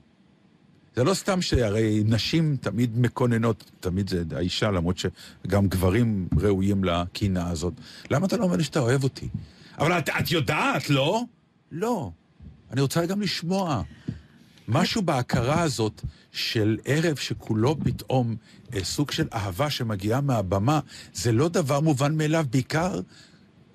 זה 0.97 1.05
לא 1.05 1.15
סתם 1.15 1.43
שהרי 1.43 2.03
נשים 2.07 2.57
תמיד 2.61 2.99
מקוננות, 2.99 3.71
תמיד 3.81 4.09
זה 4.09 4.23
האישה, 4.37 4.71
למרות 4.71 4.99
שגם 4.99 5.69
גברים 5.69 6.29
ראויים 6.39 6.85
לקינה 6.85 7.51
הזאת. 7.51 7.73
למה 8.11 8.27
אתה 8.27 8.37
לא 8.37 8.45
אומר 8.45 8.57
לי 8.57 8.65
שאתה 8.65 8.81
אוהב 8.81 9.05
אותי? 9.05 9.29
אבל 9.79 9.99
את, 9.99 10.09
את 10.09 10.31
יודעת, 10.31 10.91
לא? 10.91 11.23
לא. 11.73 12.11
אני 12.71 12.81
רוצה 12.81 13.07
גם 13.07 13.21
לשמוע. 13.21 13.83
משהו 14.69 15.03
בהכרה 15.03 15.63
הזאת 15.63 16.03
של 16.33 16.79
ערב 16.85 17.17
שכולו 17.17 17.77
פתאום 17.85 18.37
אה, 18.75 18.85
סוג 18.85 19.11
של 19.11 19.29
אהבה 19.33 19.71
שמגיעה 19.71 20.21
מהבמה, 20.21 20.81
זה 21.15 21.33
לא 21.33 21.49
דבר 21.49 21.81
מובן 21.81 22.17
מאליו, 22.17 22.47
בעיקר, 22.51 23.01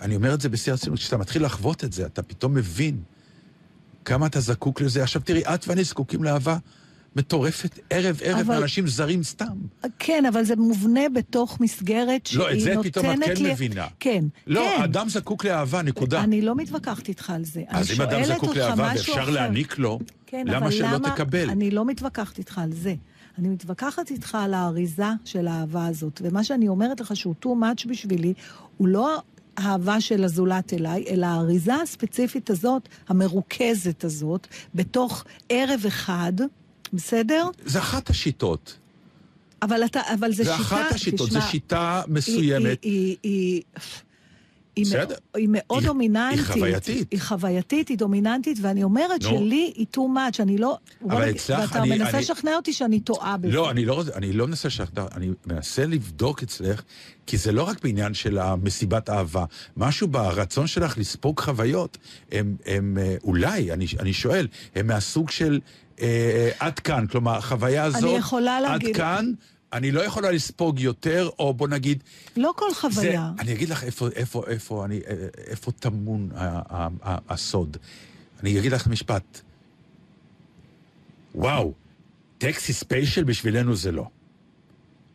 אני 0.01 0.15
אומר 0.15 0.33
את 0.33 0.41
זה 0.41 0.49
בשיא 0.49 0.71
הרצינות, 0.71 0.99
כשאתה 0.99 1.17
מתחיל 1.17 1.45
לחוות 1.45 1.83
את 1.83 1.93
זה, 1.93 2.05
אתה 2.05 2.23
פתאום 2.23 2.53
מבין 2.53 3.01
כמה 4.05 4.25
אתה 4.25 4.39
זקוק 4.39 4.81
לזה. 4.81 5.03
עכשיו 5.03 5.21
תראי, 5.25 5.41
את 5.41 5.67
ואני 5.67 5.83
זקוקים 5.83 6.23
לאהבה 6.23 6.57
מטורפת 7.15 7.79
ערב-ערב 7.89 8.39
אבל- 8.39 8.59
מאנשים 8.59 8.87
זרים 8.87 9.23
סתם. 9.23 9.57
כן, 9.99 10.25
אבל 10.25 10.43
זה 10.43 10.55
מובנה 10.55 11.09
בתוך 11.15 11.59
מסגרת 11.59 12.25
שהיא 12.25 12.39
לא, 12.39 12.51
את 12.51 12.59
זה 12.59 12.75
פתאום 12.83 13.05
את 13.05 13.17
נותנת 13.17 13.37
כן 13.37 13.43
לי... 13.43 13.51
מבינה. 13.53 13.87
כן, 13.99 14.25
לא, 14.47 14.67
כן. 14.77 14.83
אדם 14.83 15.09
זקוק 15.09 15.45
לאהבה, 15.45 15.81
נקודה. 15.81 16.23
אני 16.23 16.41
לא 16.41 16.55
מתווכחת 16.55 17.07
איתך 17.07 17.29
על 17.29 17.43
זה. 17.45 17.63
אז 17.67 17.91
אם 17.91 18.01
אדם 18.01 18.23
זקוק 18.23 18.55
לאהבה 18.55 18.89
ואפשר. 18.93 19.29
להעניק 19.29 19.77
לו, 19.77 19.99
כן, 20.25 20.45
למה 20.47 20.71
שלא 20.71 20.87
למה... 20.91 21.11
תקבל? 21.11 21.49
אני 21.49 21.71
לא 21.71 21.85
מתווכחת 21.85 22.37
איתך 22.37 22.59
על 22.59 22.73
זה. 22.73 22.95
אני 23.37 23.49
מתווכחת 23.49 24.11
איתך 24.11 24.35
על 24.41 24.53
האריזה 24.53 25.03
של 25.25 25.47
האהבה 25.47 25.87
הזאת. 25.87 26.21
ומה 26.23 26.43
שאני 26.43 26.67
אומרת 26.67 26.99
לך 26.99 27.15
שהוא 27.15 27.35
too 27.45 27.47
much 27.47 27.87
בשבילי, 27.89 28.33
הוא 28.77 28.87
לא 28.87 29.21
האהבה 29.57 30.01
של 30.01 30.23
הזולת 30.23 30.73
אליי, 30.73 31.05
אלא 31.09 31.25
האריזה 31.25 31.75
הספציפית 31.75 32.49
הזאת, 32.49 32.89
המרוכזת 33.07 34.03
הזאת, 34.03 34.47
בתוך 34.75 35.23
ערב 35.49 35.83
אחד, 35.87 36.33
בסדר? 36.93 37.47
זה 37.65 37.79
אחת 37.79 38.09
השיטות. 38.09 38.77
אבל, 39.61 39.85
אתה, 39.85 40.01
אבל 40.13 40.31
זה 40.33 40.43
זה 40.43 40.51
שיטה... 40.51 40.61
אחת 40.63 40.91
השיטות, 40.91 41.29
תשמע, 41.29 41.39
זו 41.41 41.47
שיטה 41.47 42.01
מסוימת. 42.07 42.83
היא, 42.83 43.17
היא, 43.23 43.61
היא, 44.75 44.85
היא. 44.85 44.85
מאוד, 44.97 45.11
היא 45.35 45.47
מאוד 45.51 45.79
היא- 45.79 45.87
דומיננטית. 45.87 46.39
היא 46.39 46.45
חווייתית. 46.53 47.07
היא 47.11 47.21
חווייתית, 47.21 47.87
היא 47.87 47.97
דומיננטית, 47.97 48.57
ואני 48.61 48.83
אומרת 48.83 49.23
נו. 49.23 49.29
שלי 49.29 49.73
היא 49.75 49.85
too 49.95 49.99
much, 49.99 50.41
אני 50.41 50.57
לא... 50.57 50.77
אבל 51.09 51.29
אצלך, 51.29 51.59
ואתה 51.71 51.79
אני- 51.83 51.89
מנסה 51.89 52.09
אני- 52.09 52.21
לשכנע 52.21 52.55
אותי 52.55 52.73
שאני 52.73 52.99
טועה 52.99 53.37
בזה. 53.37 53.53
לא, 53.55 53.71
אני 53.71 53.85
לא, 53.85 54.03
אני 54.15 54.33
לא 54.33 54.47
מנסה 54.47 54.67
לשכנע, 54.67 55.05
אני 55.15 55.29
מנסה 55.45 55.85
לבדוק 55.85 56.43
אצלך, 56.43 56.81
כי 57.27 57.37
זה 57.37 57.51
לא 57.51 57.63
רק 57.63 57.83
בעניין 57.83 58.13
של 58.13 58.37
המסיבת 58.37 59.09
אהבה. 59.09 59.45
משהו 59.77 60.07
ברצון 60.07 60.67
שלך 60.67 60.97
לספוג 60.97 61.39
חוויות, 61.39 61.97
הם, 62.31 62.55
הם 62.65 62.97
אה, 63.01 63.15
אולי, 63.23 63.71
אני, 63.71 63.85
אני 63.99 64.13
שואל, 64.13 64.47
הם 64.75 64.87
מהסוג 64.87 65.29
של 65.29 65.59
אה, 66.01 66.49
עד 66.59 66.79
כאן, 66.79 67.07
כלומר, 67.07 67.37
החוויה 67.37 67.83
הזאת, 67.83 68.19
יכולה 68.19 68.61
להגיד- 68.61 68.89
עד 68.89 68.95
כאן, 68.95 69.31
אני 69.73 69.91
לא 69.91 70.01
יכולה 70.05 70.31
לספוג 70.31 70.79
יותר, 70.79 71.29
או 71.39 71.53
בוא 71.53 71.67
נגיד, 71.67 72.03
לא 72.37 72.51
כל 72.55 72.73
חוויה. 72.73 73.31
זה, 73.37 73.41
אני 73.41 73.53
אגיד 73.53 73.69
לך 73.69 73.83
איפה, 73.83 74.07
איפה, 74.15 74.43
איפה, 74.47 74.85
אני, 74.85 74.99
אה, 75.07 75.13
איפה 75.47 75.71
טמון 75.71 76.29
הסוד. 77.29 77.77
אני 78.43 78.59
אגיד 78.59 78.71
לך 78.71 78.87
משפט. 78.87 79.41
וואו, 81.35 81.73
טקסי 82.37 82.73
ספיישל 82.73 83.23
בשבילנו 83.23 83.75
זה 83.75 83.91
לא. 83.91 84.05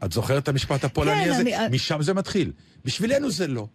את 0.05 0.13
זוכרת 0.13 0.43
את 0.43 0.49
המשפט 0.49 0.85
הפולני 0.85 1.25
כן, 1.25 1.31
הזה? 1.31 1.41
אני- 1.41 1.77
משם 1.77 2.03
זה 2.03 2.15
מתחיל. 2.15 2.53
בשבילנו 2.85 3.31
זה 3.31 3.47
לא. 3.47 3.67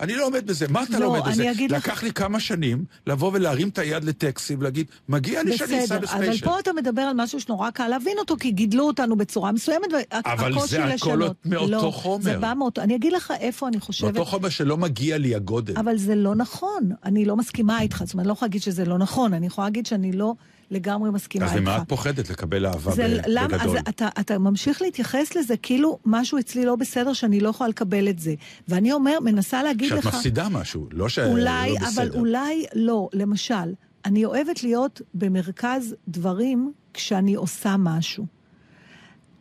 אני 0.00 0.14
לא 0.14 0.26
עומד 0.26 0.46
בזה. 0.46 0.66
מה 0.68 0.82
אתה 0.82 0.92
לא, 0.92 0.98
לא, 1.00 1.06
עומד 1.06 1.20
בזה? 1.28 1.44
לך- 1.50 1.60
לקח 1.70 2.02
לי 2.02 2.12
כמה 2.12 2.40
שנים 2.40 2.84
לבוא 3.06 3.30
ולהרים 3.34 3.68
את 3.68 3.78
היד 3.78 4.04
לטקסי 4.04 4.56
ולהגיד, 4.58 4.86
מגיע 5.08 5.42
לי 5.42 5.56
שאני 5.56 5.84
אסע 5.84 5.98
בסדר, 5.98 6.16
אבל 6.16 6.22
בספיישל. 6.22 6.44
פה 6.46 6.58
אתה 6.58 6.72
מדבר 6.72 7.02
על 7.02 7.12
משהו 7.16 7.40
שנורא 7.40 7.70
קל 7.70 7.88
להבין 7.88 8.18
אותו, 8.18 8.36
כי 8.40 8.50
גידלו 8.50 8.86
אותנו 8.86 9.16
בצורה 9.16 9.52
מסוימת, 9.52 9.86
אבל 10.24 10.54
והקושי 10.54 10.68
זה 10.68 10.84
הכל 10.84 10.92
לשנות. 10.94 11.36
מאותו 11.44 11.66
לא, 11.86 11.90
חומר. 11.90 12.22
זה 12.22 12.38
בא 12.38 12.52
מאותו... 12.58 12.80
אני 12.82 12.96
אגיד 12.96 13.12
לך 13.12 13.32
איפה 13.40 13.68
אני 13.68 13.80
חושבת... 13.80 14.14
באותו 14.14 14.30
חומר 14.30 14.48
שלא 14.48 14.76
מגיע 14.76 15.18
לי 15.18 15.34
הגודל. 15.34 15.74
אבל 15.76 15.96
זה 15.98 16.14
לא 16.14 16.34
נכון. 16.34 16.90
אני 17.04 17.24
לא 17.24 17.36
מסכימה 17.36 17.80
איתך. 17.80 18.02
זאת 18.06 18.12
אומרת, 18.14 18.22
אני 18.24 18.28
לא 18.28 18.32
יכולה 18.32 18.46
להגיד 18.48 18.62
שזה 18.62 18.84
לא 18.84 18.98
נכון. 18.98 19.34
אני 19.34 19.46
יכולה 19.46 19.66
להגיד 19.66 19.86
שאני 19.86 20.12
לא 20.12 20.34
לגמרי 20.70 21.10
מסכימה 21.10 21.44
אז 21.44 21.50
איתך. 21.50 21.62
ממה 21.62 21.76
את 21.76 21.88
פוחדת 21.88 22.30
לקבל 22.30 22.66
אהבה 22.66 22.92
זה, 22.92 23.02
ב- 23.08 23.22
למה, 23.26 23.48
בגדול? 23.48 23.78
אז 23.78 23.82
אתה, 23.88 24.08
אתה 24.20 24.38
ממשיך 24.38 24.82
להתייחס 24.82 25.34
לזה 25.36 25.56
כאילו 25.56 25.98
משהו 26.04 26.38
אצלי 26.38 26.64
לא 26.64 26.76
בסדר, 26.76 27.12
שאני 27.12 27.40
לא 27.40 27.48
יכולה 27.48 27.68
לקבל 27.68 28.08
את 28.08 28.18
זה. 28.18 28.34
ואני 28.68 28.92
אומר, 28.92 29.20
מנסה 29.20 29.62
להגיד 29.62 29.88
שאת 29.88 29.98
לך... 29.98 30.06
מפסידה 30.06 30.48
משהו, 30.48 30.88
לא 30.92 31.08
שלא 31.08 31.26
אולי, 31.26 31.74
בסדר. 31.74 31.88
אבל 31.88 32.10
אולי 32.18 32.64
לא. 32.74 33.08
למשל, 33.12 33.74
אני 34.04 34.24
אוהבת 34.24 34.62
להיות 34.62 35.00
במרכז 35.14 35.94
דברים 36.08 36.72
כשאני 36.94 37.34
עושה 37.34 37.76
משהו. 37.78 38.26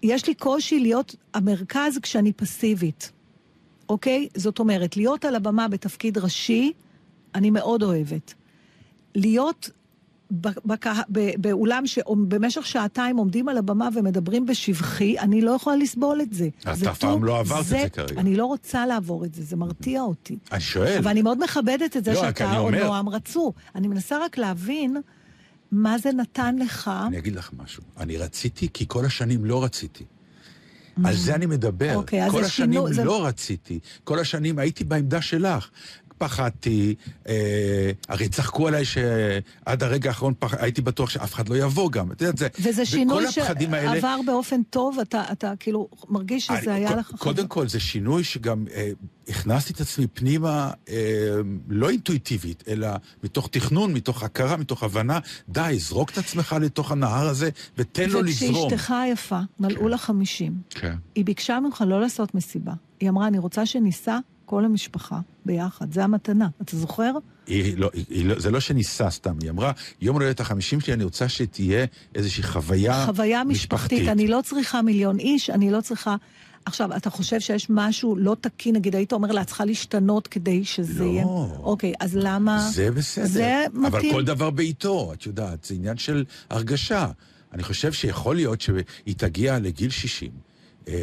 יש 0.04 0.28
לי 0.28 0.34
קושי 0.34 0.80
להיות 0.80 1.16
המרכז 1.34 1.98
כשאני 2.02 2.34
פסיבית, 2.34 3.12
אוקיי? 3.90 4.28
זאת 4.36 4.60
אומרת, 4.60 4.98
להיות 4.98 5.26
על 5.26 5.36
הבמה 5.36 5.68
בתפקיד 5.68 6.18
ראשי, 6.18 6.72
אני 7.36 7.50
מאוד 7.50 7.84
אוהבת. 7.84 8.34
להיות 9.16 9.70
בקה- 10.32 11.02
ב- 11.12 11.42
באולם 11.42 11.88
שבמשך 11.88 12.66
שעתיים 12.66 13.18
עומדים 13.18 13.50
על 13.50 13.58
הבמה 13.58 13.90
ומדברים 13.96 14.46
בשבחי, 14.46 15.20
אני 15.20 15.42
לא 15.42 15.52
יכולה 15.52 15.76
לסבול 15.76 16.22
את 16.22 16.34
זה. 16.34 16.50
את 16.72 16.76
זה 16.78 16.92
אף 16.92 17.00
פעם 17.00 17.24
לא 17.24 17.40
עברת 17.40 17.60
את 17.62 17.66
זה 17.66 17.86
כרגע. 17.94 18.22
אני 18.22 18.36
לא 18.36 18.46
רוצה 18.46 18.86
לעבור 18.86 19.26
את 19.26 19.34
זה, 19.34 19.44
זה 19.44 19.56
מרתיע 19.56 20.02
אותי. 20.02 20.38
אני 20.52 20.60
שואל. 20.62 20.98
אבל 20.98 21.08
אני 21.12 21.22
מאוד 21.22 21.44
מכבדת 21.44 21.98
את 21.98 22.04
זה 22.06 22.14
לא, 22.14 22.22
שאתה 22.22 22.58
או 22.58 22.72
נועם 22.72 23.10
רצו. 23.10 23.54
אני 23.76 23.88
מנסה 23.88 24.18
רק 24.26 24.38
להבין 24.38 24.98
מה 25.72 25.98
זה 25.98 26.12
נתן 26.12 26.56
לך. 26.56 26.92
אני 27.08 27.18
אגיד 27.18 27.36
לך 27.36 27.50
משהו. 27.58 27.84
אני 27.98 28.18
רציתי 28.18 28.68
כי 28.74 28.86
כל 28.88 29.06
השנים 29.06 29.46
לא 29.46 29.64
רציתי. 29.64 30.04
על 31.04 31.16
זה 31.16 31.36
אני 31.36 31.46
מדבר. 31.46 31.96
אוקיי, 31.96 32.30
כל 32.32 32.42
זה 32.42 32.48
השנים 32.48 32.94
זה- 32.94 33.04
לא 33.04 33.26
רציתי. 33.26 33.80
כל 34.04 34.20
השנים 34.20 34.60
הייתי 34.60 34.84
בעמדה 34.84 35.22
שלך. 35.22 35.70
פחדתי, 36.18 36.96
אה, 37.28 37.34
הרי 38.10 38.30
צחקו 38.30 38.68
עליי 38.68 38.86
שעד 38.86 39.84
הרגע 39.84 40.10
האחרון 40.10 40.34
פח... 40.40 40.54
הייתי 40.54 40.82
בטוח 40.82 41.10
שאף 41.10 41.34
אחד 41.34 41.50
לא 41.50 41.56
יבוא 41.58 41.92
גם. 41.92 42.12
את 42.12 42.22
יודעת, 42.22 42.38
זה... 42.38 42.48
וזה 42.62 42.86
שינוי 42.86 43.26
הפחדים 43.28 43.74
האלה... 43.74 43.96
שעבר 43.96 44.20
באופן 44.26 44.62
טוב, 44.64 45.00
אתה, 45.00 45.24
אתה 45.32 45.54
כאילו 45.60 45.88
מרגיש 46.10 46.46
שזה 46.48 46.56
אני- 46.58 46.72
היה 46.74 46.90
קוד- 46.90 46.98
לך... 46.98 47.12
קודם 47.18 47.48
כל, 47.48 47.68
זה 47.68 47.80
שינוי 47.80 48.24
שגם 48.24 48.66
אה, 48.74 48.90
הכנסתי 49.28 49.74
את 49.74 49.82
עצמי 49.82 50.08
פנימה, 50.08 50.72
אה, 50.90 50.96
לא 51.70 51.90
אינטואיטיבית, 51.90 52.64
אלא 52.68 52.88
מתוך 53.24 53.48
תכנון, 53.52 53.94
מתוך 53.94 54.24
הכרה, 54.24 54.58
מתוך 54.58 54.84
הבנה. 54.84 55.20
די, 55.50 55.76
זרוק 55.80 56.10
את 56.10 56.18
עצמך 56.18 56.56
לתוך 56.62 56.92
הנהר 56.92 57.28
הזה 57.28 57.50
ותן 57.78 58.10
לו 58.10 58.22
לזרום. 58.22 58.56
וכשאשתך 58.66 58.92
היפה, 58.92 59.40
מלאו 59.60 59.88
לה 59.88 59.98
חמישים, 59.98 60.54
כן. 60.70 60.96
היא 61.16 61.26
ביקשה 61.26 61.60
ממך 61.60 61.84
לא 61.88 62.02
לעשות 62.02 62.36
מסיבה. 62.36 62.74
היא 63.00 63.10
אמרה, 63.10 63.28
אני 63.28 63.38
רוצה 63.38 63.66
שניסע 63.66 64.18
כל 64.46 64.66
המשפחה 64.66 65.20
ביחד, 65.46 65.94
זה 65.94 66.04
המתנה. 66.04 66.48
אתה 66.62 66.78
זוכר? 66.78 67.12
היא 67.48 67.78
לא, 67.78 67.90
היא, 68.10 68.26
לא, 68.26 68.40
זה 68.40 68.52
לא 68.52 68.60
שניסה 68.60 69.10
סתם, 69.10 69.38
היא 69.42 69.50
אמרה, 69.50 69.72
יום 70.02 70.16
הולדת 70.16 70.40
החמישים 70.40 70.80
שלי, 70.80 70.94
אני 70.94 71.04
רוצה 71.04 71.30
שתהיה 71.30 71.86
איזושהי 72.16 72.44
חוויה, 72.44 73.06
חוויה 73.06 73.44
משפחתית. 73.44 74.10
אני 74.10 74.28
לא 74.28 74.40
צריכה 74.44 74.82
מיליון 74.82 75.20
איש, 75.20 75.50
אני 75.50 75.72
לא 75.72 75.82
צריכה... 75.82 76.16
עכשיו, 76.66 76.96
אתה 76.96 77.10
חושב 77.10 77.40
שיש 77.40 77.68
משהו 77.70 78.16
לא 78.16 78.36
תקין, 78.42 78.76
נגיד, 78.76 78.96
היית 78.96 79.14
אומר 79.14 79.32
לה, 79.32 79.44
צריכה 79.44 79.66
להשתנות 79.66 80.28
כדי 80.28 80.66
שזה 80.66 81.04
לא. 81.04 81.10
יהיה... 81.10 81.24
אוקיי, 81.60 81.94
אז 82.00 82.16
למה... 82.16 82.70
זה 82.72 82.92
בסדר. 82.92 83.26
זה 83.26 83.66
אבל 83.72 83.80
מתאים. 83.80 84.14
כל 84.14 84.24
דבר 84.24 84.50
בעיתו, 84.50 85.14
את 85.14 85.26
יודעת, 85.26 85.64
זה 85.64 85.76
עניין 85.76 85.98
של 85.98 86.26
הרגשה. 86.50 87.08
אני 87.54 87.64
חושב 87.64 87.94
שיכול 87.94 88.36
להיות 88.36 88.62
שהיא 88.62 89.16
תגיע 89.18 89.60
לגיל 89.60 89.90
60, 89.90 90.32
אה, 90.88 90.94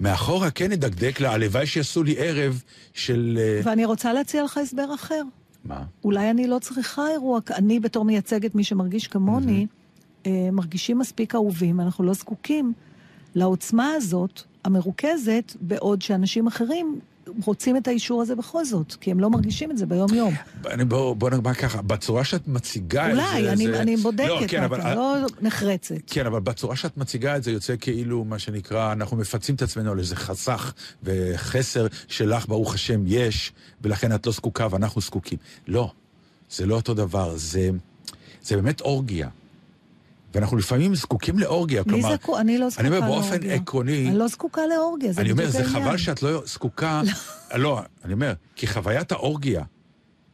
מאחורה 0.00 0.50
כן 0.50 0.72
נדקדק 0.72 1.20
לה, 1.20 1.32
הלוואי 1.32 1.66
שיעשו 1.66 2.02
לי 2.02 2.14
ערב 2.18 2.62
של... 2.94 3.38
אה, 3.40 3.60
ואני 3.64 3.84
רוצה 3.84 4.12
להציע 4.12 4.44
לך 4.44 4.58
הסבר 4.58 4.94
אחר. 4.94 5.22
מה? 5.64 5.82
אולי 6.04 6.30
אני 6.30 6.46
לא 6.46 6.58
צריכה 6.58 7.08
אירוע, 7.08 7.40
אני 7.54 7.80
בתור 7.80 8.04
מייצגת 8.04 8.54
מי 8.54 8.64
שמרגיש 8.64 9.08
כמוני, 9.08 9.66
אה, 10.26 10.48
מרגישים 10.52 10.98
מספיק 10.98 11.34
אהובים, 11.34 11.80
אנחנו 11.80 12.04
לא 12.04 12.12
זקוקים 12.12 12.72
לעוצמה 13.34 13.92
הזאת, 13.96 14.42
המרוכזת, 14.64 15.52
בעוד 15.60 16.02
שאנשים 16.02 16.46
אחרים 16.46 17.00
רוצים 17.44 17.76
את 17.76 17.88
האישור 17.88 18.22
הזה 18.22 18.34
בכל 18.36 18.64
זאת, 18.64 18.94
כי 19.00 19.10
הם 19.10 19.20
לא 19.20 19.30
מרגישים 19.30 19.70
את 19.70 19.78
זה 19.78 19.86
ביום-יום. 19.86 20.34
אני- 20.66 20.84
בוא 20.84 21.14
בוא 21.16 21.30
נאמר 21.30 21.54
ככה, 21.54 21.82
בצורה 21.82 22.24
שאת 22.24 22.48
מציגה 22.48 23.10
את 23.10 23.16
זה... 23.16 23.22
אולי, 23.22 23.48
אני, 23.50 23.66
זה- 23.66 23.80
אני 23.80 23.96
לא, 23.96 24.02
בודקת, 24.02 24.28
כן, 24.48 24.64
אתה 24.64 24.66
אבל- 24.66 24.94
לא 24.94 25.16
נחרצת. 25.40 25.94
כן, 26.06 26.26
אבל 26.26 26.40
בצורה 26.40 26.76
שאת 26.76 26.96
מציגה 26.96 27.36
את 27.36 27.42
זה 27.42 27.50
יוצא 27.50 27.74
כאילו, 27.80 28.24
מה 28.24 28.38
שנקרא, 28.38 28.92
אנחנו 28.92 29.16
מפצים 29.16 29.54
את 29.54 29.62
עצמנו 29.62 29.90
על 29.92 29.98
איזה 29.98 30.16
חסך 30.16 30.72
וחסר 31.02 31.86
שלך, 32.08 32.46
ברוך 32.48 32.74
השם, 32.74 33.02
יש, 33.06 33.52
ולכן 33.82 34.14
את 34.14 34.26
לא 34.26 34.32
זקוקה 34.32 34.66
ואנחנו 34.70 35.00
זקוקים. 35.00 35.38
לא, 35.68 35.90
זה 36.50 36.66
לא 36.66 36.74
אותו 36.74 36.94
דבר, 36.94 37.32
זה, 37.36 37.70
זה 38.42 38.56
באמת 38.56 38.80
אורגיה. 38.80 39.28
ואנחנו 40.34 40.56
לפעמים 40.56 40.94
זקוקים 40.94 41.38
לאורגיה, 41.38 41.82
מי 41.86 41.92
כלומר... 41.92 42.14
זקוק? 42.14 42.38
אני 42.40 42.58
לא 42.58 42.70
זקוקה 42.70 42.80
אני 42.88 42.96
אומר, 42.96 43.08
לאורגיה. 43.08 43.30
באופן 43.30 43.50
עקרוני... 43.50 44.08
אני 44.08 44.18
לא 44.18 44.28
זקוקה 44.28 44.62
לאורגיה, 44.66 45.12
זה 45.12 45.20
אני 45.20 45.32
אומר, 45.32 45.50
זה 45.50 45.64
העניין. 45.64 45.84
חבל 45.84 45.96
שאת 45.96 46.22
לא 46.22 46.42
זקוקה... 46.46 47.02
לא, 47.54 47.80
אני 48.04 48.12
אומר, 48.12 48.32
כי 48.56 48.66
חוויית 48.66 49.12
האורגיה 49.12 49.64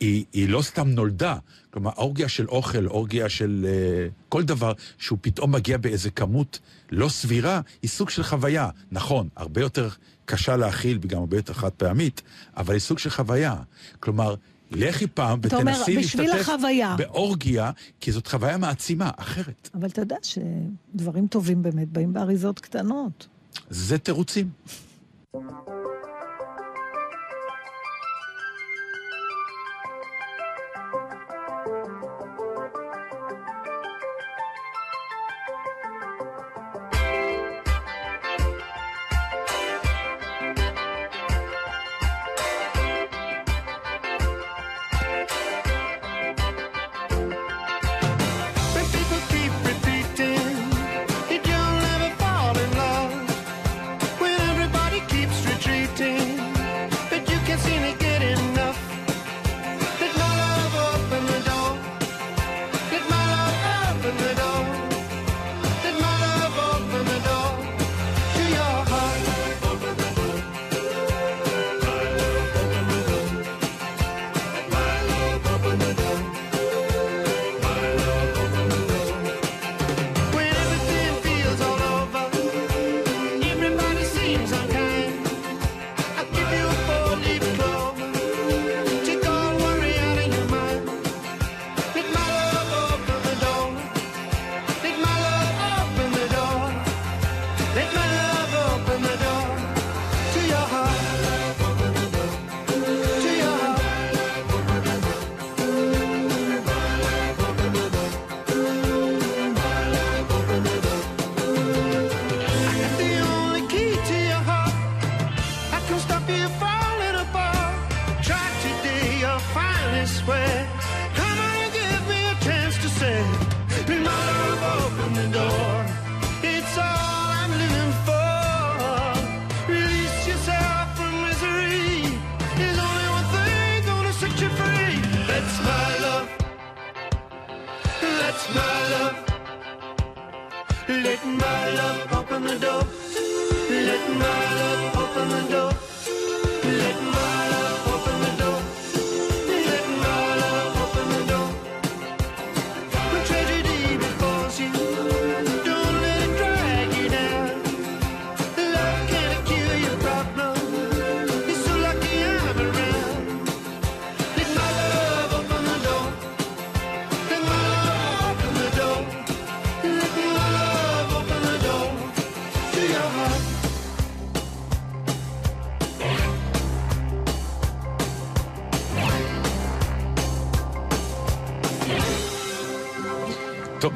היא, 0.00 0.24
היא 0.32 0.48
לא 0.48 0.62
סתם 0.62 0.88
נולדה. 0.88 1.36
כלומר, 1.70 1.90
אורגיה 1.96 2.28
של 2.28 2.48
אוכל, 2.48 2.86
אורגיה 2.86 3.28
של 3.28 3.66
uh, 3.66 4.12
כל 4.28 4.42
דבר 4.42 4.72
שהוא 4.98 5.18
פתאום 5.20 5.52
מגיע 5.52 5.78
באיזה 5.78 6.10
כמות 6.10 6.58
לא 6.90 7.08
סבירה, 7.08 7.60
היא 7.82 7.90
סוג 7.90 8.10
של 8.10 8.22
חוויה. 8.22 8.68
נכון, 8.90 9.28
הרבה 9.36 9.60
יותר 9.60 9.88
קשה 10.24 10.56
להכיל 10.56 10.98
וגם 11.02 11.18
הרבה 11.18 11.36
יותר 11.36 11.52
חד 11.52 11.70
פעמית, 11.70 12.22
אבל 12.56 12.74
היא 12.74 12.80
סוג 12.80 12.98
של 12.98 13.10
חוויה. 13.10 13.54
כלומר, 14.00 14.34
לכי 14.70 15.06
פעם 15.06 15.38
ותנסי 15.42 15.96
להשתתף. 15.96 16.50
באורגיה, 16.96 17.70
כי 18.00 18.12
זאת 18.12 18.26
חוויה 18.26 18.56
מעצימה, 18.56 19.10
אחרת. 19.16 19.70
אבל 19.74 19.88
אתה 19.88 20.00
יודע 20.00 20.16
שדברים 20.22 21.26
טובים 21.26 21.62
באמת 21.62 21.88
באים 21.88 22.12
באריזות 22.12 22.60
קטנות. 22.60 23.26
זה 23.70 23.98
תירוצים. 23.98 24.48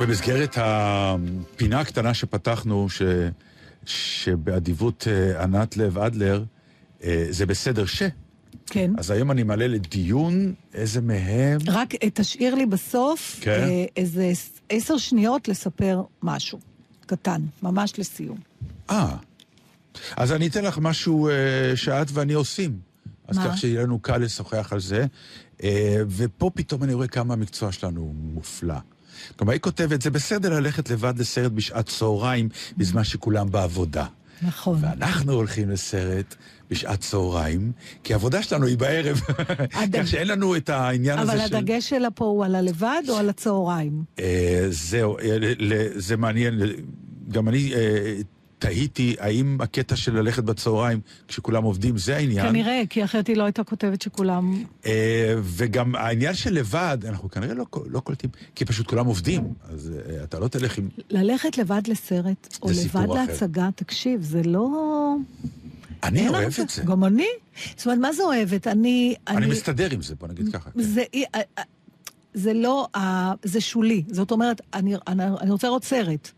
במסגרת 0.00 0.58
הפינה 0.60 1.80
הקטנה 1.80 2.14
שפתחנו, 2.14 2.88
ש... 2.88 3.02
שבאדיבות 3.86 5.08
אה, 5.10 5.42
ענת 5.42 5.76
לב 5.76 5.98
אדלר, 5.98 6.44
אה, 7.04 7.26
זה 7.30 7.46
בסדר 7.46 7.86
ש... 7.86 8.02
כן. 8.66 8.90
אז 8.98 9.10
היום 9.10 9.30
אני 9.30 9.42
מעלה 9.42 9.66
לדיון 9.66 10.54
איזה 10.74 11.00
מהם... 11.00 11.58
רק 11.66 11.94
אה, 11.94 12.10
תשאיר 12.14 12.54
לי 12.54 12.66
בסוף 12.66 13.38
כן. 13.40 13.68
איזה 13.96 14.32
עשר 14.68 14.96
שניות 14.96 15.48
לספר 15.48 16.02
משהו 16.22 16.58
קטן, 17.06 17.40
ממש 17.62 17.98
לסיום. 17.98 18.38
אה, 18.90 19.16
אז 20.16 20.32
אני 20.32 20.46
אתן 20.46 20.64
לך 20.64 20.78
משהו 20.78 21.28
אה, 21.28 21.32
שאת 21.76 22.06
ואני 22.12 22.32
עושים. 22.32 22.78
אז 23.28 23.38
מה? 23.38 23.48
כך 23.48 23.58
שיהיה 23.58 23.82
לנו 23.82 23.98
קל 23.98 24.18
לשוחח 24.18 24.72
על 24.72 24.80
זה. 24.80 25.06
אה, 25.62 25.96
ופה 26.08 26.50
פתאום 26.54 26.84
אני 26.84 26.94
רואה 26.94 27.08
כמה 27.08 27.34
המקצוע 27.34 27.72
שלנו 27.72 28.12
מופלא. 28.34 28.74
כלומר, 29.36 29.52
היא 29.52 29.60
כותבת, 29.60 30.02
זה 30.02 30.10
בסדר 30.10 30.60
ללכת 30.60 30.90
לבד 30.90 31.18
לסרט 31.18 31.52
בשעת 31.52 31.86
צהריים, 31.86 32.48
בזמן 32.76 33.04
שכולם 33.04 33.50
בעבודה. 33.50 34.06
נכון. 34.42 34.78
ואנחנו 34.80 35.32
הולכים 35.32 35.70
לסרט 35.70 36.34
בשעת 36.70 37.00
צהריים, 37.00 37.72
כי 38.04 38.12
העבודה 38.12 38.42
שלנו 38.42 38.66
היא 38.66 38.78
בערב. 38.78 39.20
כך 39.92 40.06
שאין 40.06 40.28
לנו 40.28 40.56
את 40.56 40.68
העניין 40.68 41.18
הזה 41.18 41.32
אבל 41.32 41.48
של... 41.48 41.56
הדגש 41.56 41.88
שלה 41.88 42.10
פה 42.10 42.24
הוא 42.24 42.44
על 42.44 42.54
הלבד 42.54 43.02
או 43.08 43.16
על 43.16 43.28
הצהריים? 43.28 44.04
אה, 44.20 44.66
זהו, 44.70 45.18
אה, 45.18 45.36
זה 45.94 46.16
מעניין. 46.16 46.60
גם 47.28 47.48
אני 47.48 47.74
אה, 47.74 48.14
תהיתי 48.60 49.16
האם 49.18 49.58
הקטע 49.60 49.96
של 49.96 50.18
ללכת 50.18 50.44
בצהריים 50.44 51.00
כשכולם 51.28 51.64
עובדים 51.64 51.98
זה 51.98 52.16
העניין. 52.16 52.48
כנראה, 52.48 52.82
כי 52.90 53.04
אחרת 53.04 53.26
היא 53.26 53.36
לא 53.36 53.44
הייתה 53.44 53.64
כותבת 53.64 54.02
שכולם... 54.02 54.64
אה, 54.86 55.34
וגם 55.42 55.94
העניין 55.94 56.34
של 56.34 56.52
לבד, 56.52 56.98
אנחנו 57.08 57.30
כנראה 57.30 57.54
לא, 57.54 57.66
לא 57.86 58.00
קולטים, 58.00 58.30
כי 58.54 58.64
פשוט 58.64 58.86
כולם 58.86 59.06
עובדים, 59.06 59.54
אז 59.68 59.92
אה, 60.08 60.24
אתה 60.24 60.38
לא 60.38 60.48
תלך 60.48 60.78
עם... 60.78 60.88
ללכת 61.10 61.58
לבד 61.58 61.82
לסרט, 61.86 62.58
או 62.62 62.72
זה 62.72 62.84
לבד 62.84 63.04
אחר. 63.04 63.14
להצגה, 63.14 63.68
תקשיב, 63.76 64.22
זה 64.22 64.42
לא... 64.42 64.68
אני 66.02 66.28
אוהב. 66.28 66.52
את 66.62 66.70
זה. 66.70 66.82
גם 66.82 67.04
אני. 67.04 67.26
זאת 67.76 67.86
אומרת, 67.86 67.98
מה 67.98 68.12
זה 68.12 68.22
אוהבת? 68.22 68.66
אני... 68.66 69.14
אני 69.28 69.46
מסתדר 69.46 69.88
עם 69.90 70.02
זה, 70.02 70.14
בוא 70.14 70.28
נגיד 70.28 70.52
ככה. 70.52 70.70
כן. 70.70 70.82
זה, 70.82 71.04
אה, 71.14 71.40
אה, 71.58 71.62
זה 72.34 72.52
לא, 72.54 72.86
זה 73.42 73.60
שולי. 73.60 74.02
זאת 74.08 74.30
אומרת, 74.30 74.60
אני, 74.74 74.94
אני, 75.06 75.24
אני 75.40 75.50
רוצה 75.50 75.66
לראות 75.66 75.84
סרט. 75.84 76.30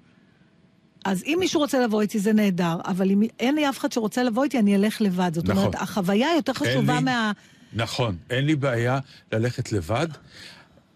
אז 1.05 1.23
אם 1.27 1.37
מישהו 1.41 1.61
רוצה 1.61 1.81
לבוא 1.85 2.01
איתי 2.03 2.19
זה 2.19 2.33
נהדר, 2.33 2.77
אבל 2.85 3.11
אם 3.11 3.23
אין 3.41 3.55
לי 3.55 3.69
אף 3.69 3.79
אחד 3.79 3.93
שרוצה 3.93 4.23
לבוא 4.23 4.45
איתי, 4.45 4.59
אני 4.59 4.77
אלך 4.77 5.01
לבד. 5.01 5.31
זאת 5.35 5.45
נכון. 5.45 5.57
אומרת, 5.59 5.75
החוויה 5.75 6.29
יותר 6.37 6.53
חשובה 6.53 6.95
לי- 6.95 7.01
מה... 7.01 7.33
נכון, 7.75 8.17
אין 8.31 8.45
לי 8.47 8.57
בעיה 8.57 8.99
ללכת 9.33 9.73
לבד. 9.73 10.09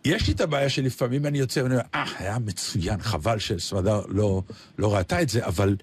יש 0.05 0.27
לי 0.29 0.33
את 0.35 0.41
הבעיה 0.41 0.69
שלפעמים 0.69 1.27
אני 1.27 1.39
יוצא 1.39 1.61
ואני 1.61 1.75
אומר, 1.75 1.85
אה, 1.95 2.05
היה 2.19 2.39
מצוין, 2.39 3.01
חבל 3.03 3.39
שסמדר 3.39 4.03
לא, 4.09 4.43
לא 4.79 4.95
ראתה 4.95 5.23
את 5.23 5.29
זה, 5.29 5.47
אבל 5.47 5.77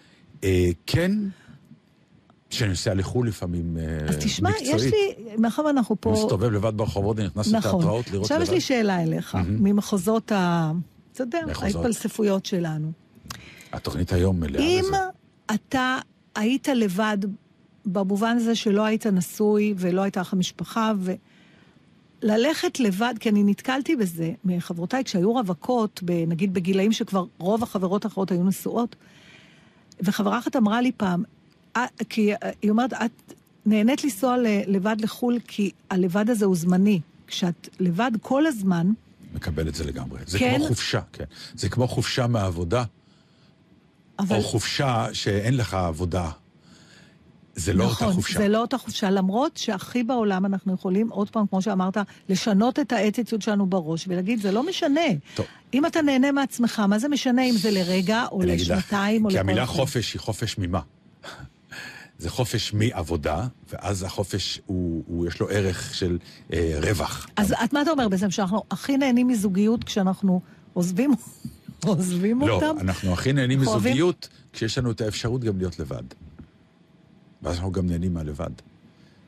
אה, 0.43 0.69
כן, 0.85 1.11
כשאני 2.49 2.69
נוסע 2.69 2.93
לחו"ל 2.93 3.27
לפעמים 3.27 3.77
אה, 3.77 4.05
אז 4.09 4.15
תשמע, 4.17 4.49
מקצועית. 4.49 4.75
יש 4.75 4.83
לי, 4.83 5.35
מאחר 5.37 5.61
ואנחנו 5.65 5.95
פה... 6.01 6.11
מסתובב 6.11 6.51
לבד 6.51 6.77
ברחובות, 6.77 7.19
אני 7.19 7.27
נכנס 7.27 7.47
נכון. 7.47 7.57
לתיאטראות 7.79 8.11
לראות 8.11 8.23
עכשיו 8.25 8.37
לבד. 8.37 8.47
יש 8.47 8.53
לי 8.53 8.61
שאלה 8.61 9.03
אליך, 9.03 9.37
ממחוזות 9.49 10.31
ה... 10.31 10.71
אתה 11.13 11.23
יודע. 11.23 11.39
ההתפלספויות 11.61 12.45
שלנו. 12.45 12.91
התוכנית 13.73 14.13
היום 14.13 14.39
מלאה 14.39 14.61
אם 14.61 14.81
בזה. 14.87 14.97
אתה 15.53 15.97
היית 16.35 16.67
לבד, 16.67 17.17
במובן 17.85 18.37
הזה 18.37 18.55
שלא 18.55 18.85
היית 18.85 19.07
נשוי 19.07 19.73
ולא 19.77 20.01
הייתה 20.01 20.21
לך 20.21 20.33
משפחה, 20.33 20.91
וללכת 22.23 22.79
לבד, 22.79 23.13
כי 23.19 23.29
אני 23.29 23.43
נתקלתי 23.43 23.95
בזה 23.95 24.31
מחברותיי, 24.45 25.03
כשהיו 25.03 25.33
רווקות, 25.33 26.03
נגיד 26.27 26.53
בגילאים 26.53 26.91
שכבר 26.91 27.25
רוב 27.37 27.63
החברות 27.63 28.05
האחרות 28.05 28.31
היו 28.31 28.43
נשואות, 28.43 28.95
וחברה 30.01 30.39
אחת 30.39 30.55
אמרה 30.55 30.81
לי 30.81 30.91
פעם, 30.97 31.23
"אה, 31.75 31.85
כי 32.09 32.31
היא 32.61 32.71
אומרת, 32.71 32.93
את 32.93 33.33
נהנית 33.65 34.03
לנסוע 34.03 34.35
לבד 34.67 34.95
לחו"ל, 34.99 35.39
כי 35.47 35.71
הלבד 35.89 36.29
הזה 36.29 36.45
הוא 36.45 36.55
זמני. 36.55 36.99
כשאת 37.27 37.69
לבד 37.79 38.11
כל 38.21 38.45
הזמן, 38.45 38.91
מקבל 39.35 39.67
את 39.67 39.75
זה 39.75 39.83
לגמרי. 39.83 40.19
זה 40.27 40.39
כן. 40.39 40.55
כמו 40.57 40.67
חופשה, 40.67 40.99
כן. 41.13 41.23
זה 41.55 41.69
כמו 41.69 41.87
חופשה 41.87 42.27
מהעבודה, 42.27 42.83
אבל... 44.19 44.35
או 44.35 44.41
חופשה 44.41 45.07
שאין 45.13 45.57
לך 45.57 45.73
עבודה. 45.73 46.29
זה 47.55 47.73
לא 47.73 47.85
נכון, 47.85 48.07
אותה 48.07 48.15
חופשה. 48.15 48.39
זה 48.39 48.47
לא 48.47 48.61
אותה 48.61 48.77
חופשה, 48.77 49.09
למרות 49.09 49.57
שהכי 49.57 50.03
בעולם 50.03 50.45
אנחנו 50.45 50.73
יכולים, 50.73 51.09
עוד 51.09 51.29
פעם, 51.29 51.47
כמו 51.47 51.61
שאמרת, 51.61 51.97
לשנות 52.29 52.79
את 52.79 52.91
האטיטיוד 52.91 53.41
שלנו 53.41 53.65
בראש 53.65 54.05
ולהגיד, 54.07 54.41
זה 54.41 54.51
לא 54.51 54.63
משנה. 54.63 55.01
טוב. 55.35 55.45
אם 55.73 55.85
אתה 55.85 56.01
נהנה 56.01 56.31
מעצמך, 56.31 56.79
מה 56.79 56.99
זה 56.99 57.07
משנה 57.07 57.43
אם 57.43 57.55
זה 57.55 57.71
לרגע, 57.71 58.25
או 58.31 58.41
לשנתיים, 58.41 59.25
או 59.25 59.29
כי 59.29 59.35
לכל 59.35 59.41
המילה 59.43 59.65
זה? 59.65 59.71
חופש 59.71 60.13
היא 60.13 60.19
חופש 60.19 60.57
ממה? 60.57 60.79
זה 62.19 62.29
חופש 62.29 62.73
מעבודה, 62.73 63.47
ואז 63.71 64.03
החופש, 64.03 64.61
הוא, 64.65 65.03
הוא 65.07 65.27
יש 65.27 65.39
לו 65.39 65.49
ערך 65.49 65.95
של 65.95 66.17
אה, 66.53 66.77
רווח. 66.81 67.27
אז 67.35 67.53
את 67.63 67.73
מה 67.73 67.81
אתה 67.81 67.91
אומר 67.91 68.07
בעצם, 68.07 68.31
שאנחנו 68.31 68.63
הכי 68.71 68.97
נהנים 68.97 69.27
מזוגיות 69.27 69.83
כשאנחנו 69.83 70.41
עוזבים, 70.73 71.13
עוזבים 71.91 72.41
לא, 72.41 72.53
אותם? 72.53 72.79
אנחנו 72.79 73.13
הכי 73.13 73.33
נהנים 73.33 73.61
מזוגיות 73.61 74.29
כשיש 74.53 74.77
לנו 74.77 74.91
את 74.91 75.01
האפשרות 75.01 75.43
גם 75.43 75.57
להיות 75.57 75.79
לבד. 75.79 76.03
ואז 77.41 77.55
אנחנו 77.55 77.71
גם 77.71 77.87
נהנים 77.87 78.13
מהלבד. 78.13 78.49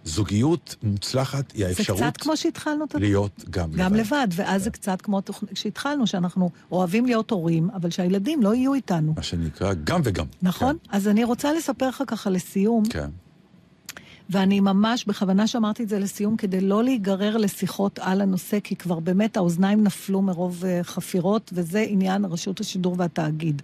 זוגיות 0.06 0.76
מוצלחת 0.84 1.52
היא 1.52 1.64
זה 1.64 1.70
האפשרות 1.70 2.00
קצת 2.00 2.18
כמו 2.18 2.38
שהתחלנו 2.38 2.86
את 2.86 2.96
להיות 2.96 3.44
גם 3.50 3.70
לבד. 3.70 3.80
גם 3.80 3.94
לבד, 3.94 4.28
ואז 4.32 4.64
זה 4.64 4.70
קצת 4.70 5.02
כמו 5.02 5.22
שהתחלנו, 5.54 6.08
שאנחנו 6.08 6.50
אוהבים 6.72 7.06
להיות 7.06 7.32
הורים, 7.32 7.70
אבל 7.70 7.90
שהילדים 7.90 8.44
לא 8.44 8.56
יהיו 8.56 8.74
איתנו. 8.74 9.14
מה 9.16 9.24
שנקרא 9.24 9.74
גם 9.84 10.02
וגם. 10.04 10.26
נכון? 10.42 10.78
אז 10.90 11.08
אני 11.08 11.24
רוצה 11.24 11.54
לספר 11.54 11.90
לך 11.90 12.04
ככה 12.08 12.30
לסיום, 12.30 12.84
כן. 12.90 13.10
ואני 14.30 14.60
ממש, 14.60 15.06
בכוונה 15.06 15.48
שאמרתי 15.48 15.84
את 15.84 15.90
זה 15.90 16.00
לסיום, 16.00 16.38
כדי 16.38 16.62
לא 16.62 16.84
להיגרר 16.84 17.38
לשיחות 17.38 18.00
על 18.02 18.22
הנושא, 18.22 18.60
כי 18.60 18.76
כבר 18.76 19.00
באמת 19.00 19.38
האוזניים 19.38 19.84
נפלו 19.84 20.22
מרוב 20.22 20.66
אה, 20.66 20.80
חפירות, 20.84 21.52
וזה 21.54 21.86
עניין 21.88 22.26
רשות 22.26 22.60
השידור 22.60 22.96
והתאגיד. 22.98 23.62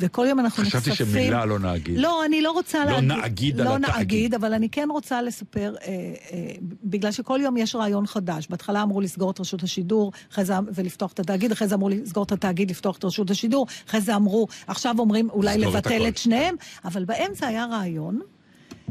וכל 0.00 0.26
יום 0.28 0.40
אנחנו 0.40 0.62
נחשפים... 0.62 0.80
חשבתי 0.80 0.96
שמילה 0.96 1.44
לא 1.44 1.58
נגיד. 1.58 1.98
לא, 1.98 2.24
אני 2.24 2.42
לא 2.42 2.52
רוצה 2.52 2.84
לא 2.84 2.90
להגיד. 2.90 3.24
נגיד 3.24 3.60
על 3.60 3.66
לא 3.66 3.76
התאגיד. 3.76 4.00
נגיד, 4.00 4.34
אבל 4.34 4.52
אני 4.52 4.68
כן 4.68 4.88
רוצה 4.90 5.22
לספר, 5.22 5.74
אה, 5.82 5.88
אה, 6.32 6.50
בגלל 6.84 7.12
שכל 7.12 7.40
יום 7.42 7.56
יש 7.56 7.74
רעיון 7.74 8.06
חדש. 8.06 8.46
בהתחלה 8.50 8.82
אמרו 8.82 9.00
לסגור 9.00 9.30
את 9.30 9.40
רשות 9.40 9.62
השידור, 9.62 10.12
אחרי 10.32 10.44
זה 10.44 10.54
ולפתוח 10.74 11.12
את 11.12 11.20
התאגיד, 11.20 11.52
אחרי 11.52 11.68
זה 11.68 11.74
אמרו 11.74 11.88
לסגור 11.88 12.24
את 12.24 12.32
התאגיד, 12.32 12.70
לפתוח 12.70 12.96
את 12.96 13.04
רשות 13.04 13.30
השידור, 13.30 13.66
אחרי 13.88 14.00
זה 14.00 14.16
אמרו, 14.16 14.46
עכשיו 14.66 14.94
אומרים 14.98 15.30
אולי 15.30 15.54
את 15.54 15.60
לבטל 15.60 15.94
הכל. 15.94 16.08
את 16.08 16.16
שניהם, 16.16 16.54
אבל 16.84 17.04
באמצע 17.04 17.46
היה 17.46 17.66
רעיון 17.66 18.20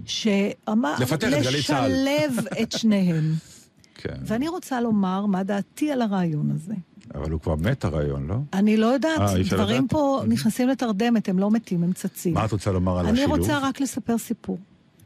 שאמר 0.06 0.96
לפטר 1.00 1.38
את 1.40 1.44
גלי 1.44 1.64
צה"ל. 1.64 1.92
לשלב 1.92 2.46
את 2.62 2.72
שניהם. 2.72 3.34
כן. 4.02 4.16
ואני 4.26 4.48
רוצה 4.48 4.82
לומר 4.82 5.26
מה 5.26 5.44
דעתי 5.44 5.92
על 5.92 6.02
הרעיון 6.02 6.52
הזה. 6.52 6.74
אבל 7.16 7.32
הוא 7.32 7.42
כבר 7.42 7.56
מת 7.56 7.86
הרעיון, 7.86 8.28
לא? 8.28 8.36
אני 8.54 8.78
לא 8.78 8.86
יודעת, 8.88 9.20
אה, 9.20 9.36
אי 9.36 9.42
אפשר 9.42 9.56
דברים 9.58 9.78
לדעת? 9.78 9.90
פה 9.92 10.22
נכנסים 10.28 10.70
לתרדמת, 10.70 11.30
הם 11.30 11.40
לא 11.40 11.52
מתים, 11.52 11.84
הם 11.84 11.94
צצים. 11.94 12.34
מה 12.34 12.46
את 12.46 12.52
רוצה 12.52 12.72
לומר 12.72 13.00
על 13.00 13.06
אני 13.06 13.20
השילוב? 13.20 13.40
רוצה 13.40 13.60
רק 13.60 13.82
לספר 13.82 14.18
סיפור. 14.18 14.58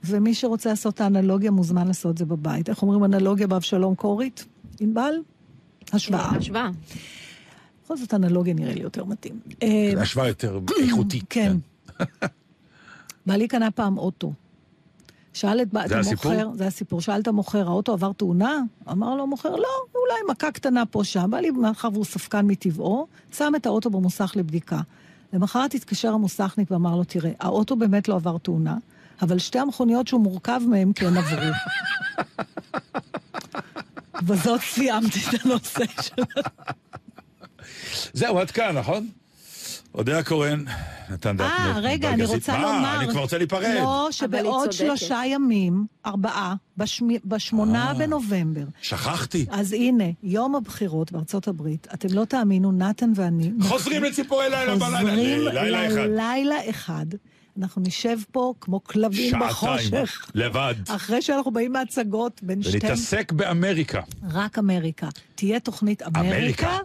ומי 0.03 0.33
שרוצה 0.33 0.69
לעשות 0.69 0.93
את 0.93 1.01
האנלוגיה 1.01 1.51
מוזמן 1.51 1.87
לעשות 1.87 2.11
את 2.11 2.17
זה 2.17 2.25
בבית. 2.25 2.69
איך 2.69 2.81
אומרים 2.81 3.03
אנלוגיה 3.03 3.47
באבשלום 3.47 3.95
קורית? 3.95 4.45
ענבל? 4.79 5.13
השוואה. 5.93 6.29
השוואה. 6.37 6.69
בכל 7.83 7.97
זאת 7.97 8.13
אנלוגיה 8.13 8.53
נראה 8.53 8.73
לי 8.73 8.81
יותר 8.81 9.05
מתאים. 9.05 9.39
אה, 9.63 9.91
השוואה 9.97 10.27
יותר 10.27 10.59
איכותית. 10.83 11.23
כן. 11.29 11.57
בעלי 13.25 13.47
קנה 13.47 13.71
פעם 13.71 13.97
אוטו. 13.97 14.33
שאל 15.33 15.61
את 15.61 15.67
זה 15.87 15.99
הסיפור? 15.99 16.33
זה 16.53 16.67
הסיפור, 16.67 17.01
שאל 17.01 17.21
את 17.21 17.27
המוכר, 17.27 17.67
האוטו 17.67 17.93
עבר 17.93 18.11
תאונה? 18.11 18.59
אמר 18.91 19.15
לו 19.15 19.23
המוכר, 19.23 19.49
לא, 19.49 19.69
אולי 19.95 20.31
מכה 20.31 20.51
קטנה 20.51 20.85
פה 20.85 21.03
שם. 21.03 21.31
בעלי, 21.31 21.51
מאחר 21.51 21.89
והוא 21.93 22.05
ספקן 22.05 22.45
מטבעו, 22.45 23.07
שם 23.37 23.53
את 23.55 23.65
האוטו 23.65 23.89
במוסך 23.89 24.31
לבדיקה. 24.35 24.79
למחרת 25.33 25.73
התקשר 25.73 26.13
המוסכניק 26.13 26.71
ואמר 26.71 26.95
לו, 26.95 27.03
תראה, 27.03 27.31
האוטו 27.39 27.75
באמת 27.75 28.07
לא 28.07 28.15
עבר 28.15 28.37
תאונה, 28.37 28.77
אבל 29.21 29.39
שתי 29.39 29.59
המכוניות 29.59 30.07
שהוא 30.07 30.21
מורכב 30.21 30.61
מהן 30.67 30.91
כן 30.95 31.17
עברו. 31.17 31.51
בזאת 34.27 34.61
סיימתי 34.61 35.19
את 35.29 35.45
הנושא 35.45 35.85
של... 36.01 36.23
זהו, 38.13 38.39
עד 38.39 38.51
כאן, 38.51 38.77
נכון? 38.77 39.07
אודיה 39.95 40.23
קורן, 40.23 40.63
נתן 41.09 41.35
דטנר. 41.37 41.45
אה, 41.47 41.79
רגע, 41.79 42.09
אני 42.13 42.25
רוצה 42.25 42.57
לומר... 42.57 42.71
מה, 42.81 43.01
אני 43.01 43.09
כבר 43.11 43.19
רוצה 43.21 43.37
להיפרד. 43.37 43.63
לא, 43.75 44.07
שבעוד. 44.11 44.71
שלושה 44.71 45.21
ימים, 45.25 45.85
ארבעה, 46.05 46.55
בשמי- 46.77 47.19
בשמונה 47.25 47.87
אה. 47.87 47.93
בנובמבר. 47.93 48.63
שכחתי. 48.81 49.45
אז 49.49 49.73
הנה, 49.73 50.03
יום 50.23 50.55
הבחירות 50.55 51.11
בארצות 51.11 51.47
הברית, 51.47 51.87
אתם 51.93 52.07
לא 52.11 52.25
תאמינו, 52.25 52.71
נתן 52.71 53.11
ואני... 53.15 53.51
חוזרים 53.61 54.03
לציפורי 54.03 54.49
לילה 54.49 54.75
בלילה. 54.75 54.99
חוזרים. 54.99 55.41
ללילה 56.11 56.69
אחד. 56.69 57.05
אנחנו 57.59 57.81
נשב 57.81 58.17
פה 58.31 58.53
כמו 58.61 58.83
כלבים 58.83 59.29
שעתיים. 59.31 59.49
בחושך. 59.49 60.31
לבד. 60.35 60.75
אחרי 60.89 61.21
שאנחנו 61.21 61.51
באים 61.51 61.71
מהצגות 61.73 62.39
בין 62.43 62.63
שתי... 62.63 62.71
ונתעסק 62.73 63.31
באמריקה. 63.31 64.01
רק 64.31 64.59
אמריקה. 64.59 65.07
תהיה 65.35 65.59
תוכנית 65.59 66.01
אמריקה. 66.01 66.29
אמריקה. 66.37 66.77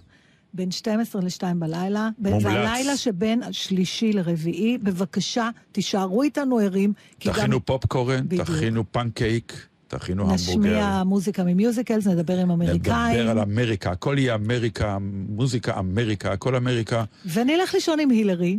בין 0.54 0.70
12 0.70 1.22
ל-2 1.22 1.54
בלילה. 1.58 2.08
מומלץ. 2.18 2.42
זה 2.42 2.50
הלילה 2.50 2.96
שבין 2.96 3.42
השלישי 3.42 4.12
לרביעי. 4.12 4.78
בבקשה, 4.78 5.50
תישארו 5.72 6.22
איתנו 6.22 6.58
ערים. 6.58 6.92
כי 7.20 7.28
גם 7.28 7.34
תכינו 7.34 7.64
פופקורן, 7.64 8.24
בדיוק. 8.24 8.42
תכינו 8.42 8.84
פנקייק, 8.92 9.66
תכינו 9.88 10.22
המבורגר. 10.22 10.40
נשמיע 10.60 11.02
מוזיקה 11.06 11.44
ממיוזיקלס, 11.44 12.06
נדבר 12.06 12.38
עם 12.38 12.50
אמריקאים. 12.50 13.16
נדבר 13.16 13.30
על 13.30 13.38
אמריקה, 13.38 13.90
הכל 13.90 14.16
יהיה 14.18 14.34
אמריקה, 14.34 14.98
מוזיקה 15.28 15.78
אמריקה, 15.78 16.32
הכל 16.32 16.56
אמריקה. 16.56 17.04
ונלך 17.32 17.74
לישון 17.74 18.00
עם 18.00 18.10
הילרי. 18.10 18.58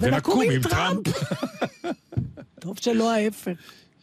ונקום 0.00 0.40
עם 0.52 0.62
טראמפ. 0.62 1.06
טוב 2.60 2.76
שלא 2.80 3.12
ההפך. 3.12 3.52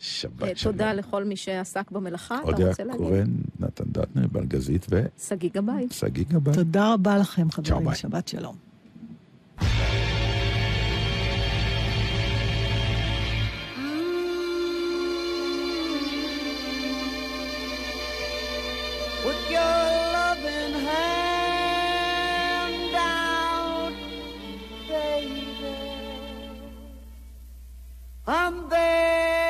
שבת 0.06 0.44
אה, 0.44 0.56
שלום. 0.56 0.74
תודה 0.74 0.94
לכל 0.94 1.24
מי 1.24 1.36
שעסק 1.36 1.92
במלאכה. 1.92 2.40
אתה 2.40 2.48
אודיה 2.48 2.68
רוצה 2.68 2.84
להגיד? 2.84 3.02
קורן, 3.02 3.28
נתן 3.60 3.84
דטנר, 3.88 4.28
בלגזית 4.32 4.88
שגיא 5.28 5.50
גבאי. 5.54 5.88
ושגיא 5.90 6.24
גבאי. 6.30 6.54
תודה 6.54 6.94
רבה 6.94 7.18
לכם, 7.18 7.52
חברים. 7.52 7.96
שבת 7.96 8.28
שלום. 8.28 8.56
I'm 28.28 28.68
begging. 28.70 29.45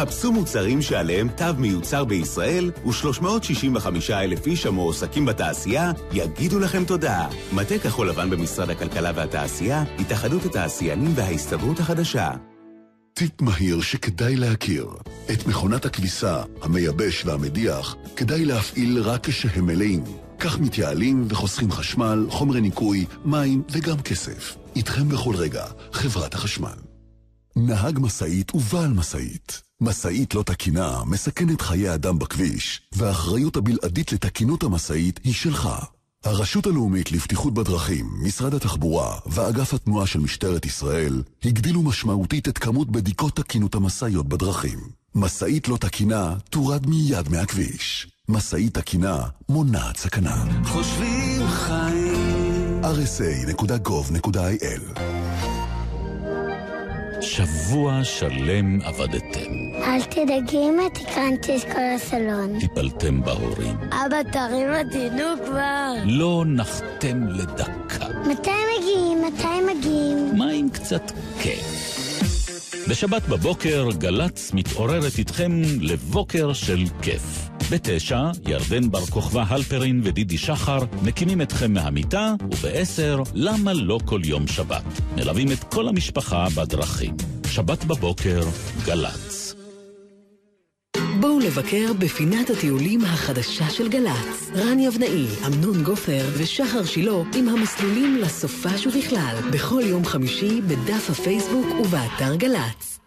חפשו 0.00 0.32
מוצרים 0.32 0.82
שעליהם 0.82 1.28
תו 1.28 1.44
מיוצר 1.58 2.04
בישראל 2.04 2.70
ו-365 2.86 4.12
אלף 4.12 4.46
איש 4.46 4.66
המועסקים 4.66 5.26
בתעשייה 5.26 5.92
יגידו 6.12 6.58
לכם 6.58 6.84
תודה. 6.84 7.28
מטה 7.52 7.78
כחול 7.78 8.08
לבן 8.08 8.30
במשרד 8.30 8.70
הכלכלה 8.70 9.12
והתעשייה, 9.14 9.84
התאחדות 9.98 10.44
התעשיינים 10.44 11.12
וההסתדרות 11.14 11.80
החדשה. 11.80 12.30
טיפ 13.14 13.42
מהיר 13.42 13.80
שכדאי 13.80 14.36
להכיר. 14.36 14.86
את 15.32 15.46
מכונת 15.46 15.84
הכביסה, 15.84 16.42
המייבש 16.62 17.24
והמדיח 17.24 17.96
כדאי 18.16 18.44
להפעיל 18.44 19.02
רק 19.02 19.26
כשהם 19.26 19.66
מלאים. 19.66 20.04
כך 20.38 20.58
מתייעלים 20.60 21.26
וחוסכים 21.28 21.70
חשמל, 21.70 22.26
חומרי 22.28 22.60
ניקוי, 22.60 23.06
מים 23.24 23.62
וגם 23.70 24.00
כסף. 24.00 24.56
איתכם 24.76 25.08
בכל 25.08 25.34
רגע, 25.36 25.64
חברת 25.92 26.34
החשמל. 26.34 26.78
נהג 27.56 27.98
משאית 28.02 28.54
ובעל 28.54 28.92
משאית. 28.92 29.69
משאית 29.80 30.34
לא 30.34 30.42
תקינה 30.42 31.04
מסכנת 31.06 31.60
חיי 31.60 31.94
אדם 31.94 32.18
בכביש, 32.18 32.80
והאחריות 32.92 33.56
הבלעדית 33.56 34.12
לתקינות 34.12 34.62
המשאית 34.62 35.20
היא 35.24 35.34
שלך. 35.34 35.68
הרשות 36.24 36.66
הלאומית 36.66 37.12
לבטיחות 37.12 37.54
בדרכים, 37.54 38.10
משרד 38.22 38.54
התחבורה 38.54 39.18
ואגף 39.26 39.74
התנועה 39.74 40.06
של 40.06 40.20
משטרת 40.20 40.66
ישראל 40.66 41.22
הגדילו 41.44 41.82
משמעותית 41.82 42.48
את 42.48 42.58
כמות 42.58 42.90
בדיקות 42.90 43.36
תקינות 43.36 43.74
המשאיות 43.74 44.28
בדרכים. 44.28 44.78
משאית 45.14 45.68
לא 45.68 45.76
תקינה 45.76 46.34
תורד 46.50 46.86
מיד 46.86 47.28
מהכביש. 47.28 48.08
משאית 48.28 48.74
תקינה 48.74 49.22
מונעת 49.48 49.96
סכנה. 49.96 50.44
חושבים 50.64 51.48
חיים. 51.48 52.80
rsa.gov.il 52.82 54.40
שבוע 57.20 58.04
שלם 58.04 58.80
עבדתם. 58.82 59.52
אל 59.74 60.02
תדאגי 60.02 60.56
אמא, 60.56 60.82
תקרנתי 60.94 61.56
את 61.56 61.62
כל 61.62 61.80
הסלון. 61.96 62.60
טיפלתם 62.60 63.22
בהורים. 63.22 63.76
אבא, 63.76 64.22
תרים 64.32 64.68
אותי, 64.74 65.10
נו 65.10 65.44
כבר. 65.46 65.92
לא 66.06 66.44
נחתם 66.46 67.26
לדקה. 67.28 68.06
מתי 68.30 68.50
מגיעים? 68.78 69.18
מתי 69.22 69.74
מגיעים? 69.74 70.38
מה 70.38 70.50
עם 70.50 70.70
קצת 70.70 71.12
כיף? 71.42 71.90
בשבת 72.88 73.22
בבוקר 73.28 73.88
גל"צ 73.98 74.50
מתעוררת 74.54 75.18
איתכם 75.18 75.62
לבוקר 75.80 76.52
של 76.52 76.84
כיף. 77.02 77.49
בתשע, 77.70 78.30
ירדן 78.48 78.90
בר 78.90 79.06
כוכבא 79.06 79.44
הלפרין 79.48 80.00
ודידי 80.04 80.38
שחר 80.38 80.78
מקימים 81.02 81.42
אתכם 81.42 81.72
מהמיטה, 81.72 82.34
ובעשר, 82.42 83.22
למה 83.34 83.72
לא 83.72 83.98
כל 84.04 84.20
יום 84.24 84.46
שבת? 84.46 84.82
מלווים 85.16 85.52
את 85.52 85.64
כל 85.64 85.88
המשפחה 85.88 86.46
בדרכים. 86.56 87.16
שבת 87.46 87.84
בבוקר, 87.84 88.40
גל"צ. 88.84 89.54
בואו 91.20 91.38
לבקר 91.38 91.92
בפינת 91.98 92.50
הטיולים 92.50 93.04
החדשה 93.04 93.70
של 93.70 93.88
גל"צ. 93.88 94.50
רן 94.56 94.78
יבנאי, 94.78 95.26
אמנון 95.46 95.82
גופר 95.82 96.28
ושחר 96.38 96.84
שילה 96.84 97.12
עם 97.34 97.48
המסלולים 97.48 98.16
לסופש 98.16 98.86
ובכלל, 98.86 99.36
בכל 99.52 99.82
יום 99.84 100.04
חמישי 100.04 100.60
בדף 100.60 101.10
הפייסבוק 101.10 101.66
ובאתר 101.80 102.34
גל"צ. 102.34 102.99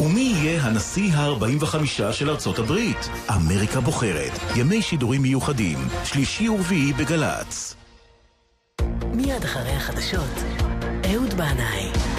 ומי 0.00 0.34
יהיה 0.36 0.62
הנשיא 0.62 1.12
ה-45 1.12 2.12
של 2.12 2.30
ארצות 2.30 2.58
הברית? 2.58 3.08
אמריקה 3.30 3.80
בוחרת, 3.80 4.32
ימי 4.56 4.82
שידורים 4.82 5.22
מיוחדים, 5.22 5.78
שלישי 6.04 6.48
ורביעי 6.48 6.92
בגל"צ. 6.92 7.74
מיד 9.14 9.44
אחרי 9.44 9.72
החדשות, 9.72 10.44
אהוד 11.12 11.34
בנאי. 11.34 12.11